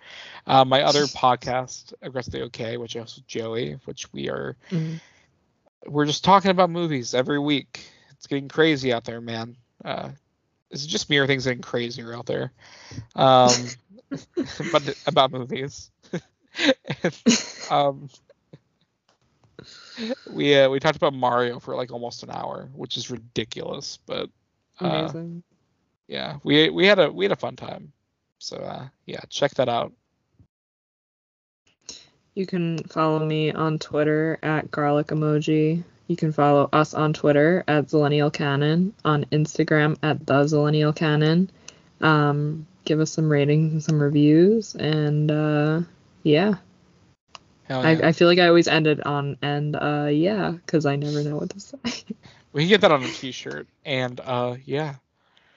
Uh, 0.47 0.65
my 0.65 0.83
other 0.83 1.05
podcast, 1.07 1.93
aggressively 2.03 2.43
okay, 2.43 2.77
which 2.77 2.97
is 2.97 3.17
with 3.17 3.27
Joey, 3.27 3.73
which 3.85 4.13
we 4.13 4.29
are 4.31 4.57
Mhm. 4.71 5.01
we're 5.87 6.07
just 6.07 6.25
talking 6.25 6.51
about 6.51 6.71
movies 6.71 7.15
every 7.15 7.39
week. 7.39 7.87
It's 8.13 8.27
getting 8.27 8.49
crazy 8.49 8.93
out 8.93 9.05
there, 9.05 9.21
man. 9.21 9.57
Uh, 9.85 10.11
it's 10.71 10.87
just 10.87 11.09
me 11.11 11.19
or 11.19 11.27
things 11.27 11.45
getting 11.45 11.63
crazier 11.63 12.15
out 12.15 12.27
there. 12.27 12.53
Um, 13.15 13.75
but 14.73 14.95
about 15.07 15.33
movies. 15.33 15.91
And, 17.03 17.15
um, 17.71 18.09
we 20.31 20.57
uh, 20.57 20.69
we 20.69 20.81
talked 20.81 20.97
about 20.97 21.15
Mario 21.15 21.59
for 21.59 21.77
like 21.77 21.93
almost 21.93 22.23
an 22.23 22.31
hour, 22.31 22.69
which 22.75 22.97
is 22.97 23.11
ridiculous, 23.11 23.99
but 24.07 24.29
uh, 24.81 24.87
Amazing. 24.87 25.43
yeah, 26.09 26.39
we 26.43 26.71
we 26.71 26.87
had 26.87 26.99
a 26.99 27.11
we 27.11 27.25
had 27.25 27.33
a 27.33 27.37
fun 27.37 27.57
time. 27.57 27.93
So 28.39 28.57
uh, 28.57 28.89
yeah, 29.07 29.21
check 29.29 29.55
that 29.55 29.69
out. 29.69 29.93
You 32.35 32.47
can 32.47 32.79
follow 32.85 33.25
me 33.25 33.53
on 33.53 33.79
Twitter 33.79 34.39
at 34.43 34.71
garlic 34.71 35.09
emoji. 35.09 35.85
You 36.09 36.17
can 36.17 36.33
follow 36.33 36.69
us 36.73 36.93
on 36.93 37.13
Twitter 37.13 37.65
at 37.69 37.87
Zillennial 37.87 38.33
Canon, 38.33 38.93
on 39.05 39.25
Instagram 39.27 39.97
at 40.03 40.27
the 40.27 40.45
Zillennial 40.45 40.95
Canon. 40.95 41.49
Um, 42.01 42.67
give 42.85 43.01
us 43.01 43.13
some 43.13 43.31
ratings 43.31 43.73
and 43.73 43.83
some 43.83 44.03
reviews, 44.03 44.75
and 44.75 45.31
uh, 45.31 45.81
yeah. 46.25 46.57
Yeah. 47.71 47.81
I, 47.81 48.09
I 48.09 48.13
feel 48.13 48.29
like 48.29 48.39
I 48.39 48.49
always 48.49 48.69
end 48.69 48.87
it 48.87 49.05
on 49.07 49.37
and 49.41 49.77
uh, 49.77 50.09
yeah, 50.11 50.51
because 50.51 50.87
I 50.87 50.97
never 50.97 51.23
know 51.23 51.37
what 51.37 51.51
to 51.51 51.61
say. 51.61 51.79
we 52.53 52.63
can 52.63 52.69
get 52.69 52.81
that 52.83 52.93
on 52.93 53.03
a 53.03 53.09
T-shirt, 53.09 53.67
and 53.85 54.21
uh, 54.21 54.57
yeah. 54.65 54.97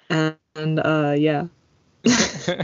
and 0.10 0.80
uh, 0.80 1.16
yeah. 1.18 1.48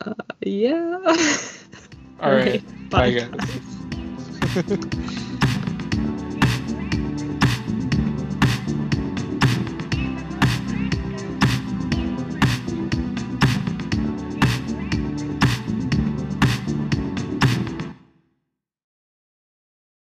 Uh, 0.00 0.14
yeah. 0.42 0.98
All 2.20 2.30
right. 2.30 2.62
Bye, 2.90 3.12
guys. 3.12 3.64